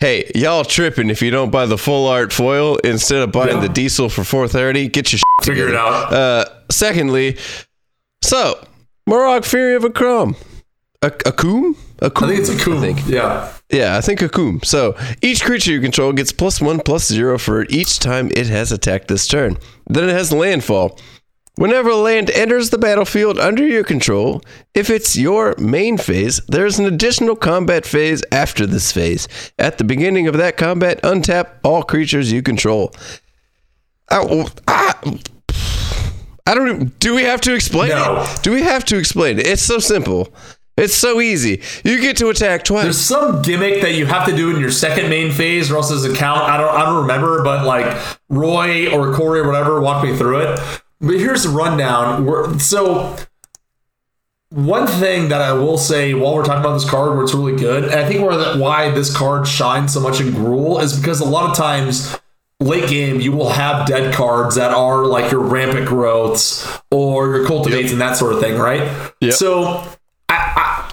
Hey, 0.00 0.30
y'all 0.34 0.64
tripping 0.64 1.08
if 1.10 1.22
you 1.22 1.30
don't 1.30 1.50
buy 1.50 1.66
the 1.66 1.78
full 1.78 2.08
art 2.08 2.32
foil 2.32 2.76
instead 2.78 3.22
of 3.22 3.30
buying 3.30 3.56
Yeah. 3.56 3.60
the 3.60 3.68
diesel 3.68 4.08
for 4.08 4.24
430. 4.24 4.88
Get 4.88 5.12
your 5.12 5.18
shit 5.18 5.24
Figure 5.44 5.68
it 5.68 5.74
out. 5.76 6.12
Uh, 6.12 6.44
secondly, 6.70 7.36
so 8.22 8.58
Moraug 9.10 9.44
Fury 9.44 9.74
of 9.74 9.82
Akoum. 9.82 10.36
A, 11.02 11.08
a 11.26 11.32
coom? 11.32 11.74
A 12.00 12.12
I 12.14 12.26
think 12.26 12.38
it's 12.38 12.48
a 12.48 12.56
cool. 12.58 12.80
think. 12.80 13.04
Yeah. 13.08 13.52
Yeah, 13.68 13.96
I 13.96 14.00
think 14.00 14.22
a 14.22 14.28
coom. 14.28 14.60
So 14.62 14.96
each 15.20 15.42
creature 15.42 15.72
you 15.72 15.80
control 15.80 16.12
gets 16.12 16.30
plus 16.30 16.60
one, 16.60 16.78
plus 16.78 17.08
zero 17.08 17.36
for 17.36 17.64
each 17.70 17.98
time 17.98 18.30
it 18.36 18.46
has 18.46 18.70
attacked 18.70 19.08
this 19.08 19.26
turn. 19.26 19.56
Then 19.88 20.08
it 20.08 20.12
has 20.12 20.32
landfall. 20.32 20.96
Whenever 21.56 21.90
a 21.90 21.96
land 21.96 22.30
enters 22.30 22.70
the 22.70 22.78
battlefield 22.78 23.36
under 23.38 23.66
your 23.66 23.82
control, 23.82 24.42
if 24.74 24.88
it's 24.88 25.16
your 25.16 25.56
main 25.58 25.98
phase, 25.98 26.40
there's 26.46 26.78
an 26.78 26.86
additional 26.86 27.34
combat 27.34 27.84
phase 27.84 28.22
after 28.30 28.64
this 28.64 28.92
phase. 28.92 29.26
At 29.58 29.78
the 29.78 29.84
beginning 29.84 30.28
of 30.28 30.36
that 30.36 30.56
combat, 30.56 31.02
untap 31.02 31.54
all 31.64 31.82
creatures 31.82 32.30
you 32.30 32.42
control. 32.42 32.94
I, 34.08 34.46
I, 34.68 35.18
I 36.50 36.54
don't. 36.54 36.98
Do 36.98 37.14
we 37.14 37.22
have 37.22 37.40
to 37.42 37.54
explain 37.54 37.90
No. 37.90 38.22
it? 38.22 38.42
Do 38.42 38.50
we 38.50 38.62
have 38.62 38.84
to 38.86 38.98
explain 38.98 39.38
it? 39.38 39.46
It's 39.46 39.62
so 39.62 39.78
simple. 39.78 40.34
It's 40.76 40.94
so 40.94 41.20
easy. 41.20 41.60
You 41.84 42.00
get 42.00 42.16
to 42.16 42.28
attack 42.28 42.64
twice. 42.64 42.84
There's 42.84 42.98
some 42.98 43.40
gimmick 43.42 43.82
that 43.82 43.94
you 43.94 44.06
have 44.06 44.26
to 44.26 44.34
do 44.34 44.50
in 44.52 44.60
your 44.60 44.70
second 44.72 45.08
main 45.10 45.30
phase, 45.30 45.70
or 45.70 45.76
else 45.76 45.90
does 45.90 46.04
it 46.04 46.16
count? 46.16 46.42
I 46.42 46.56
don't, 46.56 46.74
I 46.74 46.84
don't 46.86 47.02
remember, 47.02 47.44
but 47.44 47.64
like 47.64 47.96
Roy 48.28 48.90
or 48.90 49.14
Corey 49.14 49.40
or 49.40 49.46
whatever 49.46 49.80
walked 49.80 50.04
me 50.06 50.16
through 50.16 50.40
it. 50.40 50.58
But 51.00 51.16
here's 51.20 51.44
the 51.44 51.50
rundown. 51.50 52.24
We're, 52.26 52.58
so 52.58 53.14
one 54.48 54.86
thing 54.88 55.28
that 55.28 55.40
I 55.40 55.52
will 55.52 55.78
say 55.78 56.14
while 56.14 56.34
we're 56.34 56.44
talking 56.44 56.60
about 56.62 56.74
this 56.74 56.88
card, 56.88 57.12
where 57.12 57.22
it's 57.22 57.34
really 57.34 57.56
good, 57.56 57.84
and 57.84 57.94
I 57.94 58.08
think 58.08 58.22
where 58.26 58.36
that, 58.36 58.58
why 58.58 58.90
this 58.90 59.14
card 59.16 59.46
shines 59.46 59.92
so 59.92 60.00
much 60.00 60.20
in 60.20 60.28
Gruul 60.28 60.82
is 60.82 60.98
because 60.98 61.20
a 61.20 61.24
lot 61.24 61.48
of 61.50 61.56
times 61.56 62.16
late 62.60 62.88
game 62.88 63.20
you 63.20 63.32
will 63.32 63.50
have 63.50 63.86
dead 63.86 64.14
cards 64.14 64.54
that 64.56 64.72
are 64.72 65.06
like 65.06 65.32
your 65.32 65.40
rampant 65.40 65.86
growths 65.86 66.80
or 66.90 67.34
your 67.34 67.46
cultivates 67.46 67.90
and 67.90 68.00
that 68.00 68.16
sort 68.16 68.34
of 68.34 68.40
thing, 68.40 68.58
right? 68.58 69.12
Yep. 69.20 69.32
So 69.32 69.84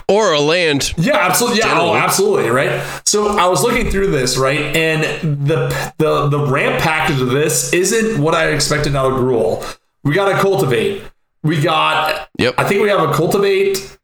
or 0.08 0.32
a 0.32 0.40
land. 0.40 0.94
yeah, 0.96 1.18
absolutely. 1.18 1.58
Yeah, 1.58 1.78
oh, 1.78 1.94
absolutely. 1.94 2.48
Right. 2.48 2.82
So 3.04 3.38
I 3.38 3.46
was 3.46 3.62
looking 3.62 3.90
through 3.90 4.10
this, 4.10 4.38
right, 4.38 4.74
and 4.74 5.02
the 5.46 5.92
the 5.98 6.28
the 6.28 6.46
ramp 6.46 6.82
package 6.82 7.20
of 7.20 7.30
this 7.30 7.72
isn't 7.72 8.20
what 8.20 8.34
I 8.34 8.48
expected 8.48 8.96
out 8.96 9.12
of 9.12 9.18
Gruul. 9.18 9.78
We 10.02 10.14
got 10.14 10.32
a 10.32 10.40
cultivate. 10.40 11.02
We 11.42 11.60
got. 11.60 12.28
Yep. 12.38 12.54
I 12.56 12.64
think 12.64 12.82
we 12.82 12.88
have 12.88 13.08
a 13.08 13.12
cultivate, 13.12 13.97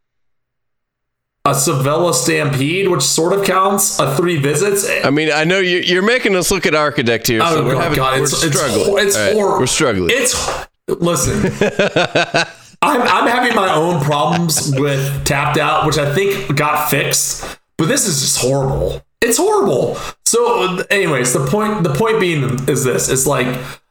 a 1.47 1.51
Savella 1.51 2.15
Stampede, 2.15 2.89
which 2.89 3.03
sort 3.03 3.35
of 3.39 3.45
counts. 3.45 3.99
A 3.99 4.17
three 4.17 4.39
visits. 4.39 4.89
I 5.05 5.11
mean, 5.11 5.31
I 5.31 5.45
know 5.45 5.59
you, 5.59 5.79
you're 5.79 6.03
making 6.03 6.35
us 6.37 6.51
look 6.51 6.65
at 6.65 6.73
Archidekt 6.73 7.27
here, 7.27 7.41
so 7.41 7.59
Oh, 7.61 7.65
we're 7.65 7.75
God, 7.75 7.83
having 7.83 7.97
God, 7.97 8.19
we're 8.19 8.25
it's, 8.25 8.37
struggling. 8.39 9.07
it's 9.07 9.17
right, 9.17 9.33
horrible. 9.35 9.59
We're 9.61 9.67
struggling. 9.67 10.11
It's 10.11 10.67
listen. 10.89 11.53
I'm 12.83 13.01
I'm 13.03 13.27
having 13.29 13.55
my 13.55 13.75
own 13.75 14.03
problems 14.03 14.73
with 14.79 15.01
TappedOut, 15.27 15.87
which 15.87 15.99
I 15.99 16.15
think 16.15 16.57
got 16.57 16.91
fixed. 16.91 17.59
But 17.77 17.89
this 17.89 18.07
is 18.07 18.21
just 18.21 18.39
horrible. 18.39 19.03
It's 19.21 19.37
horrible. 19.39 19.97
So, 20.25 20.79
anyways, 20.91 21.33
the 21.35 21.47
point 21.47 21.83
the 21.83 21.93
point 21.95 22.21
being 22.21 22.69
is 22.69 22.85
this: 22.85 23.09
it's 23.11 23.27
like 23.27 23.47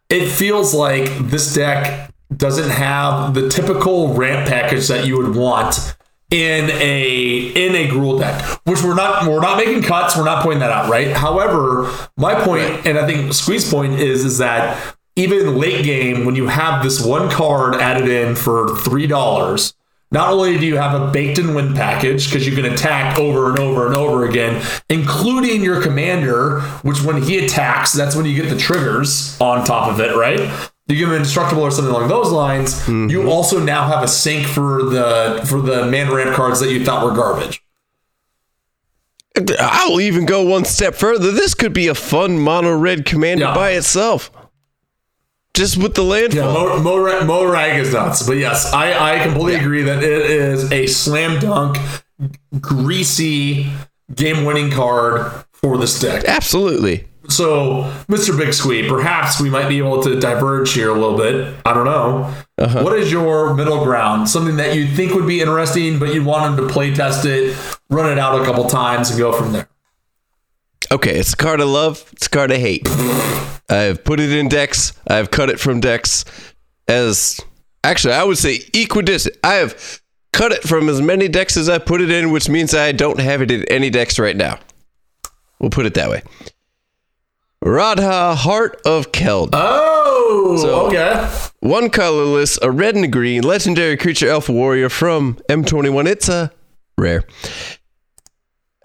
it 0.10 0.27
feels 0.27 0.74
like 0.74 1.05
this 1.19 1.53
deck 1.53 2.12
doesn't 2.36 2.69
have 2.72 3.33
the 3.36 3.48
typical 3.50 4.13
ramp 4.15 4.48
package 4.50 4.88
that 4.88 5.05
you 5.05 5.17
would 5.17 5.36
want 5.36 5.95
in 6.33 6.71
a 6.71 7.53
in 7.55 7.75
a 7.75 7.87
Gruul 7.87 8.19
deck, 8.19 8.43
which 8.65 8.81
we're 8.81 8.95
not 8.95 9.27
we're 9.27 9.39
not 9.39 9.57
making 9.57 9.83
cuts, 9.83 10.17
we're 10.17 10.25
not 10.25 10.43
pointing 10.43 10.61
that 10.61 10.71
out, 10.71 10.89
right? 10.89 11.15
However, 11.15 11.89
my 12.17 12.33
point, 12.43 12.87
and 12.87 12.97
I 12.97 13.05
think 13.05 13.33
Squee's 13.33 13.69
point 13.71 13.93
is 13.99 14.25
is 14.25 14.39
that 14.39 14.95
even 15.15 15.57
late 15.57 15.85
game, 15.85 16.25
when 16.25 16.35
you 16.35 16.47
have 16.47 16.81
this 16.81 17.05
one 17.05 17.29
card 17.29 17.75
added 17.75 18.09
in 18.09 18.35
for 18.35 18.75
three 18.77 19.05
dollars, 19.05 19.75
not 20.11 20.33
only 20.33 20.57
do 20.57 20.65
you 20.65 20.77
have 20.77 20.99
a 20.99 21.11
baked 21.11 21.37
in 21.37 21.53
win 21.53 21.75
package 21.75 22.27
because 22.27 22.47
you 22.47 22.55
can 22.55 22.65
attack 22.65 23.19
over 23.19 23.51
and 23.51 23.59
over 23.59 23.85
and 23.85 23.95
over 23.95 24.27
again, 24.27 24.63
including 24.89 25.61
your 25.61 25.83
commander, 25.83 26.61
which 26.81 27.03
when 27.03 27.21
he 27.21 27.45
attacks, 27.45 27.93
that's 27.93 28.15
when 28.15 28.25
you 28.25 28.35
get 28.41 28.49
the 28.49 28.57
triggers 28.57 29.39
on 29.39 29.63
top 29.63 29.91
of 29.91 29.99
it, 29.99 30.15
right? 30.15 30.71
You 30.93 31.00
give 31.00 31.09
him 31.09 31.15
indestructible 31.15 31.63
or 31.63 31.71
something 31.71 31.93
along 31.93 32.07
those 32.07 32.31
lines. 32.31 32.75
Mm-hmm. 32.81 33.09
You 33.09 33.29
also 33.29 33.59
now 33.59 33.88
have 33.88 34.03
a 34.03 34.07
sink 34.07 34.45
for 34.47 34.84
the 34.84 35.41
for 35.49 35.60
the 35.62 35.86
man 35.88 36.12
ramp 36.13 36.36
cards 36.36 36.60
that 36.60 36.71
you 36.71 36.86
thought 36.86 37.03
were 37.03 37.15
garbage. 37.15 37.62
I'll 39.60 39.99
even 39.99 40.25
go 40.25 40.43
one 40.43 40.63
step 40.65 40.93
further. 40.93 41.32
This 41.32 41.56
could 41.56 41.73
be 41.73 41.88
a 41.88 41.95
fun 41.95 42.38
mono 42.39 42.75
red 42.77 43.06
commander 43.06 43.45
Yeah. 43.45 43.56
by 43.56 43.71
itself. 43.71 44.29
Just 45.56 45.77
with 45.77 45.95
the 45.95 46.03
landfall. 46.03 46.53
Yeah, 46.53 46.53
Mo, 46.53 46.79
Mo, 46.82 47.23
Mo 47.25 47.45
Rag 47.45 47.79
is 47.79 47.93
nuts, 47.93 48.25
but 48.25 48.38
yes, 48.38 48.71
I, 48.73 49.19
I 49.19 49.23
completely 49.23 49.56
agree 49.56 49.84
that 49.84 50.03
it 50.03 50.12
is 50.29 50.71
a 50.71 50.88
slam 50.88 51.39
dunk, 51.39 51.77
greasy 52.60 53.71
game 54.13 54.45
winning 54.45 54.71
card 54.71 55.32
for 55.51 55.77
this 55.77 55.99
deck. 55.99 56.23
Absolutely. 56.25 57.08
So, 57.29 57.83
Mr. 58.09 58.38
Big 58.38 58.53
Squeak, 58.53 58.89
perhaps 58.89 59.39
we 59.39 59.49
might 59.49 59.69
be 59.69 59.77
able 59.77 60.03
to 60.03 60.19
diverge 60.19 60.73
here 60.73 60.89
a 60.89 60.93
little 60.93 61.17
bit. 61.17 61.55
I 61.65 61.73
don't 61.73 61.86
know. 61.86 62.33
Uh-huh. 62.57 62.83
What 62.83 62.99
is 62.99 63.12
your 63.12 63.53
middle 63.53 63.83
ground? 63.83 64.29
Something 64.29 64.57
that 64.57 64.75
you 64.75 64.88
think 64.88 65.13
would 65.13 65.25
be 65.25 65.39
interesting, 65.39 65.99
but 65.99 66.13
you 66.13 66.23
want 66.23 66.55
them 66.55 66.67
to 66.67 66.73
play 66.73 66.93
test 66.93 67.25
it, 67.25 67.57
run 67.89 68.12
it 68.12 68.19
out 68.19 68.41
a 68.41 68.45
couple 68.45 68.65
times, 68.65 69.09
and 69.09 69.17
go 69.17 69.31
from 69.31 69.53
there. 69.53 69.69
Okay, 70.91 71.17
it's 71.17 71.33
a 71.33 71.38
card 71.38 71.62
I 71.62 71.63
love. 71.63 72.07
It's 72.12 72.27
a 72.27 72.29
card 72.29 72.51
I 72.51 72.57
hate. 72.57 72.88
I've 73.69 74.03
put 74.03 74.19
it 74.19 74.31
in 74.31 74.49
decks. 74.49 74.93
I've 75.07 75.31
cut 75.31 75.49
it 75.49 75.59
from 75.59 75.79
decks 75.79 76.25
as 76.88 77.39
actually 77.83 78.13
I 78.13 78.23
would 78.23 78.38
say 78.38 78.59
equidistant. 78.73 79.38
I 79.43 79.55
have 79.55 80.01
cut 80.33 80.51
it 80.51 80.63
from 80.63 80.89
as 80.89 81.01
many 81.01 81.27
decks 81.27 81.57
as 81.57 81.69
I 81.69 81.79
put 81.79 82.01
it 82.01 82.12
in, 82.12 82.31
which 82.31 82.49
means 82.49 82.75
I 82.75 82.91
don't 82.91 83.19
have 83.19 83.41
it 83.41 83.49
in 83.49 83.63
any 83.65 83.89
decks 83.89 84.19
right 84.19 84.36
now. 84.36 84.59
We'll 85.59 85.69
put 85.69 85.86
it 85.86 85.93
that 85.93 86.09
way. 86.09 86.21
Radha, 87.65 88.36
Heart 88.36 88.82
of 88.86 89.12
Keld. 89.12 89.49
Oh, 89.54 90.58
So- 90.62 90.88
okay. 90.88 91.30
One 91.62 91.89
colorless, 91.89 92.60
a 92.62 92.69
red 92.69 92.95
and 92.95 93.06
a 93.06 93.08
green, 93.08 93.41
legendary 93.43 93.95
creature 93.95 94.28
elf 94.30 94.49
warrior 94.49 94.89
from 94.89 95.38
M21. 95.49 96.08
It's 96.08 96.28
a 96.28 96.52
rare. 96.97 97.23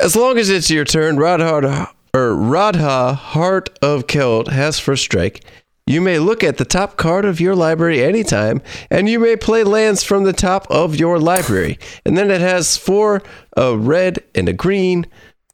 As 0.01 0.15
long 0.15 0.39
as 0.39 0.49
it's 0.49 0.71
your 0.71 0.85
turn, 0.85 1.17
Radha 1.19 1.89
or 2.15 2.35
Radha 2.35 3.15
Heart 3.15 3.77
of 3.83 4.07
Keld 4.07 4.49
has 4.49 4.79
first 4.79 5.03
strike. 5.03 5.43
You 5.89 6.01
may 6.01 6.19
look 6.19 6.45
at 6.45 6.59
the 6.59 6.65
top 6.65 6.97
card 6.97 7.25
of 7.25 7.41
your 7.41 7.57
library 7.57 8.05
anytime, 8.05 8.61
and 8.91 9.09
you 9.09 9.19
may 9.19 9.37
play 9.37 9.65
lands 9.65 10.05
from 10.05 10.23
the 10.25 10.33
top 10.35 10.67
of 10.71 10.95
your 10.95 11.19
library. 11.19 11.79
And 12.05 12.17
then 12.17 12.31
it 12.31 12.41
has 12.43 12.77
four, 12.77 13.23
a 13.57 13.77
red 13.77 14.19
and 14.35 14.49
a 14.49 14.53
green. 14.53 15.07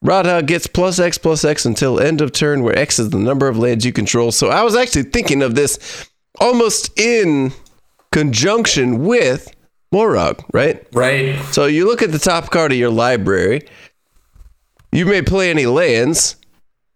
Radha 0.05 0.43
gets 0.43 0.67
plus 0.67 0.99
X 0.99 1.17
plus 1.17 1.45
X 1.45 1.65
until 1.65 1.99
end 1.99 2.21
of 2.21 2.31
turn, 2.31 2.63
where 2.63 2.79
X 2.79 2.99
is 2.99 3.11
the 3.11 3.19
number 3.19 3.49
of 3.49 3.59
lands 3.59 3.85
you 3.85 3.93
control. 3.93 4.31
So 4.31 4.49
I 4.49 4.63
was 4.63 4.77
actually 4.77 5.05
thinking 5.05 5.43
of 5.43 5.55
this 5.55 6.09
almost 6.39 6.97
in 7.01 7.53
conjunction 8.13 9.05
with 9.05 9.51
Moraug, 9.93 10.45
right? 10.53 10.87
Right. 10.93 11.41
So 11.53 11.65
you 11.65 11.87
look 11.87 12.03
at 12.03 12.13
the 12.13 12.19
top 12.19 12.51
card 12.51 12.71
of 12.71 12.79
your 12.79 12.91
library. 12.91 13.67
You 14.93 15.07
may 15.07 15.23
play 15.23 15.51
any 15.51 15.67
lands. 15.67 16.37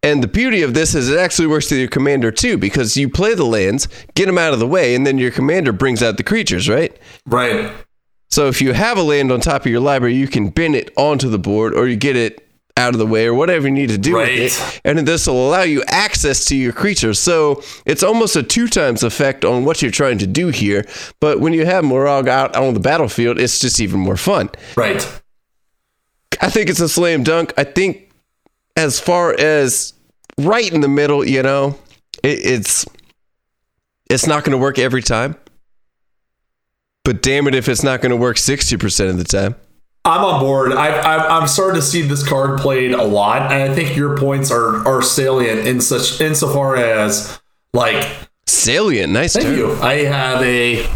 And 0.01 0.23
the 0.23 0.29
beauty 0.29 0.63
of 0.63 0.75
this 0.75 0.95
is 0.95 1.11
it 1.11 1.19
actually 1.19 1.49
works 1.49 1.71
with 1.71 1.81
your 1.81 1.89
commander 1.89 2.31
too, 2.31 2.57
because 2.57 2.97
you 2.97 3.09
play 3.09 3.35
the 3.35 3.45
lands, 3.45 3.89
get 4.15 4.27
them 4.27 4.39
out 4.39 4.53
of 4.53 4.61
the 4.61 4.67
way, 4.67 4.95
and 4.95 5.05
then 5.05 5.19
your 5.19 5.33
commander 5.33 5.73
brings 5.73 6.05
out 6.05 6.19
the 6.19 6.23
creatures, 6.23 6.69
right? 6.69 6.97
Right. 7.27 7.73
So 8.31 8.47
if 8.47 8.63
you 8.63 8.75
have 8.75 8.97
a 8.97 9.03
land 9.03 9.33
on 9.33 9.41
top 9.41 9.63
of 9.63 9.73
your 9.73 9.81
library, 9.81 10.15
you 10.15 10.29
can 10.29 10.51
bin 10.51 10.77
it 10.77 10.93
onto 10.97 11.29
the 11.29 11.39
board 11.39 11.75
or 11.75 11.89
you 11.89 11.97
get 11.97 12.15
it 12.15 12.48
out 12.79 12.95
of 12.95 12.99
the 12.99 13.07
way 13.07 13.27
or 13.27 13.35
whatever 13.35 13.67
you 13.67 13.75
need 13.75 13.91
to 13.91 13.99
do 13.99 14.17
Right. 14.17 14.39
with 14.39 14.77
it. 14.77 14.81
And 14.85 14.99
this 15.07 15.27
will 15.27 15.49
allow 15.49 15.63
you 15.63 15.83
access 15.89 16.45
to 16.47 16.57
your 16.57 16.73
creature. 16.73 17.13
So 17.13 17.63
it's 17.85 18.03
almost 18.03 18.37
a 18.37 18.43
two 18.43 18.69
times 18.69 19.03
effect 19.03 19.45
on 19.45 19.65
what 19.65 19.83
you're 19.83 19.91
trying 19.91 20.19
to 20.19 20.27
do 20.27 20.49
here. 20.49 20.87
But 21.21 21.41
when 21.41 21.53
you 21.53 21.67
have 21.67 21.85
Moraug 21.85 22.29
out 22.29 22.57
on 22.57 22.73
the 22.75 22.81
battlefield, 22.81 23.39
it's 23.39 23.59
just 23.59 23.81
even 23.81 24.01
more 24.01 24.17
fun. 24.17 24.49
Right. 24.77 25.07
I 26.41 26.49
think 26.49 26.71
it's 26.71 26.81
a 26.81 26.89
slam 26.89 27.25
dunk. 27.25 27.53
I 27.59 27.65
think 27.65 28.11
as 28.77 29.01
far 29.01 29.35
as 29.39 29.93
right 30.39 30.73
in 30.73 30.81
the 30.81 30.89
middle, 30.89 31.27
you 31.27 31.43
know, 31.43 31.77
it, 32.23 32.39
it's 32.47 32.87
it's 34.09 34.27
not 34.27 34.45
going 34.45 34.53
to 34.53 34.59
work 34.59 34.79
every 34.79 35.03
time. 35.03 35.35
But 37.05 37.23
damn 37.23 37.49
it, 37.49 37.55
if 37.55 37.69
it's 37.69 37.83
not 37.83 38.01
going 38.01 38.11
to 38.11 38.17
work 38.17 38.39
sixty 38.39 38.77
percent 38.77 39.11
of 39.11 39.19
the 39.19 39.25
time. 39.25 39.57
I'm 40.09 40.25
on 40.25 40.41
board. 40.41 40.73
I, 40.73 40.89
I, 40.89 41.39
I'm 41.39 41.47
starting 41.47 41.79
to 41.81 41.87
see 41.87 42.01
this 42.03 42.27
card 42.27 42.61
played 42.61 42.93
a 42.93 43.03
lot, 43.03 43.53
and 43.53 43.71
I 43.71 43.75
think 43.75 43.95
your 43.95 44.17
points 44.17 44.51
are 44.51 44.87
are 44.89 45.03
salient 45.03 45.67
in 45.67 45.81
such 45.81 46.21
insofar 46.21 46.77
as 46.77 47.39
like. 47.75 48.07
Salient, 48.47 49.13
nice 49.13 49.35
Thank 49.35 49.47
turn. 49.47 49.59
you. 49.59 49.75
I 49.75 50.05
have 50.05 50.43
a 50.43 50.87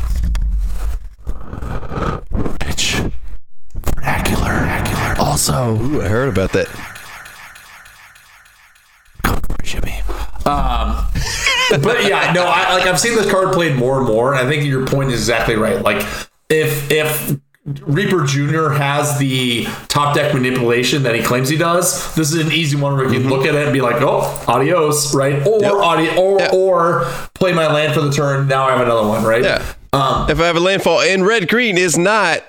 Pitch. 2.61 3.03
Vernacular. 3.95 4.45
Vernacular. 4.55 5.15
Also, 5.19 5.77
Ooh, 5.77 6.01
I 6.01 6.09
heard 6.09 6.31
about 6.31 6.53
that. 6.53 6.69
Jimmy. 9.63 10.01
Um, 10.47 11.07
but 11.83 12.05
yeah, 12.05 12.33
no, 12.33 12.45
I 12.47 12.75
like 12.75 12.87
I've 12.87 12.99
seen 12.99 13.15
this 13.15 13.31
card 13.31 13.53
played 13.53 13.77
more 13.77 13.99
and 13.99 14.07
more, 14.07 14.35
and 14.35 14.47
I 14.47 14.51
think 14.51 14.65
your 14.65 14.87
point 14.87 15.11
is 15.11 15.21
exactly 15.21 15.57
right. 15.57 15.81
Like 15.83 16.05
if 16.49 16.91
if 16.91 17.39
Reaper 17.65 18.25
Jr. 18.25 18.71
has 18.71 19.19
the 19.21 19.67
top 19.87 20.17
deck 20.17 20.35
manipulation 20.35 21.05
that 21.05 21.15
he 21.15 21.23
claims 21.23 21.49
he 21.49 21.57
does. 21.57 22.13
This 22.17 22.33
is 22.33 22.45
an 22.45 22.51
easy 22.51 22.77
one 22.77 22.97
where 22.97 23.05
you 23.07 23.21
can 23.21 23.31
look 23.31 23.47
at 23.47 23.55
it 23.55 23.63
and 23.63 23.73
be 23.73 23.81
like, 23.81 24.03
"Oh, 24.03 24.37
adios," 24.49 25.15
right? 25.15 25.47
Or 25.47 25.61
Yep. 25.61 25.73
audio, 25.75 26.15
or 26.17 26.39
Yeah. 26.41 26.51
or 26.53 27.07
play 27.35 27.53
my 27.53 27.73
land 27.73 27.95
for 27.95 28.01
the 28.01 28.11
turn. 28.11 28.49
Now 28.49 28.67
I 28.67 28.73
have 28.73 28.81
another 28.81 29.07
one, 29.07 29.23
right? 29.23 29.45
Yeah. 29.45 29.63
Um, 29.93 30.29
If 30.29 30.41
I 30.41 30.47
have 30.47 30.57
a 30.57 30.61
landfall, 30.61 31.03
and 31.03 31.25
red 31.25 31.49
green 31.49 31.79
is 31.79 31.97
not 31.97 32.43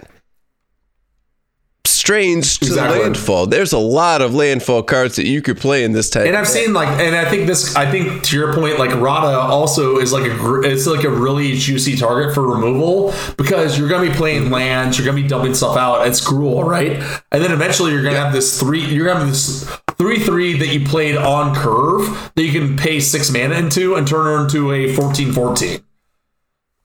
strange 2.04 2.60
to 2.60 2.66
Exactly. 2.66 3.00
landfall. 3.00 3.48
There's 3.48 3.72
a 3.72 3.78
lot 3.78 4.22
of 4.22 4.36
landfall 4.36 4.84
cards 4.84 5.16
that 5.16 5.26
you 5.26 5.42
could 5.42 5.58
play 5.58 5.86
in 5.86 5.94
this 5.94 6.10
type. 6.10 6.28
And 6.28 6.36
I've 6.36 6.48
seen 6.50 6.74
like, 6.74 6.90
and 7.00 7.16
I 7.16 7.30
think 7.30 7.48
this, 7.48 7.78
I 7.78 7.90
think 7.90 8.24
to 8.24 8.36
your 8.36 8.54
point, 8.54 8.78
like 8.78 8.94
Radha 8.94 9.38
also 9.40 10.00
is 10.00 10.12
like 10.12 10.30
a, 10.30 10.62
it's 10.64 10.86
like 10.86 11.06
a 11.06 11.10
really 11.10 11.56
juicy 11.56 11.96
target 11.96 12.34
for 12.36 12.42
removal 12.46 13.14
because 13.38 13.80
you're 13.80 13.88
gonna 13.88 14.10
be 14.10 14.14
playing 14.14 14.52
lands, 14.52 14.98
you're 14.98 15.06
gonna 15.06 15.22
be 15.22 15.28
dumping 15.30 15.54
stuff 15.54 15.78
out. 15.78 16.06
It's 16.06 16.20
Gruul, 16.20 16.66
right? 16.66 16.92
And 17.32 17.42
then 17.42 17.54
eventually 17.54 17.94
you're 17.94 18.04
gonna 18.04 18.20
have 18.20 18.34
this 18.34 18.60
three, 18.60 18.84
you're 18.84 19.08
gonna 19.08 19.20
have 19.22 19.30
this 19.30 19.64
three 19.98 20.20
three 20.20 20.58
that 20.58 20.68
you 20.68 20.86
played 20.86 21.16
on 21.16 21.56
curve 21.56 22.32
that 22.36 22.44
you 22.44 22.52
can 22.52 22.76
pay 22.76 23.00
six 23.00 23.32
mana 23.32 23.56
into 23.56 23.96
and 23.96 24.06
turn 24.06 24.26
her 24.26 24.44
into 24.44 24.74
a 24.74 24.94
14-14. 24.94 25.82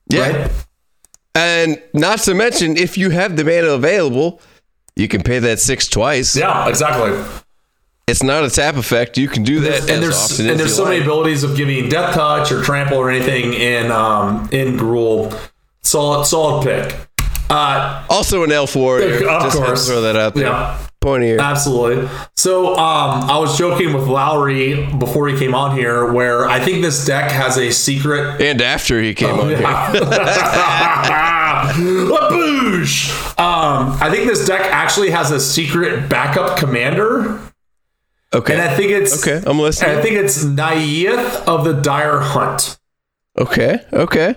yeah. 0.07 0.21
Right? 0.43 0.51
And 1.35 1.81
not 1.93 2.19
to 2.19 2.33
mention, 2.33 2.77
if 2.77 2.97
you 2.97 3.09
have 3.09 3.35
the 3.35 3.43
mana 3.43 3.69
available, 3.71 4.41
you 4.99 5.07
can 5.07 5.23
pay 5.23 5.39
that 5.39 5.59
six 5.59 5.87
twice. 5.87 6.35
Yeah, 6.35 6.67
exactly. 6.67 7.17
It's 8.07 8.23
not 8.23 8.43
a 8.43 8.49
tap 8.49 8.75
effect. 8.75 9.17
You 9.17 9.27
can 9.27 9.43
do 9.43 9.59
that 9.61 9.89
and 9.89 10.03
there's 10.03 10.39
and 10.39 10.59
there's 10.59 10.75
so 10.75 10.85
many 10.85 10.99
abilities 10.99 11.43
of 11.43 11.55
giving 11.55 11.89
death 11.89 12.15
touch 12.15 12.51
or 12.51 12.63
trample 12.63 12.97
or 12.97 13.09
anything 13.09 13.53
in 13.53 13.91
um 13.91 14.49
in 14.51 14.77
Gruul. 14.77 15.37
Solid 15.81 16.25
solid 16.25 16.63
pick. 16.63 17.08
Uh 17.49 18.05
Also 18.09 18.43
an 18.43 18.51
elf 18.51 18.75
warrior. 18.75 19.27
Of 19.27 19.43
Just 19.43 19.57
course. 19.57 19.87
throw 19.87 20.01
that 20.01 20.15
out 20.15 20.35
there. 20.35 20.45
yeah. 20.45 20.85
Point 21.01 21.23
here. 21.23 21.39
Absolutely. 21.39 22.09
So 22.35 22.73
um, 22.75 23.23
I 23.29 23.37
was 23.39 23.57
joking 23.57 23.93
with 23.93 24.07
Lowry 24.07 24.85
before 24.97 25.29
he 25.29 25.39
came 25.39 25.55
on 25.55 25.77
here, 25.77 26.11
where 26.11 26.49
I 26.49 26.59
think 26.59 26.81
this 26.81 27.05
deck 27.05 27.31
has 27.31 27.57
a 27.57 27.71
secret. 27.71 28.41
and 28.41 28.61
after 28.61 29.01
he 29.01 29.13
came 29.15 29.39
on 29.39 29.47
here. 29.47 29.59
Laboosh! 31.99 33.25
Um, 33.39 33.97
I 34.01 34.09
think 34.11 34.27
this 34.27 34.45
deck 34.45 34.59
actually 34.65 35.11
has 35.11 35.31
a 35.31 35.39
secret 35.39 36.09
backup 36.09 36.57
commander, 36.57 37.39
Okay. 38.33 38.51
and 38.53 38.61
I 38.61 38.75
think 38.75 38.91
it's 38.91 39.25
okay. 39.25 39.41
I'm 39.49 39.57
listening. 39.57 39.97
I 39.97 40.01
think 40.01 40.15
it's 40.17 40.43
Neyith 40.43 41.45
of 41.47 41.63
the 41.63 41.71
Dire 41.71 42.19
Hunt. 42.19 42.77
okay. 43.37 43.79
Okay. 43.93 44.35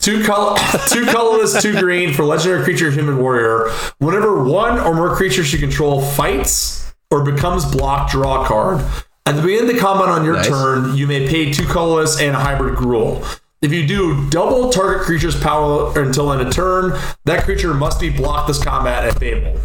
Two 0.00 0.24
color, 0.24 0.56
two 0.88 1.04
colorless, 1.06 1.60
two 1.62 1.78
green 1.78 2.12
for 2.14 2.24
legendary 2.24 2.64
creature, 2.64 2.90
human 2.90 3.18
warrior. 3.18 3.70
Whenever 3.98 4.42
one 4.42 4.78
or 4.78 4.94
more 4.94 5.14
creatures 5.14 5.52
you 5.52 5.58
control 5.58 6.00
fights 6.00 6.92
or 7.10 7.22
becomes 7.24 7.64
blocked, 7.66 8.12
draw 8.12 8.42
a 8.42 8.46
card. 8.46 8.84
At 9.26 9.36
the 9.36 9.42
beginning 9.42 9.68
of 9.68 9.74
the 9.76 9.80
combat 9.80 10.08
on 10.08 10.24
your 10.24 10.34
Nice. 10.36 10.48
turn, 10.48 10.96
you 10.96 11.06
may 11.06 11.28
pay 11.28 11.52
two 11.52 11.66
colorless 11.66 12.18
and 12.20 12.34
a 12.34 12.38
hybrid 12.40 12.76
Gruul. 12.76 13.22
If 13.62 13.72
you 13.72 13.86
do 13.86 14.28
double 14.30 14.70
target 14.70 15.02
creature's 15.02 15.38
power 15.38 15.92
until 16.02 16.32
end 16.32 16.40
of 16.40 16.52
turn, 16.54 16.98
that 17.26 17.44
creature 17.44 17.74
must 17.74 18.00
be 18.00 18.08
blocked 18.08 18.48
this 18.48 18.62
combat 18.62 19.04
at 19.04 19.18
Fable. 19.18 19.60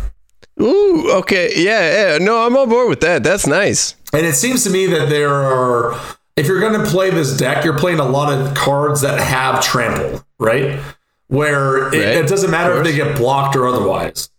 Ooh. 0.61 1.11
Okay. 1.19 1.53
Yeah. 1.55 2.13
Yeah. 2.13 2.17
No, 2.17 2.45
I'm 2.45 2.57
on 2.57 2.67
board 2.69 2.89
with 2.89 2.99
that. 3.01 3.23
That's 3.23 3.47
nice. 3.47 3.95
And 4.11 4.25
it 4.25 4.33
seems 4.35 4.63
to 4.65 4.69
me 4.69 4.85
that 4.87 5.07
there 5.09 5.33
are, 5.33 5.97
if 6.35 6.45
you're 6.47 6.59
going 6.59 6.79
to 6.79 6.85
play 6.85 7.09
this 7.09 7.35
deck, 7.37 7.63
you're 7.63 7.77
playing 7.77 7.99
a 7.99 8.05
lot 8.05 8.33
of 8.33 8.53
cards 8.53 8.99
that 9.01 9.19
have 9.19 9.63
trample, 9.63 10.24
right? 10.39 10.79
Where 11.27 11.77
it, 11.77 11.83
Right. 11.93 11.93
it 12.01 12.27
doesn't 12.27 12.51
matter 12.51 12.77
if 12.77 12.83
they 12.83 12.95
get 12.95 13.17
blocked 13.17 13.55
or 13.55 13.67
otherwise. 13.67 14.29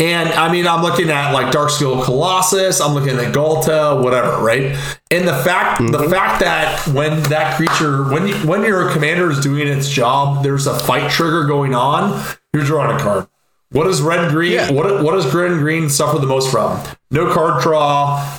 And 0.00 0.28
I 0.30 0.50
mean, 0.50 0.66
I'm 0.66 0.82
looking 0.82 1.08
at 1.10 1.30
like 1.32 1.52
Darksteel 1.54 2.02
Colossus, 2.04 2.80
I'm 2.80 2.94
looking 2.94 3.16
at 3.16 3.32
Ghalta, 3.32 4.02
whatever, 4.02 4.38
right? 4.42 4.76
And 5.10 5.26
the 5.28 5.34
fact, 5.36 5.80
Mm-hmm. 5.80 5.92
the 5.92 6.08
fact 6.10 6.40
that 6.40 6.84
when 6.88 7.22
that 7.24 7.56
creature, 7.56 8.04
when 8.12 8.26
you, 8.26 8.34
when 8.38 8.62
your 8.62 8.90
commander 8.90 9.30
is 9.30 9.40
doing 9.40 9.68
its 9.68 9.88
job, 9.88 10.42
there's 10.42 10.66
a 10.66 10.76
fight 10.78 11.10
trigger 11.12 11.44
going 11.44 11.74
on. 11.74 12.20
You're 12.52 12.64
drawing 12.64 12.96
a 12.96 13.00
card. 13.00 13.28
What 13.70 13.84
does 13.84 14.00
red 14.02 14.30
green? 14.30 14.52
Yeah. 14.52 14.70
What 14.72 15.02
what 15.04 15.12
does 15.12 15.32
red 15.34 15.50
and 15.52 15.60
green 15.60 15.88
suffer 15.88 16.18
the 16.18 16.26
most 16.26 16.50
from? 16.50 16.80
No 17.10 17.32
card 17.32 17.62
draw, 17.62 18.38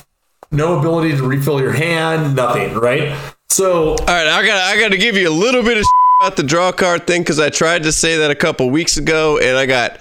no 0.50 0.78
ability 0.78 1.16
to 1.16 1.22
refill 1.22 1.60
your 1.60 1.72
hand, 1.72 2.36
nothing, 2.36 2.74
right? 2.74 3.14
So 3.48 3.90
All 3.90 3.96
right. 4.06 4.26
I 4.26 4.44
got. 4.46 4.62
I 4.74 4.78
got 4.80 4.90
to 4.92 4.98
give 4.98 5.16
you 5.16 5.28
a 5.28 5.30
little 5.32 5.62
bit 5.62 5.76
of 5.78 5.84
about 6.26 6.36
the 6.36 6.42
draw 6.42 6.72
card 6.72 7.06
thing 7.06 7.22
because 7.22 7.38
I 7.38 7.50
tried 7.50 7.84
to 7.84 7.92
say 7.92 8.16
that 8.16 8.32
a 8.32 8.34
couple 8.34 8.68
weeks 8.68 8.96
ago 8.96 9.38
and 9.38 9.56
I 9.56 9.64
got 9.64 10.00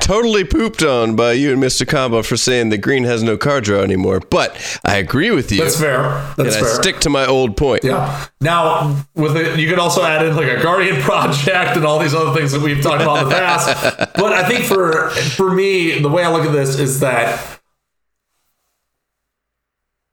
totally 0.00 0.42
pooped 0.42 0.82
on 0.82 1.16
by 1.16 1.32
you 1.32 1.52
and 1.52 1.62
Mr. 1.62 1.86
Combo 1.86 2.22
for 2.22 2.38
saying 2.38 2.70
that 2.70 2.78
green 2.78 3.04
has 3.04 3.22
no 3.22 3.36
card 3.36 3.64
draw 3.64 3.82
anymore. 3.82 4.20
But 4.20 4.56
I 4.86 4.96
agree 4.96 5.30
with 5.32 5.52
you. 5.52 5.62
that's 5.62 5.78
fair. 5.78 6.00
That's 6.38 6.56
and 6.56 6.64
fair. 6.64 6.64
I 6.64 6.80
stick 6.80 7.00
to 7.00 7.10
my 7.10 7.26
old 7.26 7.58
point. 7.58 7.84
Yeah. 7.84 8.26
Now, 8.40 9.04
with 9.14 9.36
it, 9.36 9.58
you 9.58 9.68
can 9.68 9.78
also 9.78 10.02
add 10.02 10.24
in 10.24 10.34
like 10.34 10.48
a 10.48 10.62
guardian 10.62 10.96
project 11.02 11.76
and 11.76 11.84
all 11.84 11.98
these 11.98 12.14
other 12.14 12.32
things 12.32 12.52
that 12.52 12.62
we've 12.62 12.82
talked 12.82 13.02
about 13.02 13.24
in 13.24 13.28
the 13.28 13.34
past. 13.34 14.12
But 14.16 14.32
I 14.32 14.48
think 14.48 14.64
for 14.64 15.10
for 15.10 15.50
me, 15.50 15.98
the 15.98 16.08
way 16.08 16.24
I 16.24 16.32
look 16.32 16.46
at 16.46 16.52
this 16.52 16.78
is 16.78 17.00
that 17.00 17.55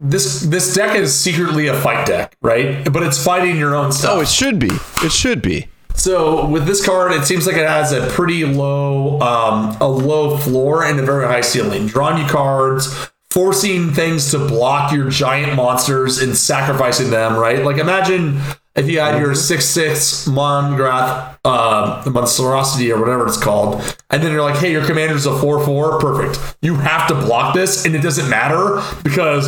this 0.03 0.41
this 0.41 0.75
deck 0.75 0.95
is 0.95 1.17
secretly 1.17 1.67
a 1.67 1.79
fight 1.79 2.05
deck, 2.05 2.35
right? 2.41 2.91
But 2.91 3.03
it's 3.03 3.23
fighting 3.23 3.57
your 3.57 3.73
own 3.73 3.91
stuff. 3.91 4.11
Oh, 4.17 4.19
it 4.21 4.27
should 4.27 4.59
be. 4.59 4.69
It 5.01 5.11
should 5.11 5.41
be. 5.41 5.67
So 5.95 6.45
with 6.45 6.65
this 6.65 6.85
card, 6.85 7.13
it 7.13 7.23
seems 7.23 7.47
like 7.47 7.55
it 7.55 7.67
has 7.67 7.91
a 7.91 8.07
pretty 8.07 8.43
low, 8.45 9.19
um, 9.21 9.77
a 9.79 9.87
low 9.87 10.37
floor 10.37 10.83
and 10.83 10.99
a 10.99 11.03
very 11.03 11.25
high 11.25 11.41
ceiling. 11.41 11.87
Drawing 11.87 12.17
you 12.17 12.27
cards, 12.27 13.09
forcing 13.29 13.91
things 13.91 14.31
to 14.31 14.39
block 14.39 14.91
your 14.91 15.09
giant 15.09 15.55
monsters 15.55 16.19
and 16.19 16.35
sacrificing 16.35 17.09
them. 17.09 17.37
Right? 17.37 17.63
Like 17.63 17.77
imagine 17.77 18.41
if 18.75 18.89
you 18.89 18.99
had 18.99 19.21
your 19.21 19.35
six 19.35 19.65
six 19.65 20.27
Mongrath, 20.27 21.39
uh, 21.45 22.03
Monstrosity 22.11 22.91
or 22.91 22.99
whatever 22.99 23.25
it's 23.25 23.41
called, 23.41 23.75
and 24.09 24.21
then 24.21 24.33
you're 24.33 24.41
like, 24.41 24.57
hey, 24.57 24.71
your 24.71 24.85
commander's 24.85 25.27
a 25.27 25.39
four 25.39 25.63
four, 25.63 25.99
perfect. 25.99 26.57
You 26.61 26.75
have 26.75 27.07
to 27.07 27.13
block 27.13 27.53
this, 27.53 27.85
and 27.85 27.95
it 27.95 28.01
doesn't 28.01 28.29
matter 28.29 28.81
because 29.03 29.47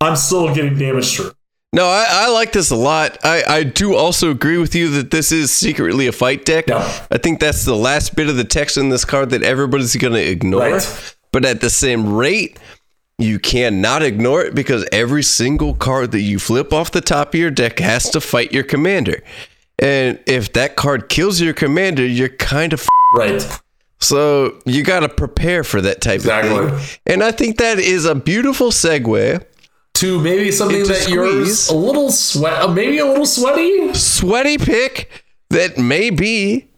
I'm 0.00 0.16
still 0.16 0.54
getting 0.54 0.76
damage 0.78 1.16
through. 1.16 1.32
No, 1.72 1.86
I, 1.86 2.06
I 2.08 2.28
like 2.30 2.52
this 2.52 2.70
a 2.70 2.76
lot. 2.76 3.18
I, 3.24 3.42
I 3.46 3.62
do 3.62 3.94
also 3.94 4.30
agree 4.30 4.56
with 4.56 4.74
you 4.74 4.88
that 4.92 5.10
this 5.10 5.32
is 5.32 5.50
secretly 5.50 6.06
a 6.06 6.12
fight 6.12 6.44
deck. 6.46 6.68
Yeah. 6.68 7.06
I 7.10 7.18
think 7.18 7.40
that's 7.40 7.64
the 7.66 7.76
last 7.76 8.16
bit 8.16 8.28
of 8.30 8.36
the 8.36 8.44
text 8.44 8.78
in 8.78 8.88
this 8.88 9.04
card 9.04 9.30
that 9.30 9.42
everybody's 9.42 9.94
going 9.96 10.14
to 10.14 10.26
ignore. 10.30 10.60
Right. 10.62 11.14
But 11.30 11.44
at 11.44 11.60
the 11.60 11.68
same 11.68 12.14
rate, 12.14 12.58
you 13.18 13.38
cannot 13.38 14.02
ignore 14.02 14.42
it 14.44 14.54
because 14.54 14.86
every 14.92 15.22
single 15.22 15.74
card 15.74 16.12
that 16.12 16.22
you 16.22 16.38
flip 16.38 16.72
off 16.72 16.90
the 16.90 17.02
top 17.02 17.34
of 17.34 17.40
your 17.40 17.50
deck 17.50 17.80
has 17.80 18.08
to 18.10 18.20
fight 18.20 18.50
your 18.52 18.62
commander. 18.64 19.22
And 19.78 20.18
if 20.26 20.52
that 20.54 20.76
card 20.76 21.10
kills 21.10 21.38
your 21.40 21.52
commander, 21.52 22.06
you're 22.06 22.30
kind 22.30 22.72
of 22.72 22.80
f- 22.80 22.88
Right. 23.14 23.60
so 24.00 24.58
you 24.64 24.84
got 24.84 25.00
to 25.00 25.08
prepare 25.08 25.64
for 25.64 25.80
that 25.82 26.00
type 26.00 26.16
Exactly. 26.16 26.56
of 26.66 26.80
thing. 26.82 26.98
And 27.06 27.22
I 27.22 27.30
think 27.32 27.58
that 27.58 27.78
is 27.78 28.04
a 28.06 28.14
beautiful 28.14 28.70
segue. 28.70 29.44
To 29.98 30.20
maybe 30.20 30.50
something 30.52 30.82
that 30.84 31.08
yours 31.08 31.64
squeeze. 31.64 31.68
a 31.70 31.74
little 31.76 32.10
sweat, 32.10 32.62
uh, 32.62 32.68
maybe 32.68 32.98
a 32.98 33.06
little 33.06 33.26
sweaty. 33.26 33.92
sweaty 33.94 34.58
pick 34.58 35.10
that 35.50 35.78
may 35.78 36.10
be 36.10 36.68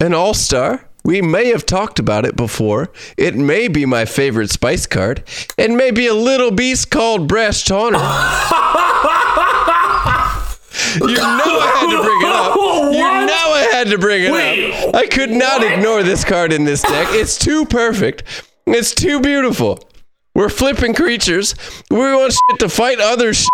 an 0.00 0.14
all 0.14 0.34
star. 0.34 0.86
We 1.02 1.22
may 1.22 1.46
have 1.48 1.64
talked 1.64 1.98
about 1.98 2.26
it 2.26 2.36
before. 2.36 2.92
It 3.16 3.34
may 3.34 3.68
be 3.68 3.86
my 3.86 4.04
favorite 4.04 4.50
spice 4.50 4.86
card. 4.86 5.24
It 5.56 5.70
may 5.70 5.90
be 5.90 6.06
a 6.06 6.14
little 6.14 6.50
beast 6.50 6.90
called 6.90 7.26
Brash 7.26 7.64
Taunter. 7.64 7.98
You 10.96 11.06
know 11.06 11.22
I 11.22 11.76
had 11.76 11.90
to 11.90 12.02
bring 12.02 12.20
it 12.22 12.32
up. 12.32 12.56
You 12.92 12.98
What? 12.98 13.26
know 13.26 13.52
I 13.54 13.68
had 13.72 13.86
to 13.90 13.98
bring 13.98 14.24
it 14.24 14.32
Wait, 14.32 14.88
up. 14.88 14.94
I 14.94 15.06
could 15.06 15.30
not 15.30 15.60
what? 15.60 15.72
ignore 15.72 16.02
this 16.02 16.24
card 16.24 16.52
in 16.52 16.64
this 16.64 16.82
deck. 16.82 17.06
It's 17.10 17.38
too 17.38 17.64
perfect. 17.66 18.24
It's 18.66 18.92
too 18.94 19.20
beautiful. 19.20 19.78
We're 20.40 20.48
flipping 20.48 20.94
creatures. 20.94 21.54
We 21.90 21.98
want 21.98 22.32
shit 22.32 22.60
to 22.60 22.70
fight 22.70 22.98
other 22.98 23.34
shit. 23.34 23.50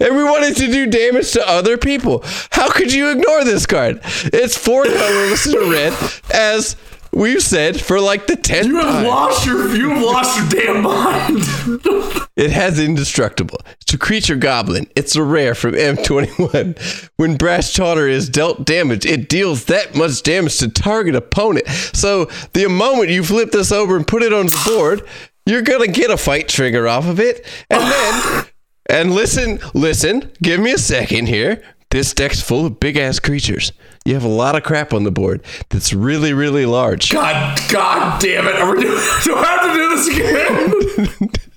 And 0.00 0.16
we 0.16 0.22
wanted 0.22 0.56
to 0.58 0.68
do 0.68 0.86
damage 0.86 1.32
to 1.32 1.44
other 1.48 1.76
people. 1.76 2.22
How 2.52 2.70
could 2.70 2.92
you 2.92 3.10
ignore 3.10 3.42
this 3.42 3.66
card? 3.66 3.98
It's 4.26 4.56
four 4.56 4.84
colorless 4.84 5.46
and 5.46 5.68
red, 5.68 5.92
as 6.32 6.76
we've 7.10 7.42
said 7.42 7.80
for 7.80 8.00
like 8.00 8.28
the 8.28 8.36
tenth 8.36 8.68
You 8.68 8.76
have 8.76 8.84
time. 8.84 9.06
lost 9.06 9.44
your 9.44 9.74
you 9.74 9.90
have 9.90 10.02
lost 10.02 10.38
your 10.38 10.64
damn 10.64 10.82
mind. 10.84 12.20
It 12.36 12.52
has 12.52 12.80
indestructible. 12.80 13.58
It's 13.82 13.92
a 13.92 13.98
creature 13.98 14.36
goblin. 14.36 14.86
It's 14.96 15.14
a 15.14 15.22
rare 15.22 15.54
from 15.54 15.72
M21. 15.72 17.10
When 17.16 17.36
Brash 17.36 17.74
Taunter 17.74 18.08
is 18.08 18.30
dealt 18.30 18.64
damage, 18.64 19.04
it 19.04 19.28
deals 19.28 19.66
that 19.66 19.94
much 19.94 20.22
damage 20.22 20.56
to 20.58 20.68
target 20.68 21.14
opponent. 21.14 21.66
So 21.92 22.30
the 22.54 22.66
moment 22.68 23.10
you 23.10 23.24
flip 23.24 23.50
this 23.50 23.70
over 23.70 23.94
and 23.94 24.06
put 24.06 24.22
it 24.22 24.32
on 24.32 24.46
the 24.46 24.62
board, 24.64 25.02
you're 25.46 25.62
gonna 25.62 25.88
get 25.88 26.10
a 26.10 26.16
fight 26.16 26.48
trigger 26.48 26.88
off 26.88 27.06
of 27.06 27.20
it. 27.20 27.46
And 27.68 27.82
then 27.82 28.44
and 28.90 29.14
listen, 29.14 29.60
listen, 29.74 30.30
give 30.42 30.60
me 30.60 30.72
a 30.72 30.78
second 30.78 31.26
here. 31.26 31.62
This 31.90 32.14
deck's 32.14 32.40
full 32.40 32.66
of 32.66 32.78
big 32.78 32.96
ass 32.96 33.18
creatures. 33.18 33.72
You 34.04 34.14
have 34.14 34.24
a 34.24 34.28
lot 34.28 34.54
of 34.54 34.62
crap 34.62 34.94
on 34.94 35.02
the 35.02 35.10
board 35.10 35.42
that's 35.70 35.92
really, 35.92 36.32
really 36.32 36.64
large. 36.64 37.10
God, 37.10 37.58
God 37.68 38.20
damn 38.20 38.46
it! 38.46 38.54
Are 38.54 38.74
we 38.74 38.82
doing, 38.82 38.94
do 39.24 39.34
I 39.34 39.44
have 39.44 39.62
to 39.62 39.74
do 39.74 39.88
this 39.96 41.18
again? 41.18 41.30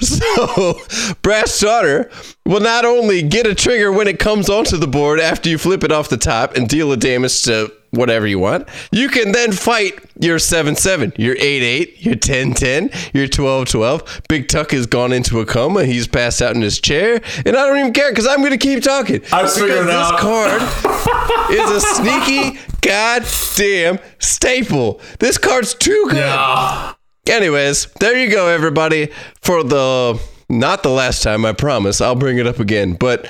So, 0.00 0.80
Brash 1.22 1.60
Taunter 1.60 2.10
will 2.44 2.60
not 2.60 2.84
only 2.84 3.22
get 3.22 3.46
a 3.46 3.54
trigger 3.54 3.92
when 3.92 4.08
it 4.08 4.18
comes 4.18 4.48
onto 4.48 4.76
the 4.76 4.88
board 4.88 5.20
after 5.20 5.48
you 5.48 5.58
flip 5.58 5.84
it 5.84 5.92
off 5.92 6.08
the 6.08 6.16
top 6.16 6.56
and 6.56 6.68
deal 6.68 6.90
a 6.90 6.96
damage 6.96 7.42
to 7.44 7.72
whatever 7.90 8.26
you 8.26 8.38
want, 8.38 8.68
you 8.92 9.08
can 9.08 9.32
then 9.32 9.52
fight 9.52 9.98
your 10.18 10.38
7 10.38 10.76
7, 10.76 11.12
your 11.16 11.34
8 11.36 11.40
8, 11.40 12.04
your 12.04 12.14
10 12.14 12.54
10, 12.54 12.90
your 13.12 13.26
12 13.26 13.68
12. 13.68 14.22
Big 14.28 14.48
Tuck 14.48 14.70
has 14.72 14.86
gone 14.86 15.12
into 15.12 15.40
a 15.40 15.46
coma. 15.46 15.84
He's 15.84 16.06
passed 16.06 16.42
out 16.42 16.54
in 16.54 16.62
his 16.62 16.80
chair. 16.80 17.20
And 17.44 17.56
I 17.56 17.66
don't 17.66 17.78
even 17.78 17.92
care 17.92 18.10
because 18.10 18.26
I'm 18.26 18.38
going 18.38 18.50
to 18.52 18.58
keep 18.58 18.82
talking. 18.82 19.22
I 19.32 19.42
was 19.42 19.56
figuring 19.56 19.86
this 19.86 19.94
out. 19.94 20.18
card 20.18 20.62
is 21.50 21.70
a 21.70 21.80
sneaky 21.80 22.58
goddamn 22.82 23.98
staple. 24.18 25.00
This 25.18 25.38
card's 25.38 25.74
too 25.74 26.06
good. 26.08 26.16
Yeah. 26.18 26.94
Anyways, 27.28 27.86
there 28.00 28.18
you 28.18 28.30
go, 28.30 28.48
everybody. 28.48 29.10
For 29.42 29.62
the 29.62 30.20
not 30.48 30.82
the 30.82 30.90
last 30.90 31.22
time, 31.22 31.44
I 31.44 31.52
promise. 31.52 32.00
I'll 32.00 32.16
bring 32.16 32.38
it 32.38 32.46
up 32.46 32.58
again. 32.58 32.94
But 32.94 33.28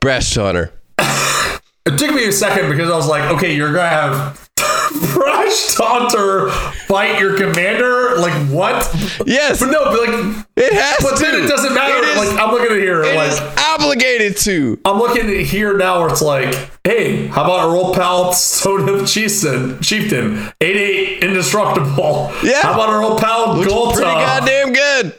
Brash 0.00 0.34
Taunter. 0.34 0.72
It 1.88 1.98
took 1.98 2.14
me 2.14 2.26
a 2.28 2.32
second 2.32 2.70
because 2.70 2.90
I 2.90 2.96
was 2.96 3.08
like, 3.08 3.30
okay, 3.36 3.54
you're 3.54 3.72
gonna 3.72 3.88
have 3.88 4.48
Brash 5.14 5.74
Taunter 5.74 6.50
fight 6.86 7.18
your 7.20 7.36
commander? 7.36 8.16
Like 8.18 8.32
what? 8.48 8.74
Yes, 9.26 9.60
But 9.60 9.70
no, 9.70 9.84
but 9.86 10.08
like 10.08 10.46
it 10.56 10.72
has 10.72 10.96
but 11.00 11.16
to. 11.16 11.22
then 11.24 11.44
it 11.44 11.48
doesn't 11.48 11.74
matter. 11.74 11.96
It 11.96 12.04
is, 12.04 12.16
like 12.18 12.38
I'm 12.38 12.50
looking 12.52 12.76
at 12.76 12.82
here, 12.82 13.02
it 13.02 13.14
like 13.16 13.30
is 13.32 13.40
obligated 13.68 14.36
to. 14.38 14.80
I'm 14.84 14.98
looking 14.98 15.28
at 15.30 15.46
here 15.46 15.76
now 15.76 16.00
where 16.00 16.08
it's 16.10 16.22
like, 16.22 16.54
hey, 16.84 17.26
how 17.28 17.44
about 17.44 17.68
old 17.68 17.94
pal 17.94 18.32
Stonehoof 18.32 19.06
Chieftain, 19.12 19.80
Chieftain, 19.80 20.36
8-8 20.60 21.20
indestructible. 21.22 22.32
Yeah. 22.42 22.62
How 22.62 22.74
about 22.74 22.90
old 23.02 23.20
pal 23.20 23.54
Ghalta? 23.56 23.92
pretty 23.94 24.10
goddamn 24.10 24.72
good. 24.72 25.14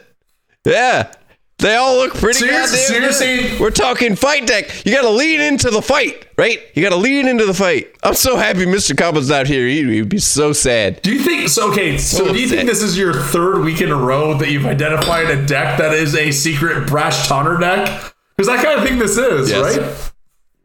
Yeah. 0.66 1.12
They 1.60 1.76
all 1.76 1.98
look 1.98 2.14
pretty 2.16 2.40
So 2.40 2.46
you're- 2.46 2.58
goddamn 2.58 2.78
so 2.80 3.00
good. 3.00 3.14
saying- 3.14 3.60
We're 3.60 3.70
talking 3.70 4.16
fight 4.16 4.48
deck. 4.48 4.70
You 4.86 4.94
got 4.94 5.02
to 5.02 5.10
lean 5.10 5.42
into 5.42 5.70
the 5.70 5.82
fight, 5.82 6.26
right? 6.38 6.60
You 6.74 6.82
got 6.82 6.90
to 6.92 6.96
lean 6.96 7.28
into 7.28 7.46
the 7.46 7.54
fight. 7.54 7.94
I'm 8.02 8.14
so 8.14 8.38
happy 8.38 8.66
Mr. 8.66 8.96
Combo's 8.96 9.30
not 9.30 9.46
here. 9.48 9.68
He'd, 9.68 9.88
he'd 9.90 10.08
be 10.10 10.20
so 10.20 10.54
sad. 10.54 11.02
Do 11.02 11.12
you 11.14 11.20
think 11.20 11.50
so? 11.50 11.70
Okay, 11.72 11.98
so 11.98 12.32
do 12.32 12.40
you 12.40 12.46
upset. 12.46 12.58
think 12.60 12.70
this 12.70 12.82
is 12.82 12.98
your 12.98 13.14
third 13.14 13.60
week 13.66 13.82
in 13.82 13.92
a 13.92 13.96
row 13.96 14.36
that 14.38 14.50
you've 14.50 14.66
identified 14.66 15.30
a 15.30 15.46
deck 15.46 15.78
that 15.80 15.94
is 15.94 16.16
a 16.16 16.32
secret 16.32 16.88
Brash 16.88 17.28
Taunter 17.28 17.58
deck? 17.58 18.14
Because 18.38 18.48
I 18.48 18.64
kind 18.64 18.80
of 18.80 18.88
think 18.88 19.00
this 19.00 19.18
is 19.18 19.50
Yes. 19.52 19.78
right. 19.78 19.86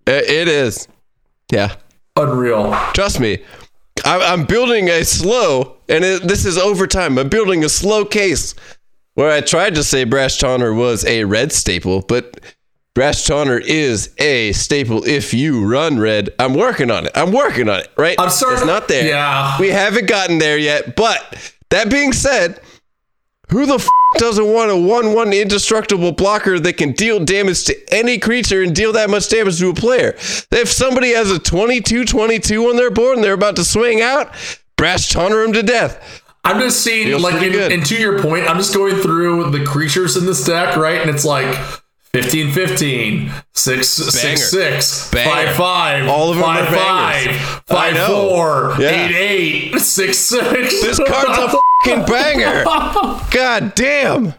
It- 0.07 0.31
it 0.31 0.49
is. 0.49 0.87
Yeah. 1.51 1.75
Unreal. 2.17 2.71
Trust 2.93 3.19
me. 3.19 3.39
I- 4.05 4.33
I'm 4.33 4.45
building 4.45 4.89
a 4.89 5.05
slow, 5.05 5.77
and 5.89 6.05
it, 6.05 6.29
this 6.29 6.45
is 6.45 6.57
over 6.57 6.87
time. 6.87 7.19
I'm 7.19 7.29
building 7.29 7.65
a 7.65 7.69
slow 7.69 8.05
case 8.05 8.55
where 9.15 9.31
I 9.31 9.41
tried 9.41 9.75
to 9.77 9.85
say 9.85 10.05
Brash 10.05 10.39
Taunter 10.39 10.73
was 10.75 11.05
a 11.07 11.25
red 11.25 11.53
staple, 11.53 12.03
but 12.03 12.41
Brash 12.95 13.25
Taunter 13.25 13.59
is 13.59 14.15
a 14.19 14.53
staple 14.53 15.05
if 15.05 15.35
you 15.35 15.67
run 15.67 15.99
red. 15.99 16.31
I'm 16.39 16.55
working 16.55 16.91
on 16.91 17.07
it. 17.07 17.13
I'm 17.15 17.33
working 17.33 17.69
on 17.69 17.81
it, 17.81 17.89
right? 17.97 18.17
I'm 18.19 18.31
sorry. 18.31 18.55
It's 18.55 18.65
not 18.65 18.87
there. 18.89 19.07
yeah. 19.09 19.59
We 19.59 19.69
haven't 19.69 20.07
gotten 20.07 20.39
there 20.39 20.59
yet, 20.59 20.95
but 20.97 21.53
that 21.71 21.91
being 21.91 22.13
said, 22.13 22.61
who 23.51 23.67
the 23.67 23.75
f- 23.75 23.89
doesn't 24.17 24.47
want 24.53 24.71
a 24.71 24.77
1 24.77 25.13
1 25.13 25.33
indestructible 25.33 26.13
blocker 26.13 26.59
that 26.59 26.77
can 26.77 26.93
deal 26.93 27.23
damage 27.25 27.65
to 27.65 27.77
any 27.95 28.19
creature 28.19 28.63
and 28.63 28.75
deal 28.75 28.93
that 28.93 29.11
much 29.11 29.29
damage 29.29 29.59
to 29.59 29.71
a 29.71 29.75
player? 29.75 30.15
If 30.51 30.71
somebody 30.73 31.13
has 31.13 31.31
a 31.31 31.39
22 31.39 32.05
22 32.05 32.65
on 32.71 32.77
their 32.77 32.91
board 32.91 33.17
and 33.17 33.25
they're 33.25 33.35
about 33.35 33.57
to 33.57 33.65
swing 33.65 34.01
out, 34.01 34.33
brash 34.77 35.11
taunter 35.11 35.43
them 35.43 35.53
to 35.53 35.63
death. 35.63 36.23
I'm 36.45 36.61
just 36.61 36.81
seeing, 36.83 37.07
Feels 37.09 37.23
like, 37.23 37.43
in, 37.43 37.73
and 37.73 37.87
to 37.87 37.97
your 37.97 38.21
point, 38.21 38.49
I'm 38.49 38.59
just 38.59 38.75
going 38.75 38.97
through 38.97 39.51
the 39.51 39.65
creatures 39.65 40.17
in 40.17 40.27
this 40.27 40.45
deck, 40.45 40.77
right? 40.77 41.01
And 41.01 41.09
it's 41.09 41.25
like 41.25 41.55
15 42.13 42.53
15, 42.53 43.33
6 43.55 43.89
6 43.89 44.51
6, 44.51 45.11
Banger. 45.11 45.31
5 45.31 45.57
5, 45.57 46.09
All 46.09 46.31
of 46.31 46.37
them 46.37 46.45
are 46.45 46.65
5 46.65 46.71
bangers. 46.73 47.41
5, 47.67 47.97
5 47.97 48.07
4, 48.07 48.75
Yeah. 48.79 48.89
8 48.91 49.73
8, 49.75 49.79
6 49.81 50.19
6. 50.19 50.83
This 50.83 50.99
card's 50.99 51.39
a 51.39 51.49
fucking 51.49 52.05
banger. 52.07 52.65
God 53.31 53.75
damn. 53.75 54.35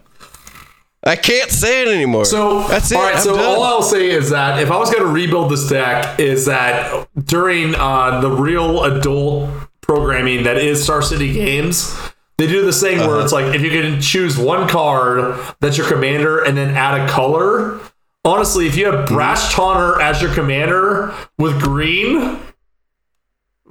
I 1.04 1.14
can't 1.14 1.50
say 1.50 1.82
it 1.82 1.88
anymore. 1.88 2.24
So 2.24 2.66
that's 2.66 2.90
it. 2.90 2.96
All 2.96 3.02
right. 3.02 3.14
I'm 3.16 3.22
so 3.22 3.36
done. 3.36 3.44
all 3.44 3.62
I'll 3.62 3.82
say 3.82 4.10
is 4.10 4.30
that 4.30 4.60
if 4.60 4.70
I 4.72 4.76
was 4.76 4.90
going 4.90 5.04
to 5.04 5.10
rebuild 5.10 5.52
this 5.52 5.68
deck, 5.68 6.18
is 6.18 6.46
that 6.46 7.08
during 7.26 7.74
uh, 7.76 8.20
the 8.20 8.30
real 8.30 8.82
adult 8.84 9.50
programming 9.86 10.42
that 10.44 10.58
is 10.58 10.82
Star 10.82 11.00
City 11.02 11.32
Games, 11.32 11.96
they 12.38 12.46
do 12.46 12.64
this 12.64 12.80
thing 12.80 12.98
Uh-huh. 12.98 13.08
where 13.08 13.20
it's 13.20 13.32
like 13.32 13.54
if 13.54 13.62
you 13.62 13.70
can 13.70 14.00
choose 14.00 14.36
one 14.36 14.68
card 14.68 15.38
that's 15.60 15.78
your 15.78 15.86
commander 15.88 16.40
and 16.44 16.56
then 16.56 16.74
add 16.76 17.00
a 17.00 17.08
color. 17.08 17.78
Honestly, 18.24 18.66
if 18.66 18.76
you 18.76 18.90
have 18.90 19.06
Brash 19.06 19.54
Taunter 19.54 20.00
as 20.00 20.20
your 20.20 20.34
commander 20.34 21.14
with 21.38 21.60
green, 21.62 22.40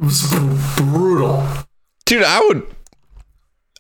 it's 0.02 0.34
br- 0.34 0.82
brutal. 0.84 1.46
Dude, 2.06 2.24
I 2.24 2.40
would 2.48 2.64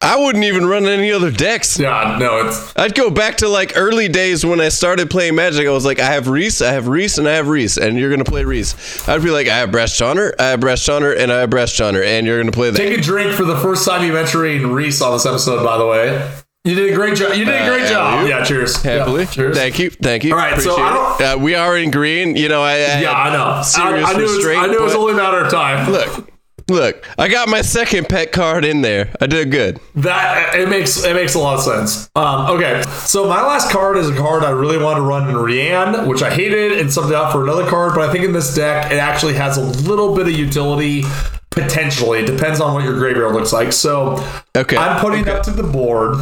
I 0.01 0.17
wouldn't 0.23 0.43
even 0.43 0.65
run 0.65 0.85
any 0.85 1.11
other 1.11 1.31
decks. 1.31 1.79
Yeah, 1.79 2.17
no, 2.19 2.45
it's 2.47 2.73
I'd 2.75 2.93
go 2.93 3.09
back 3.09 3.37
to 3.37 3.47
like 3.49 3.73
early 3.75 4.07
days 4.07 4.45
when 4.45 4.59
I 4.61 4.69
started 4.69 5.09
playing 5.09 5.35
Magic. 5.35 5.65
I 5.67 5.71
was 5.71 5.85
like, 5.85 5.99
I 5.99 6.05
have 6.11 6.27
Reese, 6.27 6.61
I 6.61 6.73
have 6.73 6.87
Reese, 6.87 7.17
and 7.17 7.27
I 7.27 7.33
have 7.33 7.47
Reese, 7.47 7.77
and 7.77 7.97
you're 7.97 8.11
gonna 8.11 8.23
play 8.25 8.43
Reese. 8.43 9.07
I'd 9.07 9.23
be 9.23 9.31
like, 9.31 9.47
I 9.47 9.57
have 9.57 9.71
Brash 9.71 9.97
Taunter, 9.97 10.35
I 10.37 10.47
have 10.49 10.59
Brash 10.59 10.85
Taunter, 10.85 11.13
and 11.13 11.31
I 11.31 11.39
have 11.39 11.49
Brash 11.49 11.77
Taunter, 11.77 12.03
and 12.03 12.27
you're 12.27 12.39
gonna 12.39 12.51
play 12.51 12.69
that. 12.69 12.77
Take 12.77 12.97
a 12.97 13.01
drink 13.01 13.33
for 13.33 13.45
the 13.45 13.57
first 13.57 13.87
time 13.87 14.05
you've 14.05 14.15
entering 14.15 14.71
Reese 14.71 15.01
on 15.01 15.13
this 15.13 15.25
episode, 15.25 15.63
by 15.63 15.77
the 15.77 15.87
way. 15.87 16.31
You 16.65 16.73
did 16.75 16.91
a 16.91 16.95
great 16.95 17.15
job. 17.15 17.33
You 17.35 17.45
did 17.45 17.61
a 17.61 17.67
great 17.67 17.83
Uh, 17.85 17.89
job. 17.89 18.23
you? 18.23 18.29
Yeah, 18.29 18.43
cheers. 18.43 18.81
Happily. 18.81 19.21
Yeah, 19.23 19.29
cheers. 19.29 19.55
Thank 19.57 19.77
you. 19.79 19.91
Thank 19.91 20.23
you. 20.23 20.31
All 20.33 20.37
right, 20.39 20.59
so 20.59 20.71
Appreciate 20.73 20.83
I 20.83 21.33
it. 21.33 21.35
Uh, 21.35 21.37
we 21.39 21.53
are 21.55 21.77
in 21.77 21.91
green. 21.91 22.35
You 22.35 22.49
know, 22.49 22.63
I, 22.63 22.71
I 22.73 23.01
Yeah, 23.01 23.11
I 23.13 23.31
know. 23.31 23.43
I, 23.43 24.03
I 24.03 24.13
knew, 24.13 24.23
it 24.23 24.37
was, 24.37 24.45
I 24.47 24.65
knew 24.67 24.79
it 24.79 24.81
was 24.81 24.95
only 24.95 25.13
a 25.13 25.15
matter 25.15 25.37
of 25.45 25.51
time. 25.51 25.91
Look, 25.91 26.27
look. 26.67 27.07
I 27.17 27.27
got 27.27 27.47
my 27.47 27.61
second 27.61 28.09
pet 28.09 28.31
card 28.31 28.65
in 28.65 28.81
there. 28.81 29.13
I 29.21 29.27
did 29.27 29.51
good. 29.51 29.79
That 29.95 30.55
it 30.55 30.67
makes 30.69 31.03
it 31.03 31.13
makes 31.13 31.35
a 31.35 31.39
lot 31.39 31.55
of 31.57 31.63
sense. 31.63 32.09
Um, 32.15 32.51
okay, 32.57 32.81
so 33.05 33.27
my 33.27 33.41
last 33.41 33.71
card 33.71 33.97
is 33.97 34.09
a 34.09 34.15
card 34.15 34.43
I 34.43 34.49
really 34.51 34.77
wanted 34.77 35.01
to 35.01 35.05
run 35.05 35.29
in 35.29 35.35
Rian, 35.35 36.07
which 36.07 36.21
I 36.23 36.33
hated 36.33 36.79
and 36.79 36.89
subbed 36.89 37.13
out 37.13 37.31
for 37.31 37.43
another 37.43 37.67
card. 37.69 37.93
But 37.95 38.09
I 38.09 38.11
think 38.11 38.25
in 38.25 38.33
this 38.33 38.53
deck 38.55 38.91
it 38.91 38.97
actually 38.97 39.33
has 39.35 39.57
a 39.57 39.61
little 39.87 40.15
bit 40.15 40.27
of 40.27 40.33
utility 40.33 41.03
potentially. 41.51 42.19
It 42.19 42.25
depends 42.27 42.59
on 42.59 42.73
what 42.73 42.83
your 42.83 42.97
graveyard 42.97 43.33
looks 43.33 43.53
like. 43.53 43.71
So 43.71 44.21
Okay. 44.57 44.75
I'm 44.75 44.99
putting 44.99 45.27
up 45.29 45.43
to 45.43 45.51
the 45.51 45.63
board 45.63 46.17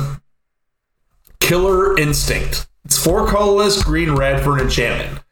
Killer 1.39 1.97
Instinct. 1.97 2.67
It's 2.85 3.03
four 3.03 3.27
colorless, 3.27 3.81
green, 3.83 4.11
red 4.11 4.43
for 4.43 4.55
an 4.57 4.65
enchantment. 4.65 5.22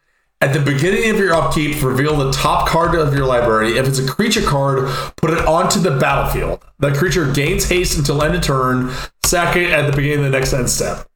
At 0.42 0.52
the 0.52 0.58
beginning 0.58 1.08
of 1.08 1.20
your 1.20 1.34
upkeep, 1.34 1.80
reveal 1.84 2.16
the 2.16 2.32
top 2.32 2.66
card 2.66 2.96
of 2.96 3.14
your 3.14 3.26
library. 3.26 3.78
If 3.78 3.86
it's 3.86 4.00
a 4.00 4.08
creature 4.08 4.42
card, 4.42 4.88
put 5.16 5.30
it 5.30 5.38
onto 5.46 5.78
the 5.78 5.92
battlefield. 5.92 6.64
That 6.80 6.96
creature 6.96 7.32
gains 7.32 7.68
haste 7.68 7.96
until 7.96 8.20
end 8.24 8.34
of 8.34 8.42
turn. 8.42 8.90
Sack 9.24 9.54
it 9.54 9.70
at 9.70 9.88
the 9.88 9.96
beginning 9.96 10.24
of 10.26 10.32
the 10.32 10.36
next 10.36 10.52
end 10.52 10.68
step. 10.68 11.08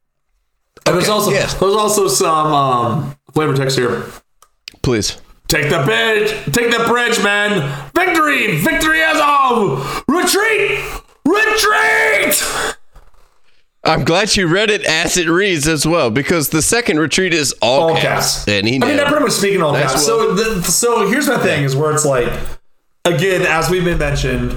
And 0.85 0.95
there's 0.95 1.09
also 1.09 1.31
yes. 1.31 1.55
there's 1.55 1.75
also 1.75 2.07
some 2.07 2.53
um, 2.53 3.17
flavor 3.33 3.53
text 3.53 3.77
here. 3.77 4.05
Please. 4.81 5.19
Take 5.49 5.69
the 5.69 5.83
bridge, 5.83 6.29
take 6.53 6.71
the 6.71 6.85
bridge, 6.87 7.21
man. 7.21 7.91
Victory, 7.93 8.55
victory 8.61 9.01
as 9.01 9.19
of 9.21 10.05
retreat, 10.07 10.79
retreat. 11.25 12.76
I'm 13.87 14.03
glad 14.03 14.35
you 14.35 14.47
read 14.47 14.69
it 14.69 14.83
as 14.85 15.17
it 15.17 15.27
reads 15.27 15.67
as 15.67 15.87
well, 15.87 16.11
because 16.11 16.49
the 16.49 16.61
second 16.61 16.99
retreat 16.99 17.33
is 17.33 17.53
all, 17.61 17.89
all 17.89 17.95
caps. 17.95 18.43
caps. 18.43 18.47
And 18.47 18.67
he 18.67 18.75
I 18.75 18.85
mean, 18.85 18.99
I'm 18.99 19.07
pretty 19.07 19.23
much 19.23 19.33
speaking 19.33 19.61
all 19.61 19.71
Nice 19.71 19.91
caps. 19.91 20.05
So, 20.05 20.33
the, 20.33 20.61
so 20.63 21.09
here's 21.09 21.27
my 21.27 21.37
thing: 21.37 21.63
is 21.63 21.75
where 21.75 21.93
it's 21.93 22.05
like, 22.05 22.31
again, 23.05 23.43
as 23.43 23.69
we've 23.69 23.85
been 23.85 23.97
mentioned, 23.97 24.51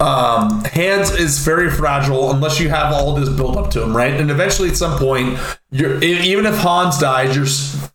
um, 0.00 0.64
Hans 0.64 1.12
is 1.12 1.38
very 1.38 1.70
fragile 1.70 2.32
unless 2.32 2.58
you 2.58 2.68
have 2.68 2.92
all 2.92 3.14
this 3.14 3.28
built 3.28 3.56
up 3.56 3.70
to 3.72 3.82
him, 3.82 3.96
right? 3.96 4.12
And 4.12 4.30
eventually, 4.30 4.68
at 4.68 4.76
some 4.76 4.98
point, 4.98 5.38
you're 5.70 6.02
even 6.02 6.46
if 6.46 6.56
Hans 6.58 6.98
dies, 6.98 7.36
you're 7.36 7.46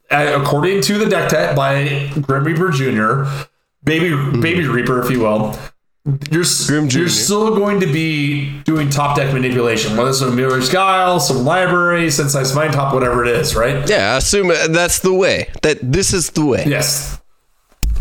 according 0.10 0.82
to 0.82 0.98
the 0.98 1.06
deck 1.08 1.30
tech 1.30 1.56
by 1.56 2.10
Grim 2.22 2.46
Reaper 2.46 2.72
Jr., 2.72 3.30
baby 3.84 4.10
baby 4.40 4.66
Reaper, 4.66 5.02
if 5.04 5.12
you 5.12 5.20
will. 5.22 5.58
You're, 6.06 6.46
Grim 6.68 6.88
Jr.. 6.88 7.00
you're 7.00 7.10
still 7.10 7.56
going 7.56 7.82
to 7.82 7.86
be 7.86 8.62
doing 8.62 8.90
top 8.90 9.18
deck 9.18 9.34
manipulation, 9.34 9.98
whether 9.98 10.10
it's 10.10 10.20
some 10.20 10.36
Mirri's 10.36 10.70
Guile, 10.70 11.20
some 11.20 11.44
library, 11.44 12.10
Sensei's 12.10 12.52
Vine 12.52 12.72
Top, 12.72 12.94
whatever 12.94 13.24
it 13.24 13.36
is, 13.36 13.56
right? 13.56 13.88
Yeah, 13.88 14.14
I 14.14 14.18
assume 14.18 14.48
that's 14.48 15.00
the 15.00 15.14
way. 15.14 15.50
That 15.62 15.80
this 15.82 16.14
is 16.14 16.30
the 16.32 16.46
way. 16.46 16.64
Yes. 16.66 17.20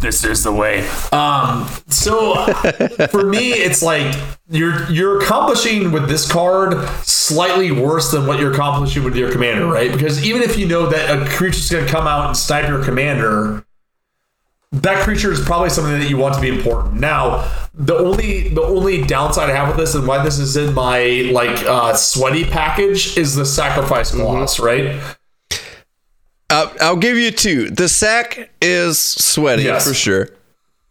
This 0.01 0.25
is 0.25 0.45
the 0.45 0.53
way. 0.53 0.89
Um, 1.11 1.69
so 1.89 2.45
for 3.11 3.27
me, 3.27 3.51
it's 3.51 3.83
like 3.83 4.15
you're 4.49 4.89
you're 4.91 5.21
accomplishing 5.21 5.91
with 5.91 6.09
this 6.09 6.31
card 6.31 6.89
slightly 7.01 7.73
worse 7.73 8.13
than 8.13 8.27
what 8.27 8.39
you're 8.39 8.53
accomplishing 8.53 9.03
with 9.03 9.17
your 9.17 9.33
commander, 9.33 9.67
right? 9.67 9.91
Because 9.91 10.25
even 10.25 10.43
if 10.43 10.57
you 10.57 10.69
know 10.69 10.89
that 10.89 11.11
a 11.11 11.29
creature's 11.29 11.69
gonna 11.69 11.89
come 11.89 12.07
out 12.07 12.29
and 12.29 12.37
snipe 12.37 12.69
your 12.69 12.85
commander, 12.85 13.65
that 14.73 15.03
creature 15.03 15.33
is 15.33 15.41
probably 15.41 15.71
something 15.71 15.99
that 15.99 16.11
you 16.11 16.17
want 16.19 16.35
to 16.35 16.41
be 16.41 16.49
important. 16.49 16.95
Now, 17.01 17.51
the 17.75 17.97
only 17.97 18.49
the 18.51 18.63
only 18.63 19.03
downside 19.03 19.49
I 19.49 19.55
have 19.55 19.69
with 19.69 19.79
this 19.79 19.95
and 19.95 20.07
why 20.07 20.23
this 20.23 20.39
is 20.39 20.57
in 20.57 20.75
my 20.75 21.31
like 21.33 21.65
uh, 21.65 21.95
sweaty 21.95 22.45
package 22.45 23.17
is 23.17 23.35
the 23.35 23.47
sacrifice 23.47 24.11
gloss, 24.15 24.61
right? 24.61 25.01
I'll, 26.51 26.73
I'll 26.81 26.97
give 26.97 27.17
you 27.17 27.31
two. 27.31 27.71
The 27.71 27.89
sack 27.89 28.51
is 28.61 28.99
sweaty 28.99 29.65
Yes. 29.65 29.87
for 29.87 29.95
sure. 29.95 30.31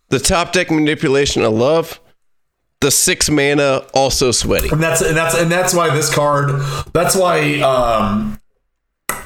The 0.09 0.19
top 0.19 0.53
deck 0.53 0.69
manipulation 0.71 1.43
I 1.43 1.47
love. 1.47 1.99
The 2.79 2.91
six 2.91 3.29
mana 3.29 3.83
also 3.93 4.31
sweaty. 4.31 4.69
And 4.69 4.81
that's 4.81 5.01
and 5.01 5.17
that's 5.17 5.35
and 5.35 5.51
that's 5.51 5.73
why 5.73 5.93
this 5.95 6.13
card. 6.13 6.61
That's 6.93 7.15
why 7.15 7.59
um, 7.61 8.39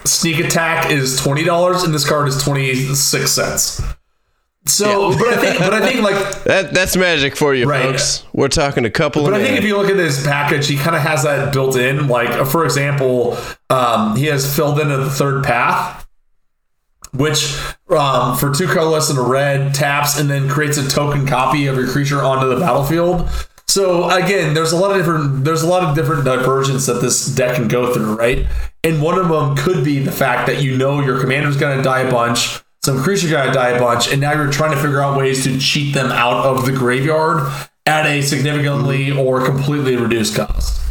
sneak 0.06 0.40
attack 0.40 0.90
is 0.90 1.18
twenty 1.18 1.44
dollars 1.44 1.84
and 1.84 1.94
this 1.94 2.08
card 2.08 2.28
is 2.28 2.42
twenty 2.42 2.74
six 2.96 3.32
cents. 3.32 3.82
So, 4.65 5.17
but 5.17 5.28
I 5.28 5.38
think, 5.38 5.60
but 5.60 5.74
I 5.74 5.86
think 5.86 6.02
like 6.04 6.43
That 6.43 6.74
that's 6.74 6.95
magic 6.95 7.36
for 7.36 7.54
you, 7.56 7.65
Right. 7.67 7.82
folks. 7.84 8.24
We're 8.32 8.47
talking 8.47 8.86
a 8.86 8.91
couple 8.91 9.24
But 9.24 9.34
I 9.34 9.43
think 9.43 9.58
if 9.58 9.63
you 9.63 9.76
look 9.76 9.89
at 9.89 9.97
this 9.97 10.24
package, 10.26 10.67
he 10.67 10.78
kind 10.78 10.95
of 10.95 11.02
has 11.02 11.24
that 11.24 11.52
built 11.52 11.76
in. 11.76 12.08
Like, 12.08 12.30
uh, 12.30 12.45
for 12.45 12.63
example, 12.63 13.38
um, 13.71 14.15
he 14.15 14.26
has 14.28 14.56
filled 14.56 14.80
in 14.80 14.89
the 14.89 15.10
third 15.10 15.43
path, 15.43 16.08
which 17.13 17.58
um, 17.89 18.38
for 18.38 18.54
two 18.54 18.67
colorless 18.67 19.10
and 19.10 19.17
a 19.17 19.24
red 19.24 19.74
taps 19.74 20.19
and 20.19 20.30
then 20.30 20.47
creates 20.47 20.78
a 20.78 20.88
token 20.88 21.26
copy 21.26 21.65
of 21.65 21.76
your 21.76 21.88
creature 21.88 22.21
onto 22.21 22.47
the 22.47 22.60
battlefield. 22.60 23.28
So 23.67 24.10
again, 24.10 24.54
there's 24.54 24.74
a 24.74 24.78
lot 24.78 24.91
of 24.91 24.97
different 24.97 25.43
there's 25.45 25.63
a 25.63 25.67
lot 25.67 25.84
of 25.84 25.95
different 25.95 26.24
divergence 26.26 26.86
that 26.86 27.02
this 27.02 27.26
deck 27.26 27.56
can 27.56 27.67
go 27.67 27.93
through, 27.93 28.15
right? 28.15 28.45
And 28.84 29.02
one 29.02 29.17
of 29.17 29.28
them 29.30 29.56
could 29.56 29.84
be 29.84 30.00
the 30.00 30.12
fact 30.12 30.45
that 30.47 30.62
you 30.62 30.78
know 30.78 31.02
your 31.02 31.19
commander's 31.19 31.58
going 31.58 31.78
to 31.78 31.84
die 31.84 32.02
a 32.02 32.12
bunch, 32.12 32.60
some 32.84 33.02
creature 33.02 33.28
to 33.28 33.52
die 33.52 33.70
a 33.70 33.80
bunch, 33.80 34.12
and 34.12 34.20
now 34.22 34.34
you're 34.34 34.52
trying 34.52 34.72
to 34.72 34.82
figure 34.82 35.02
out 35.02 35.17
ways 35.17 35.44
to 35.44 35.60
cheat 35.60 35.94
them 35.94 36.12
out 36.12 36.46
of 36.46 36.65
the 36.65 36.72
graveyard 36.72 37.52
at 37.86 38.06
a 38.06 38.22
significantly 38.22 39.08
mm-hmm. 39.08 39.20
or 39.20 39.46
completely 39.46 39.96
reduced 39.96 40.36
cost. 40.36 40.82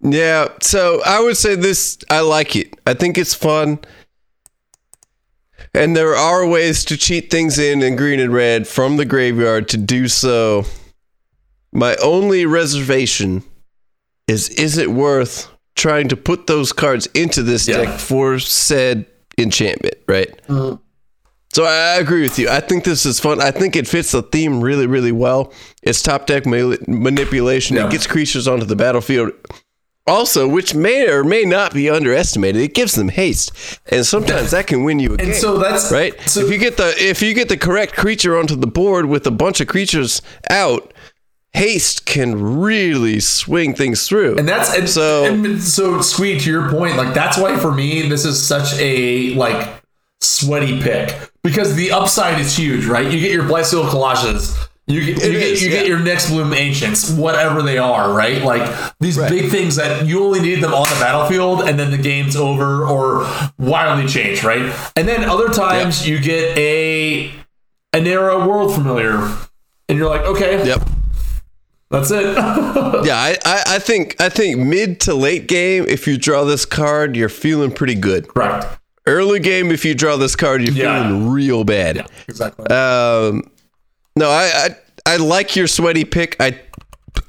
Yeah, 0.00 0.48
so 0.60 1.00
I 1.04 1.20
would 1.20 1.36
say 1.36 1.54
this 1.54 1.98
I 2.10 2.20
like 2.20 2.56
it. 2.56 2.74
I 2.86 2.94
think 2.94 3.18
it's 3.18 3.34
fun. 3.34 3.78
And 5.74 5.96
there 5.96 6.14
are 6.14 6.46
ways 6.46 6.84
to 6.86 6.96
cheat 6.96 7.30
things 7.30 7.58
in 7.58 7.82
in 7.82 7.96
green 7.96 8.20
and 8.20 8.32
red 8.32 8.66
from 8.66 8.96
the 8.96 9.04
graveyard 9.04 9.68
to 9.68 9.76
do 9.76 10.08
so. 10.08 10.64
My 11.72 11.96
only 12.02 12.44
reservation 12.46 13.44
is 14.26 14.48
is 14.50 14.76
it 14.76 14.90
worth 14.90 15.48
trying 15.76 16.08
to 16.08 16.16
put 16.16 16.46
those 16.46 16.72
cards 16.72 17.06
into 17.14 17.42
this 17.42 17.68
Yeah. 17.68 17.78
deck 17.78 18.00
for 18.00 18.38
said 18.38 19.06
enchantment, 19.38 19.94
right? 20.08 20.28
Mm-hmm. 20.46 20.76
So 21.52 21.64
I 21.64 21.96
I 21.96 21.96
agree 21.96 22.22
with 22.22 22.38
you. 22.38 22.48
I 22.48 22.60
think 22.60 22.84
this 22.84 23.04
is 23.04 23.20
fun. 23.20 23.40
I 23.40 23.50
think 23.50 23.76
it 23.76 23.86
fits 23.86 24.12
the 24.12 24.22
theme 24.22 24.60
really, 24.62 24.86
really 24.86 25.12
well. 25.12 25.52
It's 25.82 26.00
top 26.00 26.26
deck 26.26 26.46
ma- 26.46 26.76
manipulation. 26.88 27.76
Yeah. 27.76 27.86
It 27.86 27.92
gets 27.92 28.06
creatures 28.06 28.48
onto 28.48 28.64
the 28.64 28.76
battlefield. 28.76 29.32
Also, 30.04 30.48
which 30.48 30.74
may 30.74 31.08
or 31.08 31.22
may 31.22 31.44
not 31.44 31.72
be 31.72 31.88
underestimated, 31.88 32.60
it 32.60 32.74
gives 32.74 32.96
them 32.96 33.08
haste, 33.08 33.52
and 33.86 34.04
sometimes 34.04 34.50
that 34.50 34.66
can 34.66 34.82
win 34.82 34.98
you 34.98 35.14
a 35.14 35.16
game. 35.16 35.28
And 35.28 35.36
so 35.36 35.58
that's 35.58 35.92
right. 35.92 36.20
So 36.22 36.40
if 36.40 36.50
you 36.50 36.58
get 36.58 36.76
the 36.76 36.92
if 36.98 37.22
you 37.22 37.34
get 37.34 37.48
the 37.48 37.56
correct 37.56 37.94
creature 37.94 38.36
onto 38.36 38.56
the 38.56 38.66
board 38.66 39.06
with 39.06 39.24
a 39.28 39.30
bunch 39.30 39.60
of 39.60 39.68
creatures 39.68 40.20
out, 40.50 40.91
haste 41.54 42.06
can 42.06 42.58
really 42.60 43.20
swing 43.20 43.74
things 43.74 44.08
through. 44.08 44.38
and 44.38 44.48
that's 44.48 44.74
and 44.74 44.88
So- 44.88 45.24
and 45.24 45.62
so 45.62 46.00
sweet 46.00 46.40
to 46.42 46.50
your 46.50 46.70
point 46.70 46.96
like 46.96 47.12
that's 47.14 47.36
why 47.36 47.58
for 47.58 47.72
me 47.72 48.08
this 48.08 48.24
is 48.24 48.40
such 48.44 48.72
a 48.78 49.34
like 49.34 49.68
sweaty 50.20 50.80
pick. 50.80 51.14
Because 51.42 51.74
the 51.74 51.90
upside 51.92 52.40
is 52.40 52.56
huge 52.56 52.86
right? 52.86 53.10
You 53.10 53.20
get 53.20 53.32
your 53.32 53.44
Blightsteel 53.44 53.90
Colossus. 53.90 54.56
You 54.88 55.00
get, 55.00 55.24
you, 55.24 55.32
get, 55.32 55.42
is, 55.42 55.62
you 55.62 55.70
get 55.70 55.86
your 55.86 56.00
next 56.00 56.28
bloom 56.30 56.52
ancients 56.52 57.08
whatever 57.10 57.62
they 57.62 57.78
are 57.78 58.12
right? 58.12 58.42
Like 58.42 58.94
these 58.98 59.16
big 59.16 59.50
things 59.50 59.76
that 59.76 60.06
you 60.06 60.24
only 60.24 60.40
need 60.40 60.56
them 60.56 60.72
on 60.74 60.82
the 60.88 61.00
battlefield 61.00 61.62
and 61.62 61.78
then 61.78 61.90
the 61.90 61.98
game's 61.98 62.34
over 62.34 62.84
or 62.84 63.26
wildly 63.58 64.08
change 64.08 64.42
right? 64.42 64.74
And 64.96 65.06
then 65.06 65.24
other 65.24 65.48
times 65.50 66.08
you 66.08 66.18
get 66.18 66.56
a 66.58 67.30
an 67.92 68.06
era 68.06 68.46
world 68.46 68.74
familiar 68.74 69.16
and 69.88 69.98
you're 69.98 70.08
like 70.08 70.22
okay 70.22 70.66
yep. 70.66 70.82
That's 71.92 72.10
it 72.10 72.24
Yeah, 73.04 73.16
I, 73.16 73.36
I, 73.44 73.62
I 73.66 73.78
think 73.78 74.16
I 74.20 74.28
think 74.28 74.58
mid 74.58 74.98
to 75.02 75.14
late 75.14 75.46
game, 75.46 75.84
if 75.88 76.06
you 76.06 76.16
draw 76.18 76.44
this 76.44 76.64
card, 76.64 77.14
you're 77.16 77.28
feeling 77.28 77.70
pretty 77.70 77.94
good. 77.94 78.28
correct 78.28 78.66
Early 79.06 79.40
game, 79.40 79.70
if 79.72 79.84
you 79.84 79.94
draw 79.94 80.16
this 80.16 80.34
card, 80.36 80.62
you're 80.62 80.72
Yeah. 80.74 81.02
feeling 81.08 81.30
real 81.30 81.64
bad. 81.64 82.06
exactly 82.28 82.66
Um, 82.66 83.50
no, 84.16 84.28
I, 84.30 84.44
I 85.06 85.14
I 85.14 85.16
like 85.16 85.56
your 85.56 85.66
sweaty 85.66 86.04
pick. 86.04 86.36
I 86.40 86.58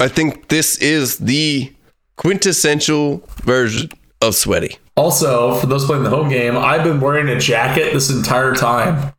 I 0.00 0.08
think 0.08 0.48
this 0.48 0.78
is 0.78 1.18
the 1.18 1.72
quintessential 2.16 3.22
version 3.42 3.90
of 4.22 4.34
sweaty. 4.34 4.78
Also, 4.96 5.54
for 5.56 5.66
those 5.66 5.84
playing 5.84 6.04
the 6.04 6.10
home 6.10 6.28
game, 6.28 6.56
I've 6.56 6.84
been 6.84 7.00
wearing 7.00 7.28
a 7.28 7.38
jacket 7.40 7.92
this 7.92 8.10
entire 8.10 8.54
time. 8.54 9.12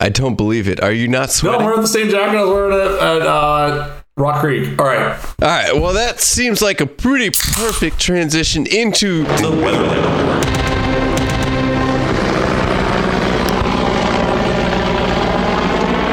I 0.00 0.08
don't 0.08 0.34
believe 0.36 0.68
it. 0.68 0.80
Are 0.82 0.92
you 0.92 1.06
not 1.08 1.30
sweating? 1.30 1.60
No, 1.60 1.64
I'm 1.64 1.70
wearing 1.70 1.82
the 1.82 1.88
same 1.88 2.08
jacket 2.10 2.36
I 2.38 2.42
was 2.44 2.50
wearing 2.52 2.72
at, 2.80 3.20
at 3.20 3.22
uh, 3.22 3.97
Rock 4.18 4.40
Creek. 4.40 4.78
All 4.80 4.86
right. 4.86 5.12
All 5.40 5.48
right. 5.48 5.72
Well, 5.74 5.92
that 5.94 6.20
seems 6.20 6.60
like 6.60 6.80
a 6.80 6.86
pretty 6.86 7.30
perfect 7.30 8.00
transition 8.00 8.66
into 8.66 9.22
The 9.22 9.50
Weatherland. 9.50 10.48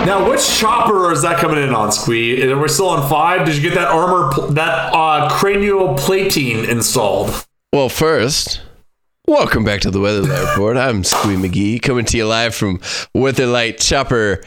Now, 0.05 0.29
which 0.29 0.47
chopper 0.47 1.11
is 1.11 1.23
that 1.23 1.39
coming 1.39 1.57
in 1.63 1.73
on, 1.73 1.91
Squee? 1.91 2.43
Are 2.47 2.57
we 2.59 2.67
still 2.67 2.89
on 2.89 3.09
five? 3.09 3.43
Did 3.43 3.55
you 3.55 3.61
get 3.63 3.73
that 3.73 3.87
armor, 3.87 4.31
pl- 4.31 4.47
that 4.49 4.93
uh, 4.93 5.29
cranial 5.31 5.95
plating 5.95 6.63
installed? 6.65 7.43
Well, 7.73 7.89
first, 7.89 8.61
welcome 9.27 9.63
back 9.63 9.81
to 9.81 9.89
the 9.89 9.97
Weatherlight 9.97 10.51
Report. 10.51 10.77
I'm 10.77 11.03
Squee 11.03 11.35
McGee 11.37 11.81
coming 11.81 12.05
to 12.05 12.17
you 12.17 12.27
live 12.27 12.53
from 12.53 12.77
Weatherlight 13.17 13.79
Chopper 13.79 14.43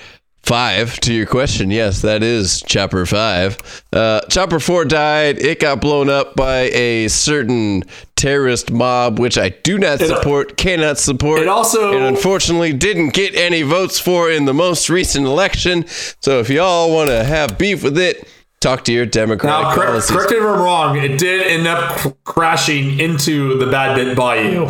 5. 0.48 1.00
To 1.00 1.12
your 1.12 1.26
question, 1.26 1.70
yes, 1.70 2.00
that 2.00 2.22
is 2.22 2.62
Chopper 2.62 3.04
5. 3.04 3.82
Uh, 3.92 4.20
Chopper 4.30 4.58
4 4.58 4.86
died. 4.86 5.38
It 5.38 5.60
got 5.60 5.80
blown 5.82 6.08
up 6.08 6.34
by 6.36 6.70
a 6.70 7.08
certain 7.08 7.84
terrorist 8.16 8.70
mob, 8.70 9.18
which 9.18 9.36
I 9.36 9.50
do 9.50 9.76
not 9.78 9.98
support, 10.00 10.56
cannot 10.56 10.96
support. 10.98 11.42
It 11.42 11.48
also- 11.48 11.92
and 11.92 12.02
unfortunately 12.02 12.72
didn't 12.72 13.10
get 13.10 13.34
any 13.34 13.60
votes 13.60 13.98
for 13.98 14.30
in 14.30 14.46
the 14.46 14.54
most 14.54 14.88
recent 14.88 15.26
election. 15.26 15.84
So 16.22 16.40
if 16.40 16.48
y'all 16.48 16.90
want 16.94 17.10
to 17.10 17.24
have 17.24 17.58
beef 17.58 17.82
with 17.82 17.98
it, 17.98 18.26
talk 18.60 18.84
to 18.86 18.92
your 18.92 19.04
Democratic 19.04 19.62
Now, 19.68 19.74
correct, 19.74 19.90
policies. 19.90 20.10
correct 20.16 20.30
me 20.30 20.36
if 20.38 20.42
I'm 20.44 20.60
wrong. 20.60 20.96
It 20.98 21.18
did 21.18 21.46
end 21.46 21.66
up 21.68 21.90
cr- 21.98 22.08
crashing 22.24 22.98
into 22.98 23.58
the 23.58 23.66
Bad 23.66 23.94
Bit 23.96 24.16
Bayou. 24.16 24.68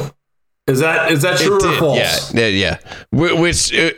Is 0.67 0.81
that 0.81 1.11
is 1.13 1.23
that 1.23 1.39
true 1.39 1.57
or 1.57 1.61
did, 1.61 1.79
false? 1.79 2.35
Yeah, 2.35 2.47
yeah, 2.49 2.77
yeah. 3.13 3.35
Which 3.41 3.73
uh, 3.73 3.93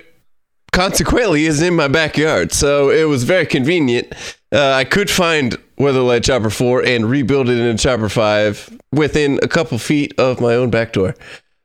consequently 0.73 1.47
is 1.47 1.63
in 1.63 1.75
my 1.75 1.89
backyard, 1.89 2.53
so 2.53 2.91
it 2.91 3.05
was 3.05 3.25
very 3.25 3.47
convenient. 3.47 4.13
Uh, 4.53 4.73
I 4.73 4.85
could 4.85 5.11
find 5.11 5.57
Weatherlight 5.79 6.25
Chopper 6.25 6.51
4 6.51 6.85
and 6.85 7.09
rebuild 7.09 7.49
it 7.49 7.59
into 7.59 7.83
Chopper 7.83 8.09
5 8.09 8.79
within 8.93 9.39
a 9.43 9.49
couple 9.49 9.79
feet 9.79 10.13
of 10.19 10.41
my 10.41 10.55
own 10.55 10.71
back 10.71 10.93
door. 10.93 11.15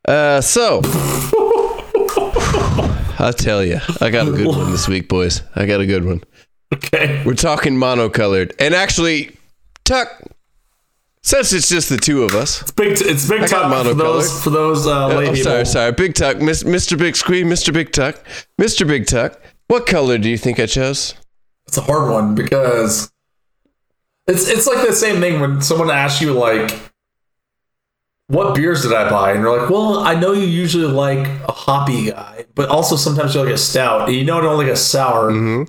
Uh, 0.07 0.41
so, 0.41 0.81
I'll 3.17 3.33
tell 3.33 3.63
you, 3.63 3.79
I 4.01 4.09
got 4.09 4.27
a 4.27 4.31
good 4.31 4.47
one 4.47 4.71
this 4.71 4.87
week, 4.87 5.07
boys. 5.07 5.41
I 5.55 5.65
got 5.65 5.79
a 5.81 5.85
good 5.85 6.05
one. 6.05 6.23
Okay. 6.73 7.23
We're 7.25 7.33
talking 7.33 7.73
monocolored. 7.75 8.53
And 8.59 8.73
actually, 8.73 9.35
Tuck, 9.83 10.09
since 11.25 11.53
it's 11.53 11.67
just 11.67 11.89
the 11.89 11.97
two 11.97 12.21
of 12.23 12.35
us, 12.35 12.61
it's 12.61 12.71
Big, 12.71 13.01
it's 13.01 13.27
big 13.27 13.47
tuck 13.47 13.83
for 13.83 13.95
those 13.95 14.43
for 14.43 14.51
those 14.51 14.85
uh, 14.85 15.07
lay 15.07 15.27
I'm 15.27 15.33
people. 15.33 15.51
sorry, 15.51 15.65
sorry. 15.65 15.91
Big 15.91 16.13
Tuck, 16.13 16.37
Miss- 16.37 16.63
Mr. 16.63 16.97
Big 16.99 17.15
Squee, 17.15 17.41
Mr. 17.41 17.73
Big 17.73 17.91
Tuck, 17.91 18.23
Mr. 18.61 18.85
Big 18.87 19.07
Tuck. 19.07 19.41
What 19.67 19.87
color 19.87 20.19
do 20.19 20.29
you 20.29 20.37
think 20.37 20.59
I 20.59 20.67
chose? 20.67 21.15
It's 21.67 21.77
a 21.77 21.81
hard 21.81 22.11
one 22.11 22.35
because 22.35 23.11
it's 24.27 24.47
it's 24.47 24.67
like 24.67 24.87
the 24.87 24.93
same 24.93 25.19
thing 25.19 25.39
when 25.39 25.61
someone 25.61 25.89
asks 25.89 26.21
you 26.21 26.33
like, 26.33 26.79
"What 28.27 28.53
beers 28.53 28.83
did 28.83 28.93
I 28.93 29.09
buy?" 29.09 29.31
and 29.31 29.41
you're 29.41 29.59
like, 29.59 29.67
"Well, 29.71 29.97
I 30.01 30.13
know 30.13 30.31
you 30.33 30.45
usually 30.45 30.85
like 30.85 31.25
a 31.47 31.51
hoppy 31.51 32.11
guy, 32.11 32.45
but 32.53 32.69
also 32.69 32.95
sometimes 32.95 33.33
you 33.33 33.41
like 33.41 33.51
a 33.51 33.57
stout, 33.57 34.07
and 34.09 34.15
you 34.15 34.23
know 34.23 34.37
I 34.37 34.41
don't 34.41 34.57
like 34.59 34.67
a 34.67 34.75
sour." 34.75 35.65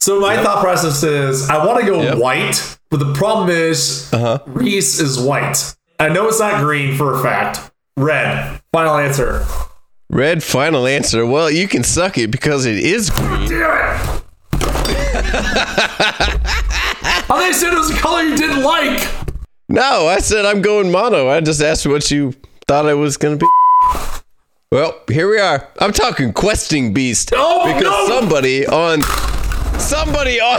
So 0.00 0.20
my 0.20 0.36
thought 0.42 0.60
process 0.62 1.02
is, 1.02 1.48
I 1.48 1.64
want 1.64 1.80
to 1.80 1.86
go 1.86 2.02
Yep. 2.02 2.18
white, 2.18 2.78
but 2.90 2.98
the 2.98 3.12
problem 3.14 3.48
is 3.48 4.08
Uh-huh. 4.12 4.38
Reese 4.46 5.00
is 5.00 5.18
white. 5.18 5.74
I 5.98 6.08
know 6.10 6.28
it's 6.28 6.40
not 6.40 6.60
green 6.60 6.96
for 6.96 7.14
a 7.14 7.22
fact. 7.22 7.70
Red. 7.96 8.60
Final 8.72 8.96
answer. 8.96 9.46
Red 10.10 10.42
final 10.42 10.86
answer. 10.86 11.24
Well, 11.24 11.50
you 11.50 11.66
can 11.68 11.82
suck 11.84 12.18
it 12.18 12.30
because 12.30 12.66
it 12.66 12.76
is 12.78 13.08
green. 13.10 13.48
Damn 13.48 13.70
it! 13.70 14.20
I 17.06 17.22
thought 17.26 17.46
you 17.46 17.52
said 17.54 17.72
it 17.72 17.78
was 17.78 17.90
a 17.90 17.94
color 17.98 18.22
you 18.22 18.36
didn't 18.36 18.62
like. 18.62 19.08
No, 19.68 20.06
I 20.06 20.18
said 20.18 20.44
I'm 20.44 20.60
going 20.62 20.90
mono. 20.92 21.28
I 21.28 21.40
just 21.40 21.62
asked 21.62 21.86
what 21.86 22.10
you 22.10 22.34
thought 22.68 22.86
I 22.86 22.94
was 22.94 23.16
going 23.16 23.38
to 23.38 23.44
be. 23.44 23.50
Well, 24.70 25.00
here 25.08 25.28
we 25.30 25.38
are. 25.38 25.68
I'm 25.80 25.92
talking 25.92 26.32
questing 26.32 26.92
beast 26.92 27.32
Oh, 27.34 27.66
because 27.74 28.08
no! 28.08 28.20
somebody 28.20 28.66
on 28.66 29.00
somebody 29.80 30.38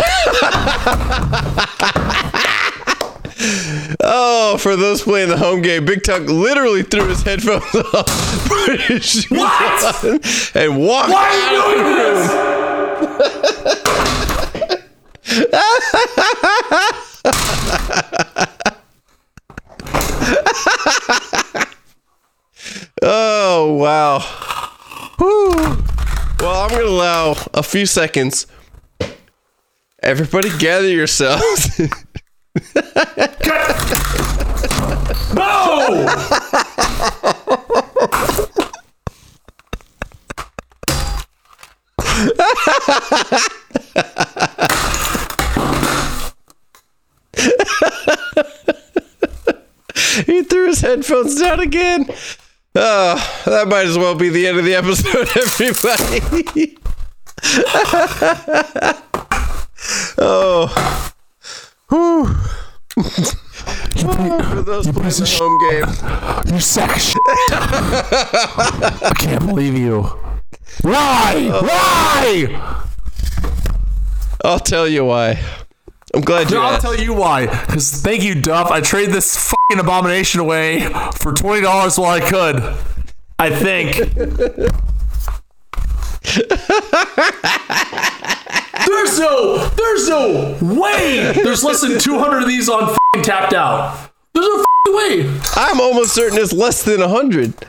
Oh, 4.08 4.58
for 4.60 4.76
those 4.76 5.02
playing 5.02 5.30
the 5.30 5.38
home 5.38 5.62
game, 5.62 5.86
Big 5.86 6.04
Tuck 6.04 6.24
literally 6.24 6.84
threw 6.84 7.08
his 7.08 7.22
headphones 7.22 7.64
off, 7.94 8.48
put 8.48 8.80
his 8.82 9.06
shoes 9.06 9.26
What? 9.30 10.04
on, 10.06 10.20
and 10.56 10.78
walked 10.80 11.10
Why 11.10 11.30
are 11.30 11.52
you 11.52 11.84
doing 11.84 11.96
this? 11.96 12.32
Oh 23.02 23.76
wow. 23.80 24.20
Whew. 25.18 25.84
Well, 26.40 26.64
I'm 26.64 26.70
gonna 26.70 26.84
allow 26.86 27.36
a 27.54 27.64
few 27.64 27.86
seconds. 27.86 28.48
Everybody, 30.06 30.56
gather 30.60 30.88
yourselves. 30.88 31.82
No! 35.36 36.06
he 50.26 50.44
threw 50.44 50.68
his 50.68 50.80
headphones 50.80 51.40
down 51.40 51.60
again. 51.60 52.08
Oh, 52.76 53.42
that 53.46 53.68
might 53.68 53.88
as 53.88 53.98
well 53.98 54.16
be 54.16 54.30
the 54.30 54.48
end 54.48 54.58
of 54.58 54.64
the 54.64 54.76
episode, 54.76 55.28
everybody. 55.36 56.78
oh. 60.18 61.14
Whew. 61.90 62.36
For 64.06 64.62
those 64.62 64.88
you 64.88 64.94
playing 64.94 65.10
the 65.10 65.26
home 65.40 65.58
game. 65.70 66.54
You 66.54 66.60
sack 66.62 67.00
shit. 67.00 67.18
I 67.52 69.14
can't 69.18 69.46
believe 69.46 69.78
you. 69.78 70.02
Why? 70.82 71.50
Oh. 71.52 71.64
Why? 71.64 72.86
I'll 74.44 74.60
tell 74.60 74.88
you 74.88 75.06
why. 75.06 75.40
I'm 76.14 76.22
glad 76.22 76.52
you 76.52 76.58
I'll 76.58 76.74
asked. 76.74 76.82
tell 76.82 76.96
you 76.96 77.14
why. 77.14 77.48
Because 77.48 78.02
thank 78.02 78.24
you, 78.24 78.40
Duff. 78.40 78.70
I 78.72 78.80
traded 78.82 79.14
this 79.14 79.36
fucking 79.50 79.80
abomination 79.84 80.40
away 80.40 80.82
for 81.16 81.34
twenty 81.34 81.62
dollars 81.62 81.98
while 81.98 82.12
I 82.12 82.20
could. 82.22 82.62
I 83.40 83.50
think. 83.50 83.98
there's 88.88 89.20
no, 89.20 89.68
there's 89.70 90.10
no 90.10 90.58
way. 90.62 91.32
There's 91.34 91.64
less 91.64 91.82
than 91.82 92.00
two 92.00 92.20
hundred 92.20 92.44
of 92.44 92.48
these 92.48 92.70
on 92.70 92.96
TappedOut. 93.18 94.10
There's 94.34 94.66
no 94.88 94.96
way. 94.96 95.40
I'm 95.56 95.80
almost 95.80 96.14
certain 96.14 96.38
it's 96.38 96.54
less 96.54 96.84
than 96.84 97.00
100. 97.00 97.54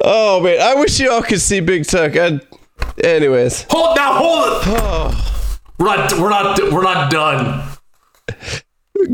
oh, 0.00 0.40
man. 0.42 0.60
I 0.60 0.74
wish 0.74 0.98
you 0.98 1.10
all 1.10 1.22
could 1.22 1.40
see 1.40 1.60
Big 1.60 1.86
Tuck. 1.86 2.16
I'd... 2.16 2.40
Anyways. 3.02 3.66
Hold 3.70 3.96
now, 3.96 4.14
hold 4.14 4.62
it. 4.62 5.18
We're 5.78 5.96
not, 5.96 6.12
we're 6.12 6.30
not, 6.30 6.72
we're 6.72 6.82
not 6.82 7.10
done. 7.10 7.68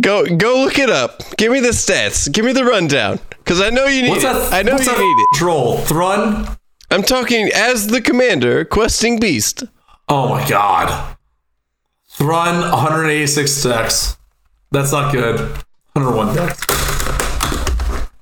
Go 0.00 0.26
go 0.36 0.64
look 0.64 0.78
it 0.78 0.90
up. 0.90 1.22
Give 1.38 1.50
me 1.50 1.60
the 1.60 1.68
stats. 1.68 2.30
Give 2.30 2.44
me 2.44 2.52
the 2.52 2.64
rundown. 2.64 3.20
Because 3.30 3.62
I 3.62 3.70
know 3.70 3.86
you 3.86 4.02
need 4.02 4.10
What's 4.10 4.24
it. 4.24 4.32
that? 4.34 4.52
I 4.52 4.62
know 4.62 4.74
what's 4.74 4.84
you 4.84 4.92
that 4.92 5.00
need 5.00 5.18
it. 5.18 5.26
Troll 5.34 5.78
Thrun. 5.78 6.46
I'm 6.90 7.02
talking 7.02 7.50
as 7.54 7.88
the 7.88 8.00
commander, 8.00 8.64
questing 8.64 9.20
beast. 9.20 9.64
Oh 10.08 10.30
my 10.30 10.48
god. 10.48 11.18
Thrun 12.08 12.62
186 12.70 13.62
decks. 13.62 14.16
That's 14.70 14.92
not 14.92 15.12
good. 15.12 15.38
101 15.92 16.34
decks. 16.34 16.64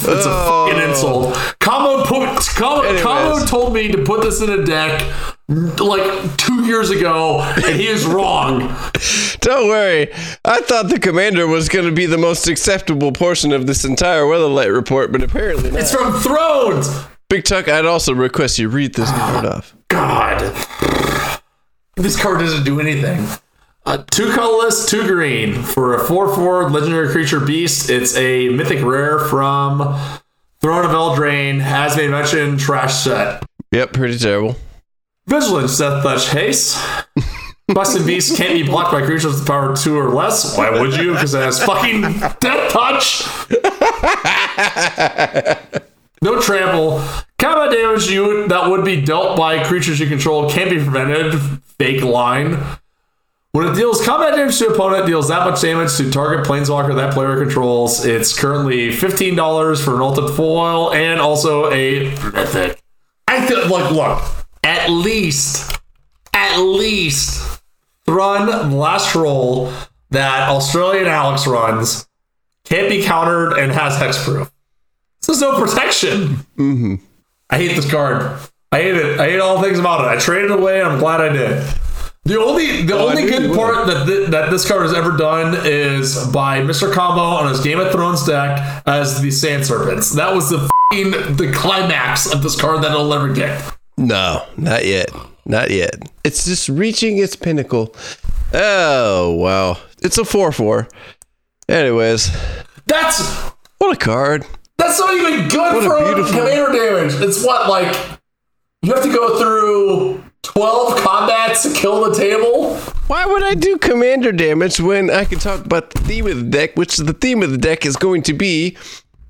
It's 0.09 0.27
a 0.27 0.31
fucking 0.31 0.81
oh. 0.81 0.89
insult. 0.89 1.35
Combo 1.61 2.05
put 2.05 2.29
Anyways. 2.85 3.03
Combo 3.03 3.45
told 3.47 3.75
me 3.75 3.91
to 3.93 4.05
put 4.05 4.23
this 4.23 4.41
in 4.41 4.51
a 4.51 4.65
deck 4.65 5.03
like 5.49 6.37
two 6.37 6.65
years 6.65 6.91
ago, 6.91 7.41
and 7.41 7.65
he 7.77 7.87
is 7.87 8.05
wrong. 8.05 8.61
Don't 9.41 9.69
worry. 9.69 10.13
I 10.45 10.61
thought 10.61 10.89
the 10.89 10.99
commander 10.99 11.47
was 11.47 11.69
going 11.69 11.87
to 11.87 11.93
be 11.93 12.07
the 12.07 12.19
most 12.19 12.49
acceptable 12.49 13.13
portion 13.13 13.53
of 13.53 13.67
this 13.67 13.85
entire 13.85 14.23
Weatherlight 14.23 14.75
report, 14.75 15.13
but 15.13 15.23
apparently 15.23 15.71
not. 15.71 15.81
It's 15.81 15.95
from 15.95 16.13
Thrones. 16.15 16.89
Big 17.29 17.45
Tuck, 17.45 17.69
I'd 17.69 17.87
also 17.87 18.15
request 18.15 18.59
you 18.59 18.69
read 18.69 18.95
this 18.95 19.11
card 19.11 19.47
off. 19.47 19.75
God. 19.89 20.41
This 21.97 22.21
card 22.21 22.41
doesn't 22.41 22.65
do 22.65 22.81
anything. 22.81 23.27
Uh, 23.85 24.03
two 24.11 24.33
colorless, 24.33 24.89
two 24.91 25.07
green. 25.07 25.63
For 25.63 25.95
a 25.95 26.05
4 26.05 26.35
4 26.35 26.71
legendary 26.71 27.09
creature 27.11 27.41
beast, 27.41 27.89
it's 27.89 28.17
a 28.17 28.49
mythic 28.49 28.85
rare 28.85 29.21
from 29.21 29.79
Throne 30.61 30.85
of 30.85 30.91
Eldraine. 30.91 31.61
Has 31.61 31.97
made 31.97 32.11
mention, 32.11 32.59
trash 32.59 32.95
set. 32.95 33.45
Yep, 33.71 33.93
pretty 33.93 34.19
terrible. 34.19 34.57
Vigilance, 35.27 35.77
Death 35.79 36.03
Touch, 36.03 36.29
Haste. 36.29 36.79
Busted 37.69 38.07
Beast 38.07 38.37
can't 38.37 38.53
be 38.53 38.63
blocked 38.63 38.93
by 38.93 39.03
creatures 39.05 39.35
with 39.35 39.47
power 39.47 39.75
two 39.75 39.97
or 39.97 40.11
less. 40.11 40.57
Why 40.57 40.71
would 40.71 40.95
you? 40.95 41.13
Because 41.15 41.35
it 41.35 41.43
has 41.43 41.63
fucking 41.63 42.03
Death 42.41 42.73
Touch. 42.73 43.27
No 46.23 46.41
trample. 46.41 47.03
Combat 47.39 47.73
damage 47.73 48.09
you 48.09 48.47
that 48.49 48.71
would 48.71 48.85
be 48.85 49.01
dealt 49.01 49.37
by 49.37 49.63
creatures 49.65 49.99
you 50.01 50.07
control 50.07 50.49
can't 50.49 50.71
be 50.71 50.77
prevented. 50.77 51.39
Fake 51.79 52.03
line. 52.03 52.59
When 53.53 53.67
it 53.67 53.75
deals 53.75 54.05
combat 54.05 54.37
damage 54.37 54.59
to 54.59 54.69
opponent, 54.69 55.07
deals 55.07 55.29
that 55.29 55.49
much 55.49 55.61
damage 55.61 55.97
to 55.97 56.11
target 56.11 56.47
planeswalker 56.47 56.95
that 56.95 57.15
player 57.15 57.43
controls. 57.43 58.05
It's 58.05 58.39
currently 58.39 58.93
fifteen 58.93 59.35
dollars 59.35 59.83
for 59.83 59.97
an 59.97 60.03
ultimate 60.03 60.35
foil 60.35 60.93
and 60.93 61.21
also 61.21 61.71
a 61.73 62.11
mythic. 62.11 62.81
I 63.27 63.45
feel 63.47 63.69
like 63.69 63.91
look, 63.91 64.23
at 64.67 64.91
least, 64.91 65.79
at 66.35 66.59
least, 66.59 67.61
Thrun 68.05 68.73
last 68.73 69.15
roll 69.15 69.73
that 70.11 70.49
Australian 70.49 71.07
Alex 71.07 71.47
runs 71.47 72.07
can't 72.65 72.89
be 72.89 73.03
countered 73.03 73.59
and 73.59 73.73
has 73.73 73.95
hexproof. 73.97 74.51
This 75.21 75.37
is 75.37 75.41
no 75.43 75.59
protection. 75.59 76.37
Mm-hmm. 76.57 76.95
I 77.51 77.57
hate 77.59 77.75
this 77.77 77.91
card. 77.91 78.39
I 78.73 78.83
hate 78.83 78.95
it. 78.97 79.21
I 79.21 79.31
hate 79.31 79.39
all 79.41 79.63
things 79.63 79.79
about 79.79 80.01
it. 80.05 80.09
I 80.09 80.21
traded 80.21 80.51
it 80.51 80.59
away. 80.59 80.83
I'm 80.83 80.99
glad 80.99 81.21
I 81.21 81.29
did. 81.33 81.65
The 82.25 82.41
only 82.41 82.83
the 82.83 82.95
Oh, 82.97 83.09
only 83.09 83.23
good 83.23 83.55
part 83.57 83.87
that 83.87 84.07
thi- 84.07 84.27
that 84.27 84.51
this 84.51 84.67
card 84.67 84.83
has 84.83 84.93
ever 84.93 85.17
done 85.17 85.57
is 85.65 86.27
by 86.29 86.61
Mr. 86.61 86.93
Combo 86.93 87.23
on 87.23 87.49
his 87.49 87.61
Game 87.63 87.79
of 87.79 87.93
Thrones 87.93 88.25
deck 88.27 88.83
as 88.85 89.21
the 89.23 89.31
Sand 89.31 89.65
Serpents. 89.65 90.11
That 90.13 90.35
was 90.35 90.51
the 90.51 90.69
fing 90.93 91.13
the 91.37 91.53
climax 91.55 92.33
of 92.33 92.43
this 92.43 92.61
card 92.61 92.83
that 92.83 92.91
it'll 92.91 93.13
ever 93.15 93.33
get. 93.33 93.61
No, 93.97 94.47
not 94.57 94.85
yet. 94.85 95.09
Not 95.45 95.71
yet. 95.71 95.95
It's 96.25 96.45
just 96.45 96.69
reaching 96.69 97.19
its 97.19 97.37
pinnacle. 97.37 97.95
Oh, 98.53 99.33
wow. 99.33 99.79
It's 100.03 100.19
a 100.19 100.25
4 100.25 100.53
4. 100.53 100.89
Anyways, 101.69 102.31
That's 102.87 103.21
what 103.79 103.95
a 103.95 103.99
card. 103.99 104.45
that's 104.79 104.99
not 105.01 105.15
even 105.15 105.49
good 105.49 105.59
What 105.59 105.77
a 105.79 105.89
for 105.89 106.05
beautiful- 106.05 106.39
commander 106.41 106.73
damage. 106.73 107.15
It's 107.23 107.45
what 107.45 107.69
like 107.69 107.95
you 108.83 108.93
have 108.95 109.03
to 109.03 109.13
go 109.13 109.39
through 109.39 110.23
twelve 110.43 110.97
combats 111.01 111.63
to 111.65 111.73
kill 111.73 112.09
the 112.09 112.15
table. 112.17 112.77
Why 113.09 113.27
would 113.27 113.43
I 113.43 113.55
do 113.55 113.79
commander 113.79 114.31
damage 114.31 114.79
when 114.81 115.11
I 115.11 115.25
can 115.25 115.39
talk 115.41 115.65
about 115.65 115.91
the 115.91 116.01
theme 116.01 116.27
of 116.29 116.37
the 116.37 116.43
deck, 116.45 116.77
which 116.77 116.97
the 116.99 117.13
theme 117.13 117.43
of 117.43 117.51
the 117.51 117.59
deck 117.59 117.85
is 117.85 117.97
going 117.97 118.23
to 118.23 118.33
be 118.33 118.77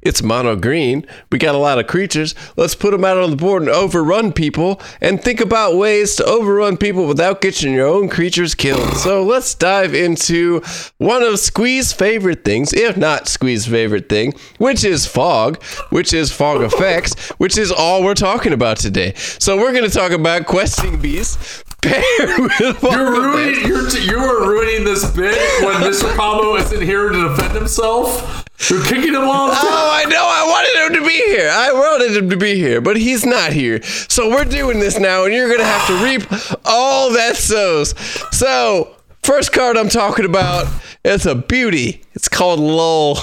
it's 0.07 0.23
mono 0.23 0.57
green. 0.57 1.05
We 1.31 1.39
got 1.39 1.55
a 1.55 1.59
lot 1.59 1.79
of 1.79 1.87
creatures. 1.87 2.35
Let's 2.57 2.75
put 2.75 2.93
them 2.93 3.05
out 3.05 3.19
on 3.19 3.31
the 3.31 3.37
board 3.37 3.63
and 3.63 3.71
overrun 3.71 4.33
people 4.33 4.81
and 5.01 5.23
think 5.23 5.41
about 5.41 5.77
ways 5.77 6.17
to 6.17 6.25
overrun 6.25 6.77
people 6.77 7.07
without 7.07 7.41
getting 7.41 7.75
your 7.75 7.87
own 7.87 8.09
creatures 8.09 8.55
killed. 8.55 8.95
So 8.97 9.23
let's 9.23 9.55
dive 9.55 9.95
into 9.95 10.63
one 10.99 11.23
of 11.23 11.39
Squee's 11.39 11.93
favorite 11.93 12.45
things, 12.45 12.73
if 12.73 12.97
not 12.97 13.29
Squee's 13.29 13.67
favorite 13.67 14.09
thing, 14.09 14.35
which 14.59 14.85
is 14.85 15.07
fog, 15.07 15.63
which 15.91 16.13
is 16.13 16.33
fog 16.33 16.63
effects, 16.63 17.31
which 17.33 17.59
is 17.59 17.73
all 17.73 18.03
we're 18.03 18.15
talking 18.15 18.53
about 18.53 18.77
today. 18.77 19.15
So 19.17 19.57
we're 19.57 19.73
going 19.73 19.89
to 19.89 19.97
talk 19.97 20.13
about 20.13 20.47
questing 20.47 21.01
beasts 21.01 21.65
with 22.39 22.83
You're 22.83 23.13
ruining. 23.13 23.67
You're 23.67 23.89
t- 23.89 24.05
you 24.05 24.19
are 24.19 24.49
ruining 24.49 24.85
this 24.85 25.09
bit 25.11 25.37
when 25.63 25.77
Mr. 25.77 26.15
Combo 26.17 26.57
isn't 26.57 26.81
here 26.83 27.09
to 27.11 27.29
defend 27.29 27.55
himself. 27.55 28.45
You're 28.69 28.83
kicking 28.83 29.15
him 29.15 29.23
off. 29.29 29.59
Oh, 29.63 29.91
I 29.93 30.05
know. 30.07 30.25
I 30.25 30.47
wanted 30.49 30.97
him 30.97 31.03
to 31.03 31.09
be 31.09 31.15
here. 31.15 31.51
I 31.53 31.73
wanted 31.73 32.17
him 32.17 32.31
to 32.31 32.37
be 32.37 32.55
here, 32.57 32.81
but 32.81 32.97
he's 32.97 33.25
not 33.25 33.53
here. 33.53 33.83
So 33.83 34.31
we're 34.31 34.45
doing 34.45 34.81
this 34.81 34.99
now, 34.99 35.25
and 35.25 35.35
you're 35.35 35.47
going 35.49 35.61
to 35.61 35.65
have 35.65 35.87
to 35.89 36.03
reap 36.05 36.59
all 36.65 37.13
that 37.13 37.37
sows. 37.37 37.95
So, 38.35 38.97
first 39.23 39.53
card 39.53 39.77
I'm 39.77 39.91
talking 39.91 40.25
about 40.25 40.67
is 41.05 41.27
a 41.27 41.35
beauty. 41.35 42.03
It's 42.15 42.29
called 42.29 42.59
Lull. 42.59 43.19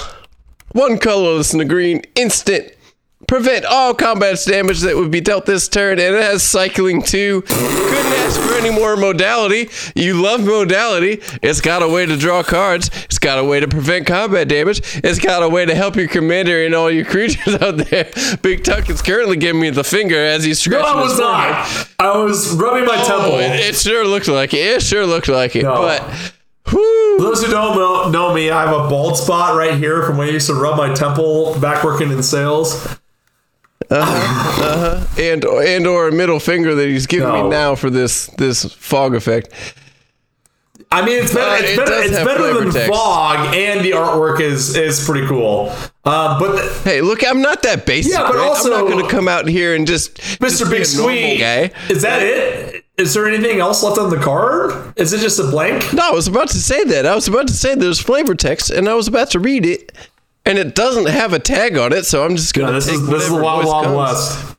One 0.72 0.98
colorless 0.98 1.52
in 1.52 1.58
the 1.58 1.64
green, 1.64 2.02
instant. 2.14 2.73
Prevent 3.26 3.64
all 3.64 3.94
combat 3.94 4.38
damage 4.46 4.80
that 4.80 4.96
would 4.96 5.10
be 5.10 5.20
dealt 5.20 5.46
this 5.46 5.68
turn, 5.68 5.98
and 5.98 6.14
it 6.14 6.22
has 6.22 6.42
cycling 6.42 7.02
too. 7.02 7.42
Couldn't 7.42 8.12
ask 8.12 8.40
for 8.40 8.54
any 8.54 8.70
more 8.70 8.96
modality. 8.96 9.70
You 9.94 10.20
love 10.20 10.44
modality. 10.44 11.20
It's 11.42 11.60
got 11.60 11.82
a 11.82 11.88
way 11.88 12.06
to 12.06 12.16
draw 12.16 12.42
cards. 12.42 12.90
It's 13.04 13.18
got 13.18 13.38
a 13.38 13.44
way 13.44 13.60
to 13.60 13.68
prevent 13.68 14.06
combat 14.06 14.48
damage. 14.48 14.80
It's 15.02 15.18
got 15.18 15.42
a 15.42 15.48
way 15.48 15.64
to 15.64 15.74
help 15.74 15.96
your 15.96 16.08
commander 16.08 16.64
and 16.64 16.74
all 16.74 16.90
your 16.90 17.04
creatures 17.14 17.54
out 17.60 17.76
there. 17.76 18.10
Big 18.42 18.64
Tuck 18.64 18.88
is 18.90 19.02
currently 19.02 19.36
giving 19.36 19.60
me 19.60 19.70
the 19.70 19.84
finger 19.84 20.16
as 20.16 20.44
he's 20.44 20.66
No, 20.66 20.80
I 20.80 21.00
was 21.00 21.18
not. 21.18 21.88
I 21.98 22.16
was 22.18 22.54
rubbing 22.54 22.84
my 22.86 22.96
oh, 22.98 23.06
temple. 23.06 23.32
Oh, 23.34 23.38
it, 23.38 23.60
it 23.60 23.74
sure 23.76 24.06
looked 24.06 24.28
like 24.28 24.54
it. 24.54 24.58
It 24.58 24.82
sure 24.82 25.06
looked 25.06 25.28
like 25.28 25.56
it. 25.56 25.62
No. 25.62 25.82
But, 25.82 26.02
whoo. 26.72 27.18
For 27.18 27.22
those 27.22 27.44
who 27.44 27.50
don't 27.50 27.76
know, 27.76 28.10
know 28.10 28.34
me, 28.34 28.50
I 28.50 28.66
have 28.66 28.74
a 28.74 28.88
bald 28.88 29.16
spot 29.16 29.56
right 29.56 29.74
here 29.74 30.02
from 30.02 30.16
when 30.16 30.28
I 30.28 30.32
used 30.32 30.48
to 30.48 30.54
rub 30.54 30.76
my 30.76 30.92
temple 30.94 31.58
back 31.60 31.84
working 31.84 32.10
in 32.10 32.22
sales. 32.22 32.98
And 33.90 35.44
and 35.44 35.86
or 35.86 36.08
a 36.08 36.12
middle 36.12 36.40
finger 36.40 36.74
that 36.74 36.86
he's 36.88 37.06
giving 37.06 37.28
No. 37.28 37.44
me 37.44 37.48
now 37.50 37.74
for 37.74 37.90
this 37.90 38.26
this 38.38 38.64
fog 38.74 39.14
effect. 39.14 39.48
I 40.90 41.04
mean, 41.04 41.22
it's 41.24 41.34
better. 41.34 41.50
Uh, 41.50 41.58
it's 41.58 41.70
it 41.72 41.76
better, 41.76 41.92
it's 42.02 42.12
better 42.24 42.54
than 42.60 42.72
text. 42.72 42.88
fog, 42.92 43.54
and 43.54 43.84
the 43.84 43.92
artwork 43.92 44.40
is 44.40 44.76
is 44.76 45.04
pretty 45.04 45.26
cool. 45.26 45.70
Um, 46.04 46.38
but 46.38 46.52
the, 46.56 46.80
Hey, 46.84 47.00
look, 47.00 47.26
I'm 47.26 47.42
not 47.42 47.62
that 47.62 47.84
basic. 47.86 48.12
Yeah, 48.12 48.22
but 48.22 48.36
right? 48.36 48.46
also- 48.46 48.72
I'm 48.74 48.84
not 48.84 48.90
going 48.92 49.04
to 49.04 49.10
come 49.10 49.26
out 49.26 49.48
here 49.48 49.74
and 49.74 49.86
just 49.86 50.16
Mr. 50.18 50.40
just 50.60 50.70
Big 50.70 50.86
Sweet, 50.86 51.38
guy. 51.38 51.70
is 51.88 52.02
that 52.02 52.22
it? 52.22 52.84
Is 52.96 53.12
there 53.14 53.26
anything 53.26 53.58
else 53.58 53.82
left 53.82 53.98
on 53.98 54.10
the 54.10 54.18
card? 54.18 54.92
Is 54.96 55.12
it 55.12 55.18
just 55.18 55.40
a 55.40 55.44
blank? 55.44 55.92
No, 55.92 56.10
I 56.10 56.12
was 56.12 56.28
about 56.28 56.48
to 56.50 56.58
say 56.58 56.84
that. 56.84 57.06
I 57.06 57.14
was 57.16 57.26
about 57.26 57.48
to 57.48 57.54
say 57.54 57.74
there's 57.74 57.98
flavor 58.00 58.36
text, 58.36 58.70
and 58.70 58.88
I 58.88 58.94
was 58.94 59.08
about 59.08 59.30
to 59.30 59.40
read 59.40 59.66
it, 59.66 59.90
and 60.46 60.58
it 60.58 60.74
doesn't 60.74 61.08
have 61.08 61.32
a 61.32 61.38
tag 61.38 61.76
on 61.78 61.92
it, 61.92 62.04
so 62.06 62.24
I'm 62.24 62.36
just 62.36 62.54
going 62.54 62.66
No, 62.68 62.72
this 62.74 62.86
take 62.86 62.94
is 62.96 63.06
this 63.08 63.22
is 63.24 63.28
the 63.30 63.42
Wild 63.42 63.64
Wild 63.64 63.84
comes. 63.84 63.96
West. 63.96 64.56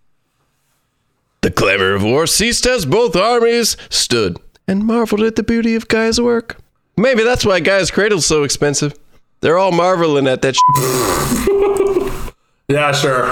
The 1.42 1.52
clamor 1.52 1.94
of 1.94 2.04
war 2.04 2.26
ceased 2.28 2.66
as 2.66 2.86
both 2.86 3.16
armies 3.16 3.78
stood 3.90 4.38
and 4.68 4.84
marveled 4.86 5.22
at 5.22 5.36
the 5.36 5.44
beauty 5.44 5.76
of 5.76 5.88
Gaea's 5.88 6.20
work. 6.20 6.58
Maybe 6.98 7.24
that's 7.24 7.46
why 7.46 7.60
Gaea's 7.60 7.92
Cradle's 7.92 8.26
so 8.26 8.44
expensive. 8.44 8.94
They're 9.42 9.58
all 9.60 9.72
marveling 9.72 10.28
at 10.28 10.42
that. 10.42 10.56
Sh- 10.56 12.32
Yeah, 12.68 12.92
sure. 12.94 13.28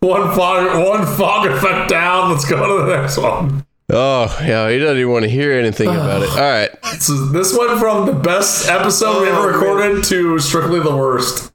One 0.00 0.34
fog, 0.36 0.86
one 0.86 1.06
fog 1.16 1.46
effect 1.50 1.88
down. 1.88 2.30
Let's 2.30 2.44
go 2.44 2.78
to 2.80 2.84
the 2.86 3.00
next 3.00 3.16
one. 3.16 3.64
oh, 3.90 4.38
yeah, 4.42 4.68
he 4.70 4.78
doesn't 4.78 4.98
even 4.98 5.10
want 5.10 5.22
to 5.24 5.30
hear 5.30 5.52
anything 5.52 5.88
about 5.88 6.22
it. 6.22 6.28
All 6.32 6.36
right. 6.36 6.70
So 7.00 7.14
this 7.26 7.56
went 7.56 7.78
from 7.80 8.04
the 8.04 8.12
best 8.12 8.68
episode 8.68 9.22
we 9.22 9.28
Oh, 9.30 9.38
ever 9.38 9.52
recorded 9.58 10.04
to 10.04 10.38
strictly 10.38 10.80
the 10.80 10.94
worst. 10.94 11.50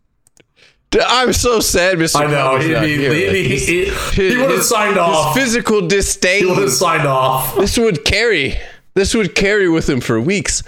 I'm 1.06 1.34
so 1.34 1.60
sad, 1.60 1.98
Mr. 1.98 2.18
I 2.22 2.28
know. 2.28 2.58
He, 2.58 2.76
he, 2.76 3.38
he, 3.38 3.60
he, 3.60 3.86
he, 4.30 4.38
would 4.38 4.50
have 4.50 4.58
his- 4.60 4.70
signed 4.70 4.92
his 4.92 5.00
off. 5.00 5.36
physical 5.36 5.88
disdain. 5.88 6.40
He 6.44 6.46
would 6.46 6.58
have 6.60 6.72
signed 6.72 7.08
off. 7.08 7.56
this 7.56 7.78
would 7.78 8.06
carry. 8.06 8.58
This 8.94 9.16
would 9.16 9.34
carry 9.36 9.70
with 9.70 9.90
him 9.90 10.02
for 10.02 10.20
weeks. 10.22 10.62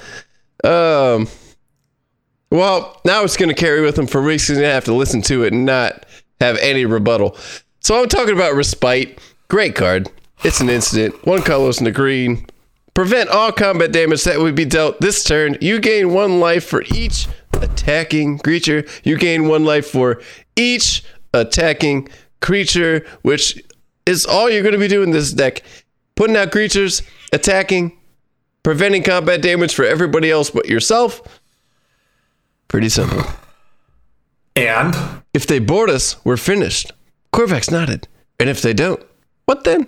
Um. 0.63 1.27
Well, 2.51 3.01
now 3.05 3.23
it's 3.23 3.37
going 3.37 3.49
to 3.49 3.55
carry 3.55 3.81
with 3.81 3.97
him 3.97 4.07
for 4.07 4.21
weeks. 4.21 4.47
He's 4.47 4.57
going 4.57 4.67
to 4.69 4.73
have 4.73 4.85
to 4.85 4.93
listen 4.93 5.21
to 5.23 5.43
it 5.43 5.51
and 5.53 5.65
not 5.65 6.05
have 6.39 6.57
any 6.59 6.85
rebuttal. 6.85 7.35
So 7.81 7.99
I'm 8.01 8.07
talking 8.07 8.33
about 8.33 8.55
Respite. 8.55 9.19
Great 9.47 9.75
card. 9.75 10.09
It's 10.43 10.61
an 10.61 10.69
instant. 10.69 11.25
One 11.25 11.41
colorless 11.41 11.79
in 11.79 11.85
the 11.85 11.91
green. 11.91 12.45
Prevent 12.93 13.29
all 13.29 13.51
combat 13.51 13.91
damage 13.91 14.23
that 14.23 14.39
would 14.39 14.55
be 14.55 14.63
dealt 14.63 15.01
this 15.01 15.23
turn. 15.23 15.57
You 15.59 15.79
gain 15.79 16.13
one 16.13 16.39
life 16.39 16.63
for 16.65 16.83
each 16.93 17.27
attacking 17.61 18.39
creature. 18.39 18.85
You 19.03 19.17
gain 19.17 19.47
one 19.47 19.65
life 19.65 19.87
for 19.87 20.21
each 20.55 21.03
attacking 21.33 22.09
creature, 22.41 23.05
which 23.21 23.61
is 24.05 24.25
all 24.25 24.49
you're 24.49 24.63
going 24.63 24.73
to 24.73 24.79
be 24.79 24.87
doing 24.87 25.11
this 25.11 25.31
deck. 25.31 25.63
Putting 26.15 26.37
out 26.37 26.51
creatures, 26.51 27.01
attacking, 27.33 27.97
preventing 28.63 29.03
combat 29.03 29.41
damage 29.41 29.73
for 29.73 29.83
everybody 29.85 30.31
else 30.31 30.49
but 30.49 30.67
yourself. 30.69 31.21
Pretty 32.67 32.89
simple. 32.89 33.23
And 34.55 34.95
If 35.33 35.47
they 35.47 35.59
board 35.59 35.89
us, 35.89 36.15
we're 36.23 36.37
finished. 36.37 36.93
Corvax 37.33 37.69
nodded. 37.69 38.07
And 38.39 38.49
if 38.49 38.61
they 38.61 38.73
don't, 38.73 39.03
what 39.45 39.65
then? 39.65 39.87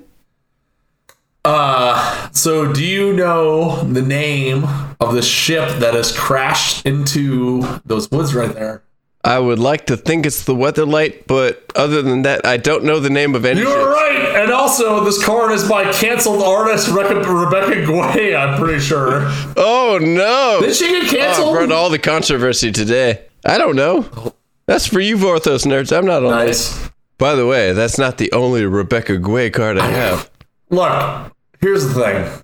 Uh, 1.49 2.29
so, 2.31 2.73
do 2.73 2.83
you 2.83 3.13
know 3.13 3.81
the 3.83 4.01
name 4.01 4.65
of 4.99 5.13
the 5.13 5.21
ship 5.21 5.69
that 5.79 5.93
has 5.93 6.11
crashed 6.11 6.85
into 6.85 7.61
those 7.85 8.11
woods 8.11 8.35
right 8.35 8.53
there? 8.53 8.83
I 9.23 9.39
would 9.39 9.57
like 9.59 9.85
to 9.87 9.95
think 9.95 10.25
it's 10.25 10.43
the 10.43 10.53
Weatherlight, 10.53 11.25
but 11.25 11.63
other 11.75 12.01
than 12.01 12.23
that, 12.23 12.45
I 12.45 12.57
don't 12.57 12.83
know 12.83 12.99
the 12.99 13.09
name 13.09 13.33
of 13.33 13.45
any. 13.45 13.61
You're 13.61 13.69
ships. 13.69 13.85
right. 13.85 14.41
And 14.43 14.51
also, 14.51 15.03
this 15.05 15.23
card 15.25 15.51
is 15.53 15.67
by 15.67 15.89
canceled 15.93 16.43
artist 16.43 16.89
Rebecca, 16.89 17.19
Rebecca 17.31 17.75
Guay, 17.89 18.37
I'm 18.37 18.59
pretty 18.59 18.79
sure. 18.79 19.21
Oh 19.55 19.97
no! 20.01 20.59
Did 20.65 20.75
she 20.75 20.87
get 20.87 21.07
Oh, 21.13 21.17
canceled? 21.17 21.55
brought 21.55 21.71
all 21.71 21.89
the 21.89 21.97
controversy 21.99 22.71
today. 22.73 23.23
I 23.45 23.57
don't 23.57 23.75
know. 23.77 24.33
That's 24.65 24.85
for 24.85 24.99
you, 24.99 25.15
Vorthos 25.15 25.65
nerds. 25.65 25.95
I'm 25.97 26.05
not 26.05 26.23
on 26.25 26.31
that. 26.31 26.45
nice. 26.45 26.89
By 27.17 27.35
the 27.35 27.47
way, 27.47 27.71
that's 27.71 27.97
not 27.97 28.17
the 28.17 28.31
only 28.33 28.65
Rebecca 28.65 29.13
Guay 29.13 29.51
card 29.53 29.77
I 29.77 29.87
have. 29.89 30.29
Look, 30.69 31.31
here's 31.61 31.87
the 31.87 31.93
thing. 31.93 32.43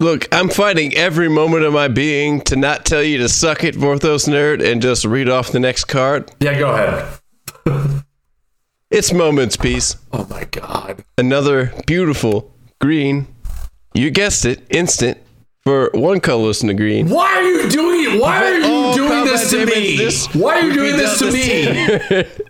Look, 0.00 0.28
I'm 0.32 0.48
fighting 0.48 0.94
every 0.94 1.28
moment 1.28 1.64
of 1.64 1.72
my 1.72 1.88
being 1.88 2.40
to 2.42 2.56
not 2.56 2.84
tell 2.84 3.02
you 3.02 3.18
to 3.18 3.28
suck 3.28 3.64
it, 3.64 3.74
Vorthos 3.74 4.28
nerd, 4.28 4.64
and 4.64 4.80
just 4.80 5.04
read 5.04 5.28
off 5.28 5.50
the 5.50 5.58
next 5.58 5.84
card. 5.84 6.30
Yeah, 6.40 6.58
go 6.58 6.70
ahead. 6.72 8.02
It's 8.90 9.12
Moment's 9.12 9.56
Peace. 9.56 9.96
Oh 10.12 10.26
my 10.30 10.44
god. 10.44 11.04
Another 11.18 11.72
beautiful 11.86 12.54
green. 12.80 13.26
You 13.92 14.10
guessed 14.10 14.44
it, 14.44 14.62
instant 14.70 15.18
for 15.64 15.90
one 15.92 16.20
colorless 16.20 16.62
in 16.62 16.68
the 16.68 16.74
green. 16.74 17.08
Why 17.10 17.26
are 17.34 17.42
you 17.42 17.68
doing 17.68 18.04
it? 18.04 18.20
Why 18.22 18.44
are 18.44 18.58
you 18.58 18.66
All 18.72 18.94
doing 18.94 19.24
this 19.24 19.50
to 19.50 19.66
me? 19.66 19.96
this 19.96 20.32
Why 20.34 20.60
are 20.60 20.62
you 20.68 20.72
doing 20.72 20.96
this 20.96 21.18
to 21.18 21.30
me? 21.32 22.24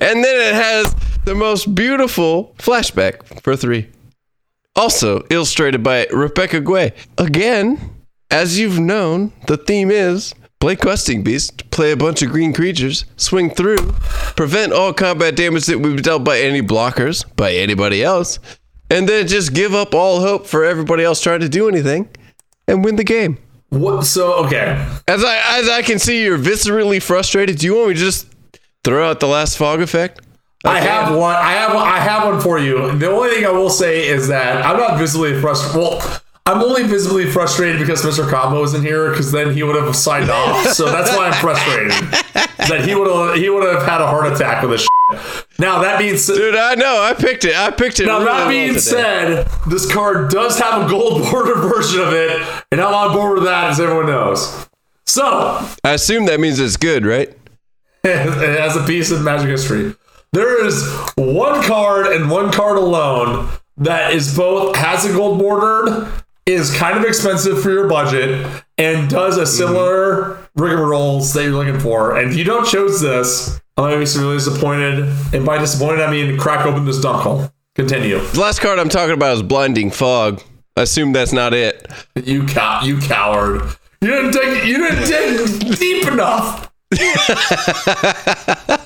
And 0.00 0.22
then 0.22 0.24
it 0.24 0.54
has 0.54 0.94
the 1.24 1.34
most 1.34 1.74
beautiful 1.74 2.54
flashback 2.58 3.42
for 3.42 3.56
three. 3.56 3.88
Also 4.76 5.24
illustrated 5.30 5.82
by 5.82 6.06
Rebecca 6.12 6.60
Guay. 6.60 6.92
Again, 7.18 7.96
as 8.30 8.58
you've 8.58 8.78
known, 8.78 9.32
the 9.46 9.56
theme 9.56 9.90
is 9.90 10.34
play 10.60 10.76
Questing 10.76 11.22
Beast, 11.22 11.70
play 11.70 11.92
a 11.92 11.96
bunch 11.96 12.22
of 12.22 12.30
green 12.30 12.52
creatures, 12.52 13.04
swing 13.16 13.50
through, 13.50 13.78
prevent 14.36 14.72
all 14.72 14.92
combat 14.92 15.36
damage 15.36 15.66
that 15.66 15.78
would 15.78 15.96
be 15.96 16.02
dealt 16.02 16.24
by 16.24 16.40
any 16.40 16.60
blockers, 16.60 17.24
by 17.36 17.52
anybody 17.52 18.02
else, 18.02 18.38
and 18.90 19.08
then 19.08 19.26
just 19.26 19.54
give 19.54 19.74
up 19.74 19.94
all 19.94 20.20
hope 20.20 20.46
for 20.46 20.64
everybody 20.64 21.04
else 21.04 21.22
trying 21.22 21.40
to 21.40 21.48
do 21.48 21.68
anything 21.68 22.08
and 22.68 22.84
win 22.84 22.96
the 22.96 23.04
game. 23.04 23.38
What? 23.70 24.04
So 24.04 24.44
okay. 24.44 24.86
As 25.08 25.24
I 25.24 25.60
as 25.60 25.68
I 25.68 25.82
can 25.82 25.98
see, 25.98 26.22
you're 26.22 26.38
viscerally 26.38 27.02
frustrated. 27.02 27.58
Do 27.58 27.66
you 27.66 27.76
want 27.76 27.88
me 27.88 27.94
to 27.94 28.00
just 28.00 28.26
throw 28.84 29.08
out 29.08 29.20
the 29.20 29.26
last 29.26 29.56
fog 29.56 29.80
effect? 29.80 30.20
I 30.66 30.80
have 30.80 31.16
one. 31.16 31.36
I 31.36 31.52
have. 31.52 31.74
I 31.74 31.98
have 31.98 32.24
one 32.32 32.40
for 32.40 32.58
you. 32.58 32.96
The 32.98 33.10
only 33.10 33.30
thing 33.30 33.46
I 33.46 33.50
will 33.50 33.70
say 33.70 34.08
is 34.08 34.28
that 34.28 34.64
I'm 34.64 34.76
not 34.76 34.98
visibly 34.98 35.40
frustrated. 35.40 35.80
Well, 35.80 36.20
I'm 36.46 36.62
only 36.62 36.84
visibly 36.84 37.26
frustrated 37.30 37.80
because 37.80 38.02
Mr. 38.02 38.28
Combo 38.30 38.62
isn't 38.62 38.82
here. 38.82 39.10
Because 39.10 39.32
then 39.32 39.52
he 39.52 39.62
would 39.62 39.76
have 39.76 39.94
signed 39.96 40.30
off. 40.30 40.66
So 40.68 40.86
that's 40.86 41.16
why 41.16 41.28
I'm 41.28 41.40
frustrated. 41.40 41.92
that 42.68 42.84
he 42.86 42.94
would 42.94 43.08
have. 43.08 43.36
He 43.36 43.48
would 43.48 43.64
have 43.64 43.82
had 43.84 44.00
a 44.00 44.06
heart 44.06 44.32
attack 44.32 44.62
with 44.62 44.72
this. 44.72 44.82
Shit. 44.82 45.46
Now 45.58 45.80
that 45.82 46.00
means. 46.00 46.26
Dude, 46.26 46.56
I 46.56 46.74
know. 46.74 47.00
I 47.00 47.14
picked 47.14 47.44
it. 47.44 47.56
I 47.56 47.70
picked 47.70 48.00
it. 48.00 48.06
Now 48.06 48.18
really 48.18 48.24
that 48.26 48.36
well 48.38 48.48
being 48.48 48.68
today. 48.68 48.80
said, 48.80 49.48
this 49.68 49.90
card 49.92 50.30
does 50.30 50.58
have 50.58 50.86
a 50.86 50.88
gold 50.90 51.22
border 51.30 51.54
version 51.54 52.00
of 52.00 52.12
it, 52.12 52.42
and 52.72 52.80
I'm 52.80 52.92
on 52.92 53.14
board 53.14 53.34
with 53.34 53.44
that, 53.44 53.70
as 53.70 53.80
everyone 53.80 54.06
knows. 54.06 54.68
So 55.04 55.24
I 55.84 55.92
assume 55.92 56.26
that 56.26 56.40
means 56.40 56.58
it's 56.58 56.76
good, 56.76 57.06
right? 57.06 57.32
it 58.04 58.58
has 58.60 58.76
a 58.76 58.84
piece 58.84 59.10
of 59.10 59.22
magic 59.22 59.48
history. 59.48 59.94
There 60.36 60.66
is 60.66 60.86
one 61.14 61.62
card 61.62 62.08
and 62.08 62.30
one 62.30 62.52
card 62.52 62.76
alone 62.76 63.48
that 63.78 64.12
is 64.12 64.36
both 64.36 64.76
has 64.76 65.06
a 65.06 65.12
gold 65.14 65.38
bordered, 65.38 66.06
is 66.44 66.76
kind 66.76 66.98
of 66.98 67.04
expensive 67.04 67.62
for 67.62 67.70
your 67.70 67.88
budget, 67.88 68.46
and 68.76 69.08
does 69.08 69.38
a 69.38 69.46
similar 69.46 70.46
rigmaroles 70.58 71.32
that 71.32 71.44
you're 71.44 71.52
looking 71.52 71.80
for. 71.80 72.18
And 72.18 72.30
if 72.30 72.36
you 72.36 72.44
don't 72.44 72.66
choose 72.66 73.00
this, 73.00 73.58
I'm 73.78 73.84
gonna 73.84 73.98
be 73.98 74.04
severely 74.04 74.36
disappointed. 74.36 75.10
And 75.32 75.46
by 75.46 75.56
disappointed, 75.56 76.02
I 76.02 76.10
mean 76.10 76.36
crack 76.36 76.66
open 76.66 76.84
this 76.84 77.00
dunk 77.00 77.22
hole. 77.22 77.50
Continue. 77.74 78.20
The 78.20 78.40
last 78.40 78.58
card 78.58 78.78
I'm 78.78 78.90
talking 78.90 79.14
about 79.14 79.36
is 79.36 79.42
Blinding 79.42 79.90
Fog. 79.90 80.42
I 80.76 80.82
assume 80.82 81.14
that's 81.14 81.32
not 81.32 81.54
it. 81.54 81.90
You 82.14 82.44
cow, 82.44 82.82
you 82.82 82.98
coward! 82.98 83.62
You 84.02 84.08
didn't 84.08 84.32
dig. 84.32 84.68
You 84.68 84.86
didn't 84.86 85.08
dig 85.08 85.78
deep 85.78 86.06
enough. 86.06 86.70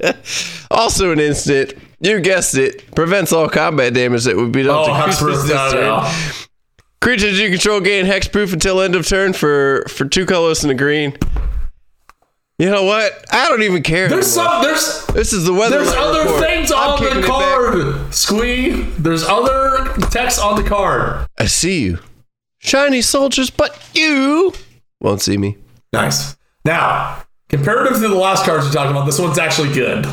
Also, 0.70 1.12
an 1.12 1.20
instant. 1.20 1.74
You 2.00 2.20
guessed 2.20 2.56
it. 2.56 2.94
Prevents 2.94 3.32
all 3.32 3.48
combat 3.48 3.94
damage 3.94 4.24
that 4.24 4.36
would 4.36 4.52
be 4.52 4.62
done 4.64 4.76
Oh, 4.76 4.86
to 4.86 5.02
creatures 5.04 5.44
this 5.46 5.72
turn. 5.72 6.04
Creatures 7.00 7.38
you 7.38 7.50
control 7.50 7.80
gain 7.80 8.04
hexproof 8.04 8.52
until 8.52 8.80
end 8.80 8.94
of 8.96 9.06
turn 9.06 9.32
for 9.32 9.84
for 9.88 10.04
two 10.04 10.26
colors 10.26 10.64
and 10.64 10.70
a 10.72 10.74
green. 10.74 11.16
You 12.58 12.70
know 12.70 12.84
what? 12.84 13.12
I 13.30 13.48
don't 13.48 13.62
even 13.62 13.82
care. 13.82 14.08
There's 14.08 14.36
anymore. 14.36 14.50
some. 14.52 14.62
There's 14.62 15.06
This 15.08 15.32
is 15.32 15.44
the 15.44 15.52
weather. 15.52 15.76
there's 15.84 15.94
other 15.94 16.20
report. 16.24 16.40
things 16.42 16.72
I'm 16.72 16.90
on 17.02 17.20
the 17.20 17.26
card. 17.26 18.14
Squee. 18.14 18.70
There's 18.98 19.24
other 19.24 19.92
text 20.10 20.40
on 20.40 20.60
the 20.62 20.68
card. 20.68 21.28
I 21.38 21.46
see 21.46 21.82
you, 21.82 21.98
shiny 22.58 23.02
soldiers, 23.02 23.50
but 23.50 23.78
you 23.94 24.52
won't 25.00 25.20
see 25.22 25.36
me. 25.36 25.58
Nice. 25.92 26.36
Now, 26.64 27.22
comparative 27.48 27.94
to 27.94 28.08
the 28.08 28.14
last 28.14 28.44
cards 28.44 28.66
we 28.66 28.72
talked 28.72 28.90
about, 28.90 29.06
this 29.06 29.18
one's 29.18 29.38
actually 29.38 29.72
good. 29.72 30.06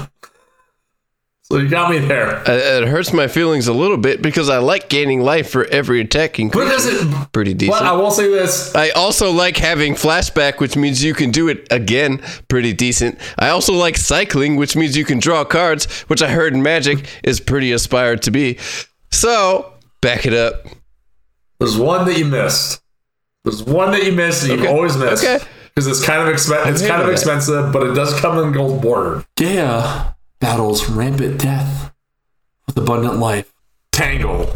So 1.44 1.58
you 1.58 1.68
got 1.68 1.92
me 1.92 2.00
there. 2.00 2.38
Uh, 2.50 2.54
It 2.54 2.88
hurts 2.88 3.12
my 3.14 3.28
feelings 3.28 3.68
a 3.68 3.74
little 3.74 3.98
bit 3.98 4.22
because 4.22 4.50
I 4.50 4.58
like 4.60 4.88
gaining 4.90 5.22
life 5.22 5.50
for 5.52 5.66
every 5.66 6.00
attacking 6.00 6.48
But 6.50 6.60
creature. 6.68 6.72
does 6.72 6.86
it? 6.88 7.32
Pretty 7.34 7.54
decent. 7.54 7.78
But 7.80 7.86
I 7.86 7.92
will 7.92 8.12
say 8.12 8.28
this. 8.30 8.74
I 8.74 8.90
also 8.92 9.30
like 9.30 9.58
having 9.58 9.94
flashback, 9.94 10.60
which 10.60 10.76
means 10.78 11.04
you 11.04 11.14
can 11.14 11.32
do 11.32 11.50
it 11.50 11.68
again. 11.70 12.22
Pretty 12.48 12.72
decent. 12.74 13.20
I 13.38 13.50
also 13.50 13.74
like 13.74 13.98
cycling, 13.98 14.56
which 14.56 14.76
means 14.76 14.96
you 14.98 15.06
can 15.06 15.20
draw 15.20 15.44
cards, 15.44 15.86
which 16.04 16.22
I 16.24 16.30
heard 16.30 16.54
in 16.54 16.64
Magic 16.64 17.06
is 17.24 17.40
pretty 17.42 17.72
aspired 17.74 18.22
to 18.24 18.32
be. 18.32 18.58
So, 19.12 19.74
back 20.02 20.26
it 20.26 20.34
up. 20.34 20.66
There's 21.60 21.78
one 21.78 22.06
that 22.08 22.18
you 22.18 22.26
missed. 22.26 22.82
There's 23.44 23.62
one 23.62 23.92
that 23.92 24.04
you 24.06 24.14
missed 24.14 24.44
and 24.50 24.54
you 24.54 24.60
Okay. 24.66 24.74
always 24.74 24.96
miss. 24.98 25.22
Okay. 25.24 25.44
Because 25.74 25.88
it's 25.88 26.06
kind 26.06 26.28
of 26.28 26.34
expen- 26.34 26.68
it's 26.68 26.82
kind 26.82 27.02
of 27.02 27.08
handled 27.08 27.12
expensive, 27.12 27.74
but 27.74 27.88
it 27.88 27.94
does 27.94 28.20
come 28.20 28.38
in 28.40 28.52
gold 28.52 28.82
border. 28.82 29.26
Gaea 29.36 30.16
battles 30.40 30.88
rampant 30.88 31.42
death 31.42 31.94
with 32.68 32.78
abundant 32.78 33.18
life. 33.18 33.52
Tangle. 33.92 34.56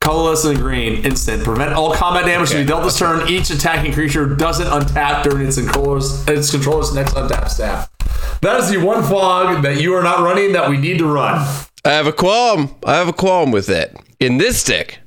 Colorless 0.00 0.44
and 0.44 0.58
green, 0.58 1.04
instant. 1.04 1.44
Prevent 1.44 1.72
all 1.72 1.94
combat 1.94 2.26
damage 2.26 2.50
to 2.50 2.56
be 2.56 2.64
dealt 2.64 2.84
this 2.84 2.98
turn. 2.98 3.28
Each 3.28 3.50
attacking 3.50 3.92
creature 3.92 4.26
doesn't 4.26 4.66
untap 4.66 5.22
during 5.22 5.46
its 5.46 5.56
controller's, 5.56 6.26
its 6.28 6.50
controller's 6.50 6.94
next 6.94 7.14
untap 7.14 7.48
step. 7.48 7.90
That 8.42 8.60
is 8.60 8.70
the 8.70 8.78
one 8.78 9.02
fog 9.02 9.62
that 9.62 9.80
you 9.80 9.94
are 9.94 10.02
not 10.02 10.20
running 10.20 10.52
that 10.52 10.68
we 10.68 10.76
need 10.76 10.98
to 10.98 11.06
run. 11.06 11.38
I 11.84 11.90
have 11.90 12.06
a 12.06 12.12
qualm. 12.12 12.74
I 12.84 12.96
have 12.96 13.08
a 13.08 13.12
qualm 13.12 13.50
with 13.50 13.66
that. 13.66 13.96
In 14.20 14.38
this 14.38 14.62
deck, 14.62 14.98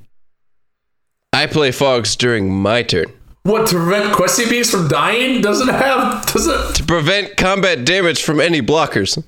I 1.32 1.46
play 1.46 1.72
fogs 1.72 2.16
during 2.16 2.52
my 2.52 2.84
turn 2.84 3.06
What 3.44 3.68
to 3.70 3.76
prevent 3.76 4.14
Questy 4.14 4.48
Beast 4.50 4.72
from 4.72 4.88
dying? 4.88 5.42
Doesn't 5.42 5.70
have 5.70 6.26
doesn't 6.28 6.76
to 6.76 6.84
prevent 6.84 7.38
combat 7.38 7.86
damage 7.86 8.22
from 8.24 8.40
any 8.40 8.62
blockers. 8.62 9.22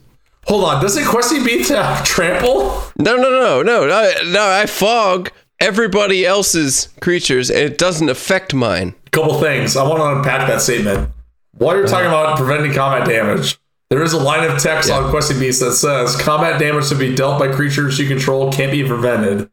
hold 0.46 0.66
on. 0.66 0.82
Doesn't 0.82 1.06
Questy 1.06 1.44
Beast 1.44 1.72
have 1.72 2.04
trample? 2.06 2.84
No, 3.00 3.16
no, 3.16 3.32
no, 3.32 3.64
no, 3.64 3.88
no. 3.88 4.14
No, 4.32 4.48
I 4.48 4.68
fog 4.68 5.32
everybody 5.60 6.26
else's 6.26 6.90
creatures, 7.02 7.50
and 7.50 7.60
it 7.60 7.78
doesn't 7.80 8.10
affect 8.10 8.54
mine. 8.54 8.94
Couple 9.12 9.40
things. 9.40 9.76
I 9.76 9.88
want 9.88 10.00
to 10.00 10.18
unpack 10.18 10.48
that 10.48 10.62
statement. 10.62 11.10
While 11.54 11.78
you're 11.78 11.88
talking 11.88 12.08
about 12.08 12.38
preventing 12.38 12.74
combat 12.74 13.08
damage, 13.08 13.58
there 13.90 14.02
is 14.04 14.14
a 14.14 14.20
line 14.20 14.50
of 14.50 14.62
text 14.62 14.92
on 14.92 15.12
Questy 15.12 15.40
Beast 15.40 15.60
that 15.62 15.74
says 15.74 16.16
combat 16.16 16.60
damage 16.60 16.90
to 16.90 16.96
be 16.96 17.16
dealt 17.16 17.40
by 17.40 17.52
creatures 17.52 17.98
you 17.98 18.08
control 18.08 18.52
can't 18.52 18.72
be 18.72 18.84
prevented. 18.84 19.50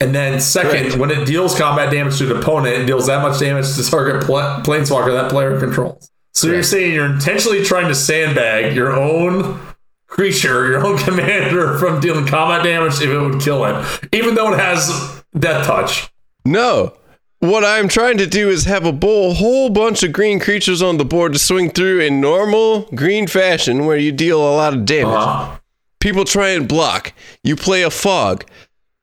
And 0.00 0.14
then 0.14 0.40
second, 0.40 0.70
Correct. 0.90 0.96
when 0.96 1.10
it 1.10 1.24
deals 1.24 1.58
combat 1.58 1.90
damage 1.90 2.18
to 2.18 2.30
an 2.30 2.42
opponent, 2.42 2.76
it 2.76 2.86
deals 2.86 3.06
that 3.06 3.22
much 3.22 3.38
damage 3.40 3.74
to 3.76 3.82
target 3.90 4.22
pla- 4.24 4.62
planeswalker 4.62 5.12
that 5.12 5.30
player 5.30 5.58
controls. 5.58 6.10
So 6.34 6.48
you're 6.48 6.62
saying 6.62 6.92
you're 6.92 7.06
intentionally 7.10 7.64
trying 7.64 7.88
to 7.88 7.94
sandbag 7.94 8.76
your 8.76 8.94
own 8.94 9.58
creature, 10.06 10.66
your 10.68 10.86
own 10.86 10.98
commander 11.04 11.78
from 11.78 12.00
dealing 12.00 12.26
combat 12.26 12.62
damage 12.62 12.94
if 13.00 13.08
it 13.08 13.18
would 13.18 13.40
kill 13.40 13.64
it, 13.64 13.84
even 14.12 14.34
though 14.34 14.52
it 14.52 14.58
has 14.58 15.22
death 15.38 15.66
touch. 15.66 16.10
No. 16.44 16.94
What 17.38 17.64
I'm 17.64 17.88
trying 17.88 18.18
to 18.18 18.26
do 18.26 18.48
is 18.50 18.64
have 18.64 18.84
a 18.84 18.92
bull, 18.92 19.34
whole 19.34 19.70
bunch 19.70 20.02
of 20.02 20.12
green 20.12 20.40
creatures 20.40 20.82
on 20.82 20.96
the 20.98 21.04
board 21.04 21.32
to 21.34 21.38
swing 21.38 21.70
through 21.70 22.00
in 22.00 22.20
normal 22.20 22.82
green 22.94 23.26
fashion 23.26 23.86
where 23.86 23.98
you 23.98 24.12
deal 24.12 24.40
a 24.40 24.56
lot 24.56 24.74
of 24.74 24.84
damage. 24.84 25.14
Uh-huh. 25.14 25.58
People 26.00 26.24
try 26.24 26.50
and 26.50 26.68
block. 26.68 27.12
You 27.42 27.56
play 27.56 27.82
a 27.82 27.90
fog. 27.90 28.44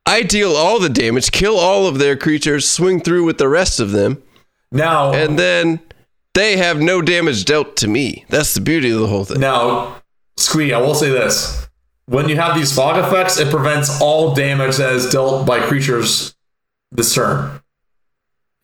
I 0.06 0.24
deal 0.24 0.52
all 0.56 0.80
the 0.80 0.90
damage, 0.90 1.32
kill 1.32 1.58
all 1.58 1.88
of 1.88 1.98
their 1.98 2.18
creatures, 2.18 2.68
swing 2.70 3.00
through 3.00 3.24
with 3.26 3.38
the 3.38 3.48
rest 3.48 3.80
of 3.80 3.92
them, 3.92 4.22
Now, 4.72 5.14
and 5.14 5.40
then 5.40 5.80
they 6.34 6.58
have 6.58 6.82
no 6.82 7.02
damage 7.02 7.46
dealt 7.46 7.78
to 7.78 7.88
me. 7.88 8.26
That's 8.30 8.54
the 8.54 8.62
beauty 8.62 8.92
of 8.92 9.00
the 9.00 9.08
whole 9.08 9.24
thing. 9.24 9.40
Now, 9.40 10.02
Squee, 10.38 10.74
I 10.74 10.80
will 10.80 10.96
say 10.96 11.10
this. 11.10 11.68
When 12.06 12.28
you 12.28 12.36
have 12.36 12.56
these 12.56 12.76
fog 12.76 12.98
effects, 12.98 13.40
it 13.40 13.50
prevents 13.50 14.02
all 14.02 14.36
damage 14.36 14.76
that 14.78 14.94
is 14.94 15.10
dealt 15.10 15.48
by 15.48 15.62
creatures 15.62 16.36
this 16.92 17.16
turn, 17.16 17.62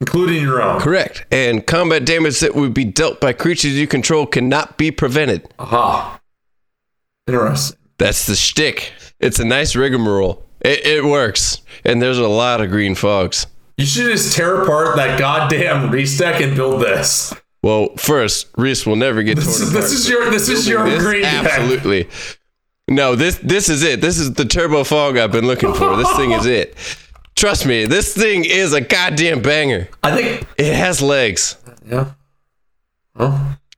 including 0.01 0.43
your 0.43 0.61
own. 0.61 0.81
Correct. 0.81 1.25
And 1.31 1.65
combat 1.65 2.05
damage 2.05 2.41
that 2.41 2.53
would 2.53 2.73
be 2.73 2.83
dealt 2.83 3.21
by 3.21 3.31
creatures 3.31 3.73
you 3.73 3.87
control 3.87 4.25
cannot 4.25 4.77
be 4.77 4.91
prevented. 4.91 5.47
Aha. 5.57 6.19
Interesting. 7.27 7.77
That's 7.97 8.25
the 8.27 8.35
shtick. 8.35 8.91
It's 9.19 9.39
a 9.39 9.45
nice 9.45 9.75
rigmarole. 9.75 10.45
It, 10.61 10.85
it 10.85 11.03
works. 11.05 11.61
And 11.85 12.01
there's 12.01 12.17
a 12.19 12.27
lot 12.27 12.61
of 12.61 12.69
green 12.69 12.95
fogs. 12.95 13.47
You 13.77 13.85
should 13.85 14.11
just 14.11 14.35
tear 14.35 14.61
apart 14.61 14.95
that 14.97 15.17
goddamn 15.17 15.89
Reese 15.91 16.17
deck 16.17 16.41
and 16.41 16.55
build 16.55 16.81
this. 16.81 17.33
Well, 17.63 17.95
first, 17.97 18.47
Reese 18.57 18.85
will 18.85 18.95
never 18.97 19.23
get 19.23 19.35
torn 19.35 19.45
This, 19.47 19.59
is- 19.61 19.69
apart. 19.69 19.83
this 19.83 19.91
is 19.93 20.09
your 20.09 20.29
this 20.29 20.49
is 20.49 20.67
your 20.67 20.89
This- 20.89 21.01
green 21.03 21.21
deck. 21.23 21.45
absolutely. 21.45 22.09
No, 22.89 23.15
this 23.15 23.37
this 23.43 23.69
is 23.69 23.83
it. 23.83 24.01
This 24.01 24.17
is 24.17 24.33
the 24.33 24.45
turbo 24.45 24.83
fog 24.83 25.17
I've 25.17 25.31
been 25.31 25.45
looking 25.47 25.73
for. 25.73 25.95
This 25.95 26.11
thing 26.15 26.31
is 26.31 26.45
it. 26.45 26.75
Trust 27.35 27.65
me, 27.65 27.85
this 27.85 28.13
thing 28.13 28.43
is 28.43 28.73
a 28.73 28.81
goddamn 28.81 29.41
banger. 29.41 29.87
I 30.03 30.15
think. 30.15 30.45
It 30.57 30.73
has 30.73 31.01
legs. 31.01 31.55
Yeah. 31.87 32.11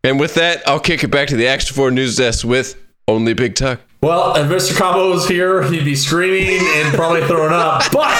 And 0.03 0.19
with 0.19 0.33
that, 0.35 0.67
I'll 0.67 0.79
kick 0.79 1.03
it 1.03 1.09
back 1.09 1.27
to 1.27 1.35
the 1.35 1.47
Action 1.47 1.75
4 1.75 1.91
news 1.91 2.15
desk 2.15 2.43
with 2.45 2.75
only 3.07 3.33
Big 3.33 3.53
Tuck. 3.55 3.79
Well, 4.03 4.35
if 4.35 4.47
Mr. 4.47 4.75
Combo 4.75 5.11
was 5.11 5.27
here, 5.27 5.61
he'd 5.61 5.85
be 5.85 5.95
screaming 5.95 6.59
and 6.59 6.91
probably 6.95 7.21
throwing 7.27 7.53
up. 7.53 7.83
But 7.91 8.15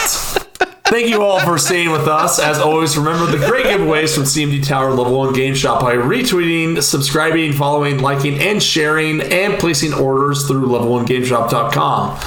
thank 0.86 1.08
you 1.08 1.24
all 1.24 1.40
for 1.40 1.58
staying 1.58 1.90
with 1.90 2.08
us. 2.08 2.38
As 2.38 2.60
always, 2.60 2.96
remember 2.96 3.26
the 3.32 3.44
great 3.48 3.66
giveaways 3.66 4.14
from 4.14 4.26
CMD 4.26 4.64
Tower 4.64 4.92
Level 4.92 5.18
1 5.18 5.34
Game 5.34 5.56
Shop 5.56 5.82
by 5.82 5.96
retweeting, 5.96 6.84
subscribing, 6.84 7.52
following, 7.54 7.98
liking, 7.98 8.38
and 8.40 8.62
sharing, 8.62 9.22
and 9.22 9.58
placing 9.58 9.92
orders 9.92 10.48
through 10.48 10.68
level1gameshop.com. 10.68 12.20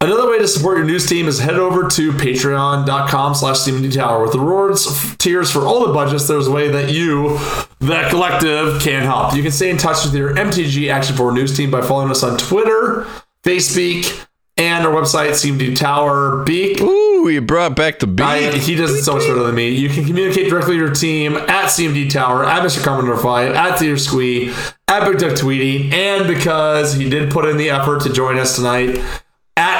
Another 0.00 0.30
way 0.30 0.38
to 0.38 0.46
support 0.46 0.78
your 0.78 0.86
news 0.86 1.08
team 1.08 1.26
is 1.26 1.40
head 1.40 1.56
over 1.56 1.88
to 1.88 2.12
patreon.com 2.12 3.34
slash 3.34 3.64
Tower. 3.92 4.22
With 4.22 4.34
rewards 4.36 5.16
tiers 5.16 5.50
for 5.50 5.66
all 5.66 5.84
the 5.88 5.92
budgets, 5.92 6.28
there's 6.28 6.46
a 6.46 6.52
way 6.52 6.70
that 6.70 6.92
you, 6.92 7.36
the 7.80 8.06
collective, 8.08 8.80
can 8.80 9.02
help. 9.02 9.34
You 9.34 9.42
can 9.42 9.50
stay 9.50 9.70
in 9.70 9.76
touch 9.76 10.04
with 10.04 10.14
your 10.14 10.36
MTG 10.36 10.88
Action 10.88 11.16
4 11.16 11.32
news 11.32 11.56
team 11.56 11.72
by 11.72 11.82
following 11.82 12.12
us 12.12 12.22
on 12.22 12.38
Twitter, 12.38 13.08
Facebook, 13.42 14.26
and 14.56 14.86
our 14.86 14.92
website, 14.92 15.30
CMD 15.30 15.74
Tower. 15.74 16.44
Beak. 16.44 16.80
Ooh, 16.80 17.28
you 17.28 17.40
brought 17.40 17.74
back 17.74 17.98
the 17.98 18.06
beak. 18.06 18.24
I, 18.24 18.52
he 18.52 18.76
does 18.76 18.92
it 18.92 19.02
so 19.02 19.14
much 19.14 19.22
better 19.26 19.42
than 19.42 19.56
me. 19.56 19.70
You 19.70 19.88
can 19.88 20.04
communicate 20.04 20.48
directly 20.48 20.76
with 20.76 20.86
your 20.86 20.94
team 20.94 21.34
at 21.36 21.70
CMD 21.70 22.08
Tower, 22.08 22.44
at 22.44 22.62
Mr. 22.62 22.84
Commodore 22.84 23.16
5, 23.16 23.52
at 23.52 23.80
Theater 23.80 23.98
Squee, 23.98 24.54
at 24.86 25.04
Big 25.10 25.18
Duck 25.18 25.42
and 25.42 26.28
because 26.28 26.94
he 26.94 27.10
did 27.10 27.32
put 27.32 27.46
in 27.46 27.56
the 27.56 27.70
effort 27.70 28.02
to 28.02 28.12
join 28.12 28.38
us 28.38 28.54
tonight, 28.54 29.00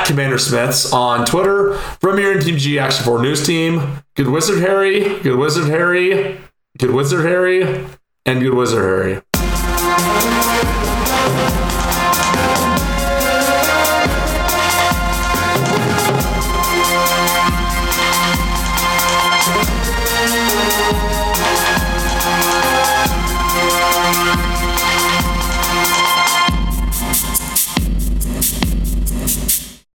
Commander 0.08 0.38
Smiths 0.38 0.90
on 0.90 1.26
Twitter 1.26 1.74
from 2.00 2.18
your 2.18 2.40
Team 2.40 2.56
G 2.56 2.78
Action 2.78 3.04
4 3.04 3.20
News 3.20 3.46
Team. 3.46 4.02
Good 4.16 4.28
Wizard 4.28 4.58
Harry, 4.60 5.20
Good 5.20 5.38
Wizard 5.38 5.68
Harry, 5.68 6.40
Good 6.78 6.92
Wizard 6.92 7.26
Harry, 7.26 7.84
and 8.24 8.40
Good 8.40 8.54
Wizard 8.54 8.82
Harry. 8.82 9.22